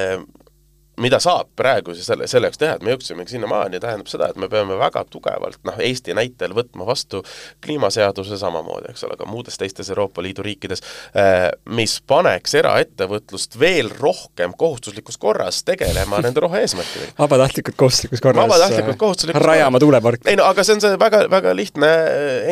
mida 1.01 1.19
saab 1.23 1.49
praegu 1.59 1.95
selle, 1.97 2.27
selle 2.31 2.49
jaoks 2.49 2.59
teha, 2.61 2.75
et 2.77 2.83
me 2.85 2.93
jõudsimegi 2.93 3.35
sinnamaani, 3.35 3.79
tähendab 3.83 4.09
seda, 4.11 4.29
et 4.31 4.39
me 4.39 4.49
peame 4.51 4.77
väga 4.79 5.03
tugevalt 5.11 5.59
noh, 5.67 5.77
Eesti 5.85 6.15
näitel 6.15 6.55
võtma 6.55 6.87
vastu 6.87 7.21
kliimaseaduse 7.65 8.39
samamoodi, 8.39 8.91
eks 8.93 9.03
ole, 9.07 9.17
ka 9.19 9.27
muudes 9.29 9.59
teistes 9.59 9.89
Euroopa 9.91 10.23
Liidu 10.23 10.45
riikides, 10.45 10.83
äh, 11.17 11.49
mis 11.77 11.97
paneks 12.07 12.55
eraettevõtlust 12.61 13.59
veel 13.59 13.91
rohkem 13.99 14.55
kohustuslikus 14.57 15.19
korras 15.21 15.63
tegelema 15.67 16.21
nende 16.23 16.43
rohe-eesmärkidega. 16.45 17.15
vabatahtlikult 17.23 17.79
kohustuslikus 17.79 18.23
korras 18.23 18.45
vabatahtlikult 18.45 18.99
kohustuslikus 19.01 19.45
rajama 19.45 19.81
tuuleparki. 19.83 20.29
ei 20.31 20.39
no 20.39 20.47
aga 20.47 20.63
see 20.63 20.77
on 20.77 20.83
see 20.83 21.01
väga, 21.01 21.25
väga 21.31 21.55
lihtne, 21.57 21.91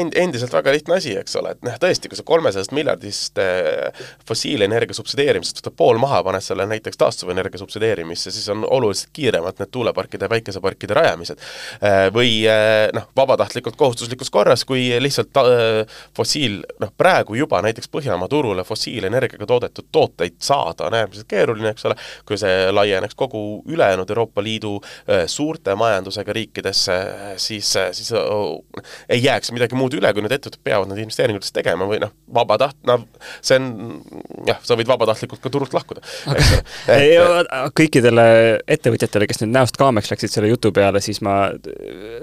end-, 0.02 0.20
endiselt 0.20 0.54
väga 0.54 0.76
lihtne 0.76 1.00
asi, 1.00 1.16
eks 1.20 1.40
ole, 1.40 1.56
et 1.56 1.64
noh, 1.66 1.80
tõesti, 1.80 2.12
kui 2.12 2.20
sa 2.20 2.28
kolmesajast 2.28 2.76
miljardist 2.76 3.40
äh, 3.42 4.06
fossiilenergia 4.28 5.00
subsideerimisest 5.00 5.64
võtad 5.64 5.80
pool 5.80 6.02
maha, 6.02 6.24
paned 6.28 6.44
selle 6.44 6.68
näiteks 6.70 7.00
taastuvenergia 7.00 7.62
subsideerimisse, 7.62 8.33
siis 8.34 8.50
on 8.50 8.66
oluliselt 8.70 9.10
kiiremad 9.14 9.60
need 9.60 9.72
tuuleparkide 9.72 10.26
ja 10.26 10.30
päikeseparkide 10.30 10.98
rajamised. 10.98 11.42
Äh, 11.84 12.08
või 12.14 12.44
äh, 12.50 12.90
noh, 12.96 13.08
vabatahtlikult 13.16 13.78
kohustuslikus 13.80 14.32
korras, 14.34 14.66
kui 14.66 14.88
lihtsalt 15.02 15.38
äh, 15.42 15.98
fossiil, 16.18 16.62
noh 16.82 16.94
praegu 16.98 17.38
juba 17.38 17.62
näiteks 17.66 17.92
Põhjamaa 17.94 18.30
turule 18.30 18.64
fossiilenergiaga 18.66 19.46
toodetud 19.46 19.86
tooteid 19.92 20.40
saada 20.42 20.88
on 20.88 20.98
äärmiselt 20.98 21.28
keeruline, 21.30 21.74
eks 21.74 21.86
ole, 21.86 21.98
kui 22.26 22.40
see 22.42 22.72
laieneks 22.72 23.16
kogu 23.16 23.62
ülejäänud 23.70 24.10
Euroopa 24.10 24.44
Liidu 24.44 24.80
suurte 25.30 25.76
majandusega 25.78 26.34
riikidesse, 26.34 26.96
siis, 27.38 27.70
siis 27.92 28.12
ei 29.10 29.24
jääks 29.24 29.52
midagi 29.54 29.78
muud 29.78 29.94
üle, 29.98 30.10
kui 30.14 30.24
need 30.26 30.34
ettevõtted 30.36 30.64
peavad 30.66 30.90
need 30.90 31.04
investeeringutest 31.04 31.54
tegema 31.56 31.86
või 31.90 32.02
noh, 32.02 32.14
vabataht-, 32.34 32.80
noh, 32.90 33.06
see 33.42 33.60
on 33.60 33.70
jah, 34.48 34.60
sa 34.66 34.78
võid 34.80 34.90
vabatahtlikult 34.90 35.44
ka 35.44 35.52
turult 35.54 35.76
lahkuda. 35.76 36.04
kõikidele 37.78 38.23
ettevõtjatele, 38.76 39.28
kes 39.30 39.42
nüüd 39.44 39.54
näost 39.56 39.78
kaameks 39.80 40.12
läksid 40.12 40.32
selle 40.34 40.52
jutu 40.52 40.72
peale, 40.76 41.02
siis 41.04 41.22
ma 41.26 41.38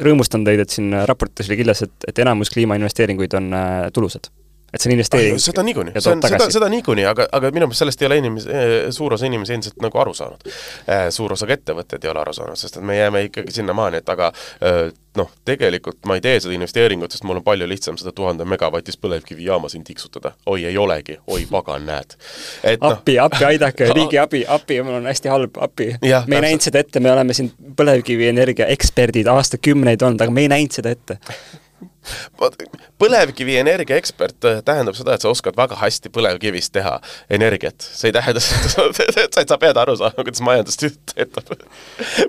rõõmustan 0.02 0.44
teid, 0.46 0.64
et 0.64 0.74
siin 0.74 0.94
raportis 1.08 1.50
oli 1.50 1.60
kirjas, 1.60 1.84
et, 1.86 1.96
et 2.08 2.22
enamus 2.24 2.52
kliimainvesteeringuid 2.54 3.36
on 3.40 3.50
äh, 3.56 3.88
tulusad. 3.94 4.30
Et 4.72 4.80
see 4.80 4.90
on 4.90 4.96
investeering. 4.96 5.40
seda 5.42 5.64
niikuinii, 5.66 5.94
see 5.98 6.14
on, 6.14 6.22
seda, 6.24 6.50
seda 6.52 6.70
niikuinii, 6.72 7.06
aga, 7.10 7.26
aga 7.38 7.52
minu 7.54 7.68
meelest 7.70 7.84
sellest 7.84 8.02
ei 8.02 8.10
ole 8.10 8.20
inimesi, 8.22 8.48
suur 8.96 9.16
osa 9.16 9.26
inimesi 9.26 9.56
endiselt 9.56 9.82
nagu 9.82 9.98
aru 9.98 10.14
saanud. 10.14 10.48
suur 11.14 11.36
osa 11.36 11.48
ka 11.48 11.56
ettevõtteid 11.58 12.06
ei 12.06 12.12
ole 12.12 12.24
aru 12.24 12.34
saanud, 12.36 12.60
sest 12.60 12.80
et 12.80 12.86
me 12.86 12.98
jääme 12.98 13.24
ikkagi 13.28 13.54
sinnamaani, 13.60 14.02
et 14.02 14.12
aga 14.14 14.32
noh, 15.18 15.30
tegelikult 15.44 16.06
ma 16.06 16.16
ei 16.18 16.22
tee 16.24 16.36
seda 16.42 16.54
investeeringut, 16.54 17.10
sest 17.12 17.24
mul 17.26 17.40
on 17.40 17.46
palju 17.46 17.66
lihtsam 17.68 17.98
seda 18.00 18.12
tuhande 18.16 18.46
megavatist 18.48 19.00
põlevkivijaama 19.02 19.70
siin 19.72 19.84
tiksutada. 19.84 20.32
oi, 20.46 20.64
ei 20.64 20.78
olegi, 20.78 21.18
oi 21.26 21.46
pagan, 21.50 21.86
näed. 21.86 22.14
No, 22.80 22.92
appi, 22.92 23.18
appi, 23.18 23.44
aidake, 23.44 23.90
riigi 23.98 24.20
abi, 24.22 24.44
appi, 24.48 24.78
mul 24.86 25.00
on 25.00 25.10
hästi 25.10 25.32
halb, 25.32 25.58
appi. 25.58 25.92
me 26.00 26.38
ei 26.38 26.46
näinud 26.46 26.66
seda 26.68 26.84
ette, 26.84 27.02
me 27.02 27.12
oleme 27.12 27.34
siin 27.36 27.50
põlevkivienergia 27.76 28.70
eksperdid 28.76 29.30
aastakümneid 29.32 30.02
olnud, 30.06 30.22
aga 30.22 30.34
me 30.34 30.46
ei 30.46 30.52
näinud 30.52 30.78
seda 30.78 30.94
ette 30.94 31.18
põlevkivienergia 33.00 33.98
ekspert 34.00 34.46
äh, 34.48 34.60
tähendab 34.64 34.96
seda, 34.98 35.14
et 35.14 35.24
sa 35.24 35.30
oskad 35.30 35.56
väga 35.58 35.76
hästi 35.80 36.12
põlevkivist 36.14 36.72
teha 36.76 36.96
energiat. 37.32 37.84
see 37.84 38.10
ei 38.10 38.16
tähenda 38.16 38.42
seda, 38.44 39.26
et 39.26 39.52
sa 39.52 39.58
pead 39.60 39.80
aru 39.80 39.96
saama, 40.00 40.24
kuidas 40.24 40.42
majandus 40.44 40.80
töötab. 40.80 41.54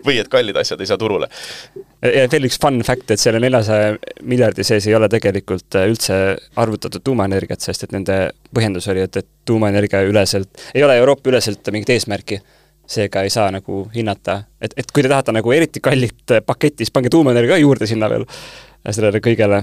või 0.05 0.19
et 0.22 0.32
kallid 0.32 0.59
asjad 0.61 0.82
ei 0.82 0.91
saa 0.91 0.99
turule. 1.01 1.30
ja 2.03 2.28
veel 2.32 2.49
üks 2.49 2.59
fun 2.61 2.82
fact, 2.88 3.11
et 3.11 3.24
selle 3.24 3.39
neljasaja 3.43 3.95
miljardi 4.24 4.65
sees 4.67 4.88
ei 4.88 4.95
ole 4.97 5.09
tegelikult 5.11 5.80
äh, 5.80 5.89
üldse 5.91 6.22
arvutatud 6.59 7.03
tuumaenergiat, 7.03 7.63
sest 7.63 7.88
et 7.88 7.95
nende 7.95 8.24
põhjendus 8.53 8.89
oli, 8.91 9.05
et, 9.07 9.22
et 9.24 9.30
tuumaenergia 9.47 10.03
üleselt, 10.07 10.51
ei 10.76 10.84
ole 10.84 10.97
Euroopa 10.99 11.32
üleselt 11.32 11.72
mingit 11.72 11.95
eesmärki 11.95 12.41
seega 12.91 13.22
ei 13.24 13.30
saa 13.32 13.47
nagu 13.53 13.86
hinnata, 13.95 14.41
et, 14.61 14.74
et 14.76 14.89
kui 14.91 15.03
te 15.03 15.09
tahate 15.11 15.32
nagu 15.32 15.53
eriti 15.55 15.80
kallit 15.84 16.34
paketti, 16.45 16.84
siis 16.84 16.91
pange 16.91 17.11
tuumaenergia 17.13 17.55
ka 17.55 17.61
juurde 17.61 17.88
sinna 17.88 18.09
veel 18.11 18.26
sellele 18.89 19.21
kõigele, 19.23 19.61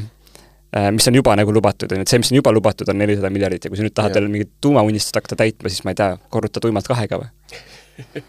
äh, 0.77 0.89
mis 0.95 1.09
on 1.11 1.19
juba 1.19 1.35
nagu 1.39 1.53
lubatud, 1.55 1.91
on 1.93 2.03
ju, 2.03 2.07
et 2.07 2.13
see, 2.13 2.23
mis 2.23 2.33
on 2.33 2.41
juba 2.41 2.55
lubatud, 2.55 2.89
on 2.89 3.01
nelisada 3.03 3.31
miljardit 3.35 3.67
ja 3.67 3.73
kui 3.73 3.81
sa 3.81 3.87
nüüd 3.87 3.97
tahad 3.97 4.19
veel 4.19 4.31
mingit 4.33 4.55
tuumaunistust 4.65 5.19
hakata 5.21 5.41
täitma, 5.43 5.73
siis 5.73 5.85
ma 5.87 5.95
ei 5.95 6.01
tea, 6.01 6.13
korruta 6.33 6.63
tuimalt 6.65 6.89
kahega 6.91 7.21
või? 7.23 7.31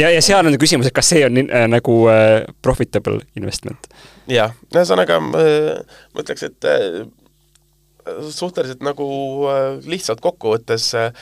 ja, 0.00 0.10
ja 0.10 0.22
seal 0.24 0.46
on 0.46 0.56
küsimus, 0.60 0.88
et 0.88 0.96
kas 0.96 1.12
see 1.12 1.24
on 1.26 1.44
äh, 1.44 1.66
nagu 1.70 1.98
äh, 2.12 2.40
profitable 2.64 3.20
investment? 3.38 3.90
jah, 4.30 4.54
ühesõnaga 4.72 5.20
äh, 5.20 6.00
ma 6.14 6.24
ütleks, 6.24 6.48
et 6.48 6.70
äh, 6.70 7.04
suhteliselt 8.30 8.82
nagu 8.84 9.06
äh, 9.48 9.86
lihtsalt 9.88 10.20
kokkuvõttes 10.24 10.90
äh, 10.98 11.12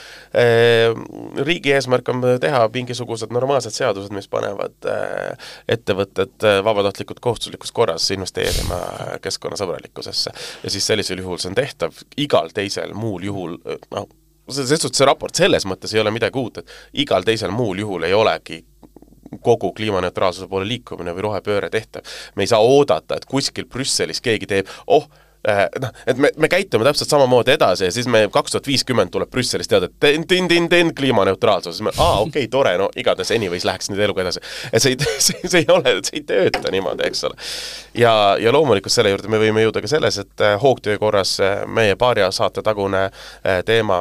riigi 1.46 1.74
eesmärk 1.76 2.08
on 2.12 2.24
teha 2.42 2.64
mingisugused 2.74 3.32
normaalsed 3.34 3.74
seadused, 3.74 4.14
mis 4.14 4.28
panevad 4.32 4.88
äh, 4.90 5.52
ettevõtted 5.76 6.48
vabatahtlikult 6.64 7.22
kohustuslikus 7.22 7.72
korras 7.72 8.10
investeerima 8.14 8.80
keskkonnasõbralikkusesse. 9.22 10.34
ja 10.64 10.70
siis 10.70 10.86
sellisel 10.86 11.22
juhul 11.22 11.38
see 11.38 11.52
on 11.52 11.58
tehtav, 11.58 12.02
igal 12.16 12.50
teisel 12.54 12.94
muul 12.94 13.28
juhul 13.30 13.56
noh, 13.94 14.10
selles 14.50 14.82
suhtes 14.82 14.98
see 14.98 15.08
raport 15.08 15.38
selles 15.38 15.66
mõttes 15.68 15.94
ei 15.94 16.02
ole 16.02 16.12
midagi 16.14 16.38
uut, 16.38 16.62
et 16.62 16.76
igal 17.04 17.24
teisel 17.26 17.54
muul 17.54 17.84
juhul 17.84 18.08
ei 18.08 18.14
olegi 18.14 18.62
kogu 19.40 19.72
kliimaneutraalsuse 19.72 20.48
poole 20.48 20.66
liikumine 20.68 21.14
või 21.16 21.28
rohepööre 21.28 21.70
tehtav. 21.70 22.02
me 22.36 22.44
ei 22.44 22.50
saa 22.50 22.60
oodata, 22.60 23.16
et 23.16 23.24
kuskil 23.24 23.64
Brüsselis 23.64 24.20
keegi 24.20 24.46
teeb, 24.46 24.68
oh, 24.86 25.08
noh, 25.82 25.90
et 26.06 26.18
me, 26.18 26.30
me 26.36 26.48
käitume 26.48 26.84
täpselt 26.86 27.10
samamoodi 27.10 27.54
edasi 27.56 27.84
ja 27.84 27.92
siis 27.94 28.06
me 28.10 28.24
kaks 28.32 28.54
tuhat 28.54 28.66
viiskümmend 28.66 29.10
tuleb 29.14 29.30
Brüsselist 29.30 29.70
teada, 29.70 29.88
et 29.90 29.96
tin-tin-tin 30.00 30.92
kliimaneutraalsus, 30.94 31.76
siis 31.76 31.86
me 31.86 31.92
aa, 31.96 32.20
okei 32.20 32.44
okay,, 32.44 32.50
tore, 32.52 32.76
no 32.78 32.88
igatahes 32.96 33.32
anyways 33.34 33.66
läheks 33.66 33.90
nüüd 33.90 34.02
eluga 34.06 34.22
edasi. 34.22 34.42
et 34.72 34.84
see 34.84 34.94
ei, 34.94 34.98
see, 35.26 35.40
see 35.48 35.64
ei 35.64 35.70
ole, 35.72 35.96
see 36.06 36.20
ei 36.20 36.26
tööta 36.28 36.72
niimoodi, 36.74 37.06
eks 37.08 37.24
ole. 37.28 37.38
ja, 37.98 38.12
ja 38.40 38.52
loomulikult 38.54 38.94
selle 38.94 39.12
juurde 39.14 39.30
me 39.32 39.40
võime 39.42 39.64
jõuda 39.66 39.82
ka 39.82 39.90
selles, 39.90 40.20
et 40.22 40.44
äh, 40.46 40.54
hoogtöö 40.62 40.98
korras 41.02 41.34
äh, 41.42 41.64
meie 41.66 41.96
paari 41.98 42.22
saate 42.32 42.62
tagune 42.62 43.08
teema, 43.66 43.96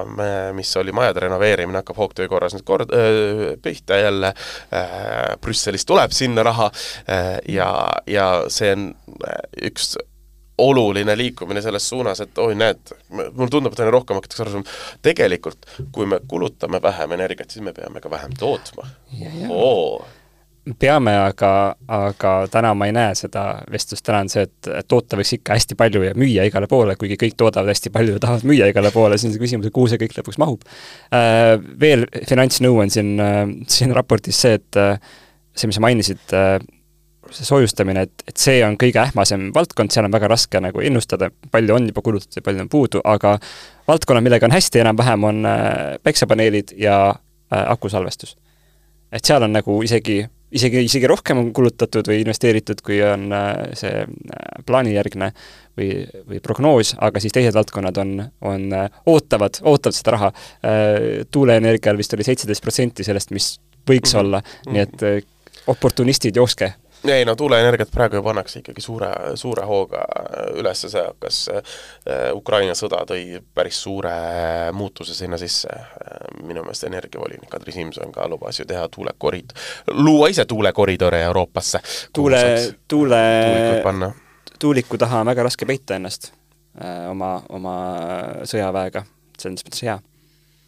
mis 0.54 0.70
oli 0.78 0.94
majade 0.94 1.24
renoveerimine, 1.24 1.80
hakkab 1.82 1.98
hoogtöö 1.98 2.28
korras 2.30 2.54
nüüd 2.54 2.66
kord- 2.68 2.94
äh,, 2.94 3.56
pihta 3.62 3.98
jälle 3.98 4.34
äh,, 4.74 5.34
Brüsselist 5.42 5.88
tuleb 5.90 6.14
sinna 6.16 6.44
raha 6.46 6.70
äh, 7.10 7.40
ja, 7.50 7.72
ja 8.08 8.30
see 8.52 8.72
on 8.76 8.88
üks 9.62 9.96
oluline 10.62 11.18
liikumine 11.18 11.62
selles 11.64 11.90
suunas, 11.90 12.22
et 12.24 12.38
oi, 12.42 12.56
näed, 12.58 12.96
mulle 13.12 13.50
tundub, 13.50 13.74
et 13.74 13.84
aina 13.84 13.94
rohkem 13.94 14.20
hakatakse 14.20 14.46
aru 14.46 14.56
saama, 14.56 14.80
tegelikult 15.02 15.68
kui 15.92 16.10
me 16.10 16.22
kulutame 16.28 16.82
vähem 16.84 17.18
energiat, 17.18 17.52
siis 17.52 17.66
me 17.66 17.74
peame 17.78 18.02
ka 18.04 18.12
vähem 18.12 18.34
tootma. 18.40 18.88
peame, 20.80 21.14
aga, 21.18 21.52
aga 21.90 22.32
täna 22.54 22.74
ma 22.78 22.88
ei 22.90 22.94
näe 22.94 23.16
seda 23.18 23.44
vestlust, 23.72 24.04
täna 24.06 24.22
on 24.26 24.30
see, 24.30 24.44
et 24.46 24.70
toota 24.90 25.18
võiks 25.18 25.34
ikka 25.38 25.58
hästi 25.58 25.78
palju 25.80 26.04
ja 26.06 26.12
müüa 26.18 26.46
igale 26.48 26.70
poole, 26.70 26.96
kuigi 27.02 27.18
kõik 27.24 27.38
toodavad 27.40 27.72
hästi 27.74 27.90
palju 27.94 28.18
ja 28.18 28.22
tahavad 28.22 28.46
müüa 28.50 28.70
igale 28.70 28.92
poole, 28.94 29.18
siis 29.18 29.32
on 29.32 29.36
see 29.36 29.42
küsimus, 29.42 29.70
et 29.70 29.76
kuhu 29.76 29.90
see 29.90 30.02
kõik 30.02 30.14
lõpuks 30.20 30.38
mahub. 30.42 30.68
Äh, 31.18 31.56
veel 31.82 32.06
finantsnõu 32.30 32.78
on 32.84 32.94
siin, 32.94 33.16
äh, 33.24 33.42
siin 33.74 33.96
raportis 33.98 34.42
see, 34.46 34.60
et 34.62 34.80
äh, 34.80 35.02
see, 35.56 35.72
mis 35.72 35.80
sa 35.80 35.84
mainisid, 35.84 36.38
see 37.30 37.46
soojustamine, 37.46 38.06
et, 38.08 38.24
et 38.28 38.42
see 38.42 38.62
on 38.66 38.76
kõige 38.80 39.02
ähmasem 39.02 39.50
valdkond, 39.56 39.94
seal 39.94 40.08
on 40.08 40.14
väga 40.14 40.30
raske 40.32 40.62
nagu 40.64 40.82
ennustada, 40.84 41.30
palju 41.54 41.78
on 41.78 41.88
juba 41.92 42.04
kulutatud 42.06 42.42
ja 42.42 42.46
palju 42.46 42.66
on 42.66 42.72
puudu, 42.72 43.02
aga 43.06 43.38
valdkonnad, 43.88 44.26
millega 44.26 44.48
on 44.50 44.56
hästi 44.56 44.82
enam-vähem, 44.82 45.26
on 45.30 45.48
äh, 45.48 45.64
päiksepaneelid 46.04 46.76
ja 46.82 46.98
äh, 47.12 47.64
akusalvestus. 47.72 48.38
et 49.12 49.26
seal 49.28 49.44
on 49.44 49.54
nagu 49.54 49.82
isegi, 49.84 50.22
isegi, 50.52 50.86
isegi 50.88 51.08
rohkem 51.08 51.38
on 51.38 51.50
kulutatud 51.54 52.08
või 52.08 52.22
investeeritud, 52.24 52.82
kui 52.86 53.02
on 53.06 53.28
äh, 53.36 53.50
see 53.78 54.06
plaanijärgne 54.66 55.32
või, 55.78 55.90
või 56.28 56.40
prognoos, 56.44 56.96
aga 56.98 57.20
siis 57.20 57.36
teised 57.36 57.56
valdkonnad 57.56 57.98
on, 58.02 58.16
on, 58.42 58.70
ootavad, 59.06 59.62
ootavad 59.62 59.96
seda 59.96 60.16
raha. 60.18 60.32
tuuleenergial 61.32 61.98
vist 61.98 62.14
oli 62.14 62.26
seitseteist 62.28 62.64
protsenti 62.64 63.04
sellest, 63.04 63.32
mis 63.32 63.54
võiks 63.88 64.14
mm 64.14 64.20
-hmm. 64.20 64.26
olla, 64.26 64.42
nii 64.72 64.82
et 64.82 65.68
oportunistid, 65.68 66.36
jookske 66.36 66.74
ei 67.10 67.26
no 67.26 67.36
tuuleenergiat 67.36 67.92
praegu 67.92 68.16
ju 68.16 68.24
pannakse 68.24 68.60
ikkagi 68.60 68.82
suure, 68.82 69.10
suure 69.36 69.66
hooga 69.66 70.04
üles, 70.60 70.84
see 70.86 71.02
hakkas, 71.02 71.40
äh, 71.54 72.28
Ukraina 72.38 72.76
sõda 72.78 73.02
tõi 73.10 73.40
päris 73.56 73.80
suure 73.84 74.14
muutuse 74.74 75.16
sinna 75.18 75.40
sisse. 75.42 75.70
minu 76.44 76.64
meelest 76.64 76.84
energiavolinik 76.84 77.50
Kadri 77.50 77.72
Simson 77.72 78.12
ka 78.12 78.28
lubas 78.28 78.60
ju 78.60 78.66
teha 78.66 78.88
tuulekorid-, 78.96 79.54
luua 79.88 80.30
ise 80.30 80.46
tuulekoridore 80.46 81.22
Euroopasse. 81.24 81.80
tuule, 82.14 82.44
tuule, 82.88 83.24
tuuliku 84.60 84.98
taha 84.98 85.20
on 85.20 85.26
väga 85.26 85.44
raske 85.44 85.66
peita 85.66 85.96
ennast 85.96 86.32
äh, 86.84 87.10
oma, 87.10 87.42
oma 87.50 87.76
sõjaväega, 88.44 89.06
selles 89.38 89.66
mõttes 89.66 89.86
hea 89.86 90.00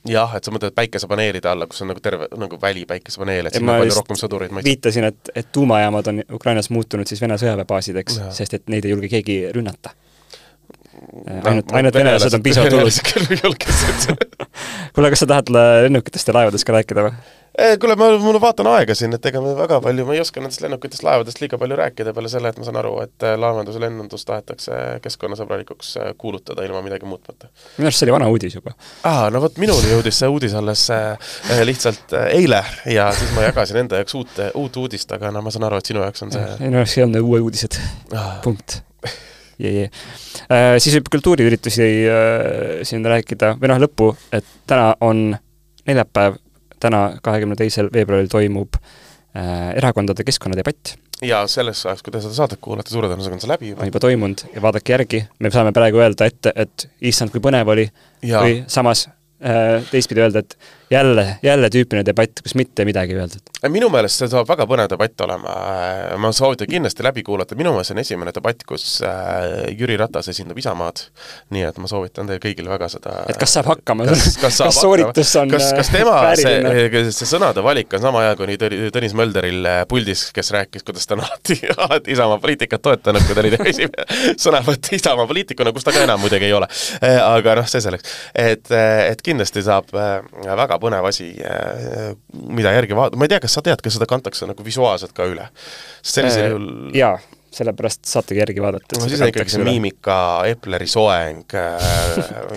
jah, 0.09 0.35
et 0.37 0.43
sa 0.43 0.51
mõtled 0.51 0.75
päikesepaneelide 0.75 1.49
alla, 1.49 1.67
kus 1.69 1.83
on 1.83 1.91
nagu 1.93 2.03
terve 2.03 2.27
nagu 2.37 2.59
väli 2.61 2.85
päikesepaneele, 2.89 3.49
et 3.49 3.59
sinna 3.59 3.77
on 3.77 3.83
palju 3.83 3.97
rohkem 3.99 4.19
sõdureid 4.19 4.55
viitasin, 4.65 5.09
et, 5.09 5.33
et 5.35 5.51
tuumajaamad 5.55 6.11
on 6.11 6.23
Ukrainas 6.39 6.69
muutunud 6.73 7.07
siis 7.07 7.21
Vene 7.23 7.37
sõjaväebaasideks, 7.39 8.19
sest 8.35 8.59
et 8.59 8.71
neid 8.73 8.85
ei 8.85 8.95
julge 8.95 9.11
keegi 9.11 9.37
rünnata. 9.55 9.95
Ainult, 11.43 11.71
ainult 11.71 11.95
venelased 12.01 12.33
on 12.37 12.43
piisavalt 12.43 12.75
hullud. 12.77 13.63
kuule, 14.95 15.13
kas 15.13 15.23
sa 15.23 15.29
tahad 15.29 15.53
lennukitest 15.53 16.29
ja 16.29 16.37
laevadest 16.39 16.67
ka 16.67 16.75
rääkida 16.77 17.07
või? 17.07 17.15
Eh, 17.57 17.75
kuule, 17.77 17.93
ma, 17.95 18.07
mul 18.17 18.39
vaatan 18.41 18.65
aega 18.71 18.95
siin, 18.97 19.13
et 19.13 19.25
ega 19.29 19.37
me 19.41 19.51
väga 19.53 19.77
palju, 19.81 20.05
ma 20.07 20.15
ei 20.15 20.21
oska 20.23 20.41
nendest 20.41 20.63
lennukitest, 20.63 21.03
laevadest 21.05 21.37
liiga 21.37 21.57
palju 21.61 21.75
rääkida, 21.77 22.13
peale 22.17 22.29
selle, 22.31 22.49
et 22.49 22.57
ma 22.57 22.65
saan 22.65 22.79
aru, 22.81 22.95
et 23.03 23.25
eh, 23.27 23.35
laevandus 23.37 23.77
ja 23.77 23.83
lennundus 23.83 24.25
tahetakse 24.25 24.79
keskkonnasõbralikuks 25.03 25.91
eh, 26.01 26.07
kuulutada 26.17 26.65
ilma 26.65 26.81
midagi 26.81 27.05
muutmata. 27.05 27.51
minu 27.77 27.91
arust 27.91 28.01
see 28.01 28.07
oli 28.07 28.15
vana 28.15 28.29
uudis 28.33 28.57
juba. 28.57 28.73
aa, 29.05 29.27
no 29.33 29.41
vot, 29.43 29.59
minuni 29.61 29.91
jõudis 29.91 30.17
see 30.23 30.31
uudis 30.33 30.55
alles 30.57 30.87
lihtsalt 31.69 32.15
eile 32.23 32.63
ja 32.89 33.11
siis 33.13 33.35
ma 33.37 33.45
jagasin 33.45 33.83
enda 33.83 34.01
jaoks 34.01 34.17
uut, 34.17 34.41
uut 34.63 34.81
uudist, 34.81 35.13
aga 35.13 35.29
no 35.35 35.45
ma 35.45 35.53
saan 35.53 35.67
aru, 35.69 35.77
et 35.77 35.93
sinu 35.93 36.01
jaoks 36.01 36.25
on 36.25 36.33
see 36.33 36.47
minu 36.63 36.81
jaoks 36.81 36.97
ei 36.97 37.05
olnud 37.05 37.29
uued 37.29 37.45
uudised 37.51 37.77
punkt 38.41 38.79
yeah,. 39.61 39.75
Yeah. 39.83 39.89
Äh, 40.49 40.75
siis 40.83 40.97
võib 40.97 41.11
kultuuriüritusi 41.13 41.89
äh, 42.09 42.81
siin 42.87 43.05
rääkida, 43.05 43.55
või 43.61 43.73
noh, 43.73 43.81
lõppu, 43.83 44.13
et 44.33 44.47
täna 44.69 44.93
on 45.03 45.31
neljapäev 45.87 46.39
täna, 46.83 47.05
kahekümne 47.23 47.57
teisel 47.59 47.89
veebruaril 47.93 48.29
toimub 48.31 48.77
äh, 48.77 49.71
erakondade 49.79 50.25
keskkonnadebatt. 50.27 50.95
ja 51.23 51.43
selles 51.47 51.85
ajaks, 51.85 52.03
kui 52.03 52.13
te 52.13 52.21
seda 52.23 52.35
saadet 52.35 52.61
kuulate, 52.63 52.91
suure 52.91 53.09
tõenäosusega 53.11 53.37
on 53.39 53.43
see 53.43 53.51
läbi 53.51 53.71
juba. 53.71 53.83
on 53.83 53.91
juba 53.91 54.03
toimunud 54.03 54.45
ja 54.55 54.63
vaadake 54.63 54.95
järgi, 54.95 55.23
me 55.39 55.51
saame 55.53 55.73
praegu 55.75 56.01
öelda 56.03 56.27
ette, 56.29 56.53
et 56.55 56.87
issand, 57.11 57.31
kui 57.33 57.43
põnev 57.43 57.71
oli, 57.75 57.87
või 58.23 58.63
samas 58.71 59.07
äh, 59.07 59.79
teistpidi 59.91 60.25
öelda, 60.25 60.43
et 60.43 60.57
jälle, 60.93 61.25
jälle 61.43 61.69
tüüpiline 61.73 62.05
debatt, 62.05 62.41
kus 62.43 62.55
mitte 62.59 62.85
midagi 62.85 63.15
öeldud. 63.17 63.51
minu 63.71 63.89
meelest 63.93 64.21
see 64.21 64.29
saab 64.31 64.47
väga 64.49 64.67
põnev 64.69 64.89
debatt 64.91 65.21
olema, 65.25 65.53
ma 66.19 66.31
soovitan 66.35 66.69
kindlasti 66.69 67.05
läbi 67.05 67.23
kuulata, 67.25 67.57
minu 67.59 67.73
meelest 67.73 67.91
see 67.91 67.97
on 67.97 68.03
esimene 68.03 68.33
debatt, 68.35 68.65
kus 68.67 68.85
äh, 69.07 69.69
Jüri 69.79 69.97
Ratas 69.99 70.29
esindab 70.33 70.59
Isamaad, 70.59 71.05
nii 71.53 71.65
et 71.69 71.79
ma 71.81 71.89
soovitan 71.89 72.29
teil 72.29 72.41
kõigil 72.43 72.69
väga 72.71 72.89
seda 72.91 73.15
et 73.31 73.39
kas 73.41 73.55
saab 73.57 73.71
hakkama, 73.71 74.07
kas, 74.09 74.37
kas, 74.41 74.59
kas 74.67 74.79
sooritus 74.81 75.33
on 75.39 75.53
kas, 75.53 75.69
kas 75.77 75.91
tema 75.93 76.17
see, 76.41 77.03
see 77.15 77.29
sõnade 77.29 77.63
valik 77.65 77.93
on 77.97 78.03
sama 78.03 78.25
hea, 78.27 78.35
kui 78.39 78.59
Tõnis 78.93 79.15
Mölderil 79.17 79.65
äh, 79.69 79.81
puldis, 79.89 80.27
kes 80.35 80.51
rääkis, 80.55 80.85
kuidas 80.87 81.07
ta 81.09 81.17
on 81.17 81.23
alati, 81.25 81.59
alati 81.87 82.13
Isamaa 82.15 82.39
poliitikat 82.43 82.83
toetanud, 82.83 83.25
kui 83.27 83.37
ta 83.37 83.43
oli 83.43 83.53
esimene 83.73 84.35
sõnavõtt 84.41 84.91
Isamaa 84.99 85.27
poliitikuna, 85.29 85.73
kus 85.75 85.87
ta 85.87 85.95
ka 85.95 86.03
enam 86.05 86.21
muidugi 86.23 86.49
ei 86.49 86.55
ole. 86.55 86.69
Äh, 86.99 87.19
aga 87.23 87.57
noh, 87.61 87.69
see 87.69 87.83
selleks. 87.83 88.15
et, 88.35 88.71
et 88.73 89.21
kindlasti 89.25 89.63
saab 89.65 89.89
väga 89.93 90.79
põnev 90.84 91.07
asi, 91.09 91.31
mida 92.53 92.73
järgi 92.75 92.97
vaadata, 92.97 93.19
ma 93.19 93.27
ei 93.27 93.36
tea, 93.36 93.43
kas 93.43 93.59
sa 93.59 93.63
tead, 93.65 93.84
kas 93.84 93.97
seda 93.97 94.09
kantakse 94.09 94.49
nagu 94.49 94.65
visuaalselt 94.65 95.15
ka 95.15 95.29
üle? 95.29 95.47
sellisel 96.03 96.51
juhul 96.51 96.67
äh, 96.89 96.97
jaa, 96.99 97.15
sellepärast 97.53 98.07
saategi 98.09 98.41
järgi 98.41 98.61
vaadata. 98.63 98.99
no 98.99 99.07
siis 99.07 99.21
on 99.21 99.31
ikkagi 99.31 99.53
see 99.53 99.65
miimika, 99.65 100.17
Epleri 100.49 100.88
soeng 100.89 101.55
äh, 101.57 101.89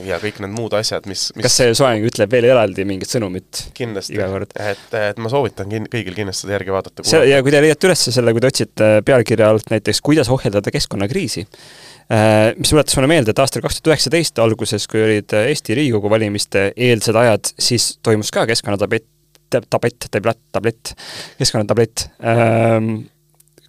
ja 0.09 0.19
kõik 0.23 0.41
need 0.45 0.55
muud 0.57 0.77
asjad, 0.79 1.09
mis, 1.11 1.29
mis 1.37 1.47
kas 1.47 1.59
see 1.61 1.75
soeng 1.79 2.07
ütleb 2.09 2.33
veel 2.33 2.49
eraldi 2.51 2.87
mingit 2.89 3.13
sõnumit? 3.13 3.67
kindlasti, 3.77 4.19
et, 4.19 4.87
et 5.03 5.23
ma 5.23 5.33
soovitan 5.33 5.71
kin-, 5.73 5.91
kõigil 5.93 6.17
kindlasti 6.19 6.47
seda 6.47 6.57
järgi 6.59 6.77
vaadata. 6.77 7.09
ja 7.29 7.43
kui 7.45 7.55
te 7.55 7.65
leiate 7.65 7.91
üles 7.91 8.07
selle, 8.09 8.37
kui 8.37 8.45
te 8.45 8.53
otsite 8.53 8.93
pealkirja 9.07 9.53
alt 9.55 9.75
näiteks 9.75 10.03
Kuidas 10.07 10.31
ohjeldada 10.33 10.71
keskkonnakriisi, 10.75 11.47
äh, 11.47 11.96
mis 12.09 12.71
tuletas 12.71 12.95
mulle 12.95 13.09
meelde, 13.11 13.33
et 13.35 13.41
aastal 13.43 13.65
kaks 13.65 13.81
tuhat 13.81 13.95
üheksateist 13.95 14.39
alguses, 14.39 14.85
kui 14.87 15.01
olid 15.03 15.33
Eesti 15.41 15.75
Riigikogu 15.75 16.11
valimiste 16.13 16.69
eelsed 16.77 17.19
ajad, 17.19 17.51
siis 17.59 17.97
toimus 18.07 18.31
ka 18.35 18.45
keskkonnatabett 18.47 19.09
tablett, 19.51 20.07
tablett, 20.11 20.41
tablett, 20.53 20.93
keskkonnatablett, 21.39 22.09
ähm, 22.27 23.07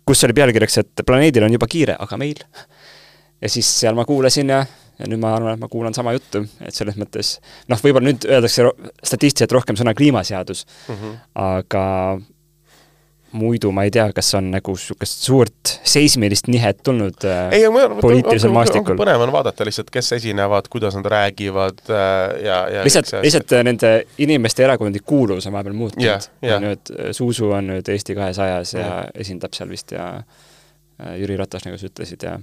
kus 0.06 0.24
oli 0.26 0.36
pealkirjaks, 0.38 0.78
et 0.82 1.06
planeedil 1.06 1.46
on 1.46 1.54
juba 1.54 1.70
kiire, 1.70 1.96
aga 2.00 2.18
meil. 2.18 2.42
ja 3.42 3.50
siis 3.50 3.68
seal 3.80 3.94
ma 3.98 4.06
kuulasin 4.06 4.50
ja, 4.50 4.64
ja 4.98 5.10
nüüd 5.10 5.22
ma 5.22 5.36
arvan, 5.38 5.54
et 5.54 5.62
ma 5.62 5.70
kuulan 5.70 5.94
sama 5.94 6.16
juttu, 6.16 6.42
et 6.66 6.74
selles 6.74 6.98
mõttes 6.98 7.36
noh, 7.70 7.82
võib-olla 7.84 8.10
nüüd 8.10 8.26
öeldakse 8.26 8.66
statistiliselt 9.04 9.54
rohkem 9.54 9.78
sõna 9.78 9.94
kliimaseadus 9.98 10.66
mm, 10.66 10.96
-hmm. 10.96 11.20
aga 11.44 11.84
muidu 13.32 13.71
ma 13.75 13.84
ei 13.88 13.91
tea, 13.91 14.07
kas 14.15 14.30
on 14.38 14.49
nagu 14.53 14.75
niisugust 14.78 15.25
suurt 15.28 15.73
seismilist 15.88 16.47
nihet 16.51 16.80
tulnud 16.86 17.28
äh, 17.28 17.55
ei, 17.57 17.67
ma, 17.73 17.88
poliitilisel 18.01 18.53
maastikul. 18.55 18.97
põnev 18.99 19.23
on 19.25 19.34
vaadata 19.36 19.67
lihtsalt, 19.67 19.91
kes 19.93 20.13
esinevad, 20.19 20.69
kuidas 20.71 20.95
nad 20.99 21.09
räägivad 21.11 21.84
äh, 21.91 22.39
ja, 22.45 22.59
ja 22.78 22.86
lihtsalt, 22.88 23.11
lihtsalt 23.23 23.55
nende 23.67 23.93
inimeste 24.23 24.63
erakondlik 24.67 25.05
kuuluvus 25.05 25.47
on 25.49 25.57
vahepeal 25.57 25.78
muutunud 25.78 26.07
yeah,. 26.07 26.30
Yeah. 26.43 26.61
nüüd 26.63 26.93
Zuzu 27.15 27.51
on 27.57 27.73
nüüd 27.73 27.89
Eesti 27.91 28.15
kahesajas 28.17 28.75
ja 28.78 28.86
yeah. 28.86 29.09
esindab 29.25 29.57
seal 29.57 29.71
vist 29.71 29.91
ja 29.95 30.11
Jüri 31.17 31.36
Ratas, 31.38 31.61
nagu 31.67 31.78
sa 31.78 31.86
ütlesid, 31.91 32.23
ja 32.25 32.39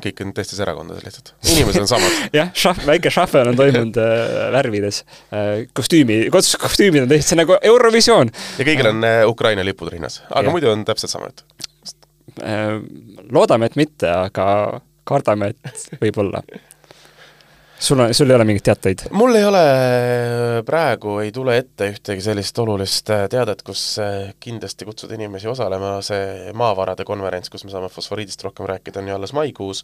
kõik 0.00 0.22
on 0.24 0.32
teistes 0.36 0.60
erakondades 0.62 1.04
lihtsalt, 1.04 1.32
inimesed 1.52 1.84
on 1.84 1.90
samad 1.90 2.20
jah, 2.38 2.52
šahv, 2.56 2.86
väike 2.88 3.12
šahvel 3.12 3.52
on 3.52 3.58
toimunud 3.58 3.98
äh, 4.00 4.46
värvides 4.54 5.02
äh,. 5.34 5.66
kostüümi, 5.76 6.24
kostüümid 6.32 7.04
on 7.04 7.12
täiesti 7.12 7.36
nagu 7.38 7.58
Eurovisioon. 7.60 8.32
ja 8.58 8.68
kõigil 8.68 8.88
on 8.92 9.04
äh, 9.08 9.20
Ukraina 9.28 9.64
lipud 9.66 9.92
rinnas, 9.92 10.22
aga 10.30 10.48
ja. 10.48 10.54
muidu 10.54 10.72
on 10.72 10.86
täpselt 10.88 11.12
sama 11.12 11.28
jutt 11.28 11.44
äh,. 12.40 12.78
loodame, 13.32 13.68
et 13.68 13.76
mitte, 13.80 14.08
aga 14.08 14.46
kardame, 15.08 15.52
et 15.52 16.00
võib-olla 16.00 16.40
sul 17.82 17.98
on, 17.98 18.14
sul 18.14 18.30
ei 18.30 18.36
ole 18.36 18.44
mingeid 18.46 18.64
teateid? 18.64 19.04
mul 19.10 19.34
ei 19.34 19.44
ole, 19.44 19.62
praegu 20.66 21.18
ei 21.22 21.32
tule 21.34 21.56
ette 21.58 21.90
ühtegi 21.92 22.22
sellist 22.24 22.58
olulist 22.62 23.10
äh, 23.10 23.24
teadet, 23.32 23.64
kus 23.66 23.82
äh, 24.02 24.32
kindlasti 24.42 24.86
kutsuda 24.86 25.16
inimesi 25.18 25.50
osalema, 25.50 25.96
see 26.06 26.52
maavarade 26.58 27.06
konverents, 27.08 27.50
kus 27.50 27.66
me 27.66 27.72
saame 27.74 27.90
fosforiidist 27.92 28.44
rohkem 28.46 28.68
rääkida, 28.70 29.02
on 29.02 29.10
ju 29.10 29.16
alles 29.16 29.34
maikuus, 29.36 29.82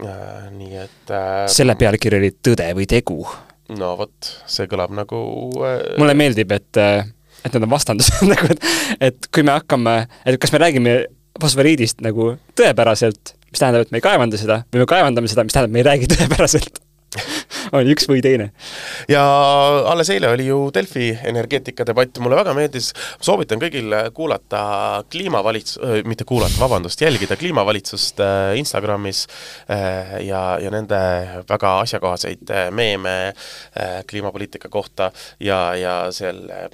äh, 0.00 0.46
nii 0.54 0.78
et 0.86 1.12
selle 1.52 1.76
pealkiri 1.80 2.22
oli 2.22 2.32
Tõde 2.44 2.70
või 2.76 2.88
tegu? 2.90 3.18
no 3.76 3.92
vot, 4.00 4.30
see 4.50 4.68
kõlab 4.70 4.94
nagu 4.96 5.20
mulle 6.00 6.16
meeldib, 6.16 6.52
et, 6.56 6.80
et 6.80 7.52
need 7.52 7.60
on 7.60 7.72
vastandused 7.76 8.24
nagu, 8.32 8.50
et 8.56 9.04
et 9.10 9.28
kui 9.32 9.44
me 9.44 9.56
hakkame, 9.56 9.98
et 10.24 10.40
kas 10.40 10.52
me 10.54 10.64
räägime 10.64 10.96
fosforiidist 11.40 12.00
nagu 12.04 12.34
tõepäraselt, 12.56 13.36
mis 13.50 13.60
tähendab, 13.60 13.84
et 13.84 13.92
me 13.92 14.00
ei 14.00 14.08
kaevanda 14.08 14.40
seda, 14.40 14.62
või 14.72 14.84
me 14.84 14.90
kaevandame 14.90 15.30
seda, 15.30 15.44
mis 15.46 15.56
tähendab, 15.56 15.76
me 15.76 15.82
ei 15.82 15.88
räägi 15.92 16.10
tõepäraselt 16.14 16.83
on 17.78 17.90
üks 17.90 18.08
või 18.10 18.22
teine. 18.24 18.50
ja 19.10 19.22
alles 19.90 20.10
eile 20.14 20.30
oli 20.34 20.48
ju 20.48 20.58
Delfi 20.74 21.10
energeetikadebatt, 21.26 22.20
mulle 22.22 22.38
väga 22.38 22.54
meeldis, 22.56 22.92
soovitan 23.20 23.62
kõigil 23.62 23.92
kuulata 24.14 25.04
kliimavalits-, 25.10 25.78
mitte 26.08 26.26
kuulata, 26.28 26.58
vabandust, 26.60 27.00
jälgida 27.00 27.36
kliimavalitsust 27.40 28.20
äh, 28.20 28.56
Instagramis 28.60 29.26
äh, 29.70 30.18
ja, 30.26 30.42
ja 30.62 30.72
nende 30.74 31.00
väga 31.48 31.78
asjakohaseid 31.84 32.50
äh, 32.50 32.70
meeme 32.74 33.14
kliimapoliitika 34.08 34.68
kohta 34.68 35.10
ja, 35.40 35.74
ja 35.78 35.94
selle 36.12 36.68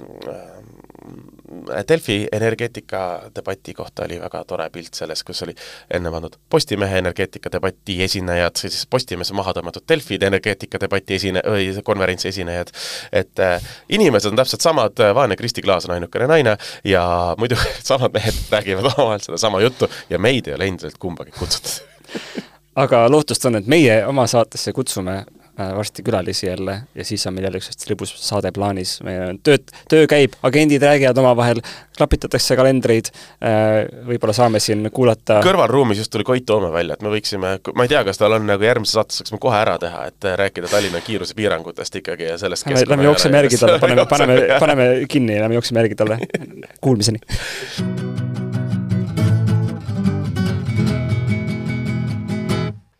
Delfi 1.87 2.27
energeetikadebati 2.31 3.73
kohta 3.73 4.03
oli 4.05 4.19
väga 4.21 4.43
tore 4.47 4.69
pilt 4.69 4.93
sellest, 4.93 5.23
kus 5.27 5.43
oli 5.43 5.55
enne 5.93 6.11
pandud 6.11 6.35
Postimehe 6.49 6.97
energeetikadebati 7.01 7.97
esinejad, 8.03 8.55
siis 8.61 8.85
Postimehes 8.89 9.31
maha 9.37 9.53
tõmmatud 9.57 9.85
Delfi 9.89 10.19
energeetikadebati 10.21 11.17
esine-, 11.17 11.43
või 11.47 11.83
konverentsi 11.83 12.29
esinejad, 12.31 12.71
et 13.11 13.43
äh, 13.43 13.73
inimesed 13.89 14.31
on 14.31 14.39
täpselt 14.39 14.61
samad, 14.61 15.01
vaene 15.15 15.35
Kristi 15.39 15.65
Klaas 15.65 15.89
on 15.89 15.95
ainukene 15.97 16.29
naine 16.29 16.57
ja 16.83 17.03
muidu 17.41 17.59
samad 17.91 18.13
mehed 18.13 18.37
räägivad 18.51 18.91
omavahel 18.93 19.25
sedasama 19.25 19.61
juttu 19.61 19.89
ja 20.09 20.19
meid 20.19 20.47
ei 20.47 20.57
ole 20.59 20.69
endiselt 20.71 20.97
kumbagi 21.01 21.33
kutsutud. 21.39 21.81
Aga 22.81 23.03
lootust 23.11 23.45
on, 23.45 23.57
et 23.59 23.67
meie 23.67 23.97
oma 24.07 24.27
saatesse 24.31 24.71
kutsume 24.73 25.23
Äh, 25.23 25.40
varsti 25.57 26.03
külalisi 26.03 26.47
jälle 26.47 26.81
ja 26.95 27.05
siis 27.05 27.27
on 27.27 27.33
meil 27.33 27.47
jälle 27.47 27.59
üks 27.61 27.69
hästi 27.71 27.91
lõbus 27.91 28.13
saade 28.17 28.51
plaanis. 28.55 28.99
meil 29.03 29.21
on 29.29 29.39
tööd, 29.43 29.71
töö 29.91 30.07
käib, 30.09 30.35
agendid 30.43 30.83
räägivad 30.83 31.17
omavahel, 31.17 31.61
klapitatakse 31.97 32.55
kalendreid, 32.55 33.11
äh, 33.43 33.85
võib-olla 34.07 34.33
saame 34.35 34.61
siin 34.63 34.87
kuulata 34.93 35.41
kõrvalruumis 35.45 36.01
just 36.01 36.11
tuli 36.13 36.25
Koit 36.27 36.45
Toome 36.45 36.71
välja, 36.73 36.97
et 36.97 37.05
me 37.05 37.13
võiksime, 37.13 37.57
ma 37.75 37.87
ei 37.87 37.91
tea, 37.91 38.03
kas 38.07 38.21
tal 38.21 38.37
on 38.37 38.47
nagu 38.47 38.65
järgmises 38.65 38.97
saates 38.97 39.21
saaks 39.21 39.35
me 39.35 39.41
kohe 39.43 39.59
ära 39.59 39.77
teha, 39.81 40.05
et 40.11 40.29
rääkida 40.43 40.71
Tallinna 40.71 41.01
kiirusepiirangutest 41.05 42.01
ikkagi 42.01 42.31
ja 42.31 42.37
sellest 42.41 42.67
lähme, 42.67 42.87
lähme 42.95 43.09
jookseme 43.09 43.43
järgi 43.43 43.61
talle, 43.61 43.79
paneme, 43.83 44.05
paneme, 44.09 44.39
paneme 44.59 44.89
kinni 45.09 45.35
ja 45.35 45.45
lähme 45.45 45.59
jookseme 45.59 45.83
järgi 45.83 45.95
talle. 45.95 46.19
Kuulmiseni! 46.81 47.19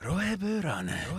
rohepöörane 0.02 1.11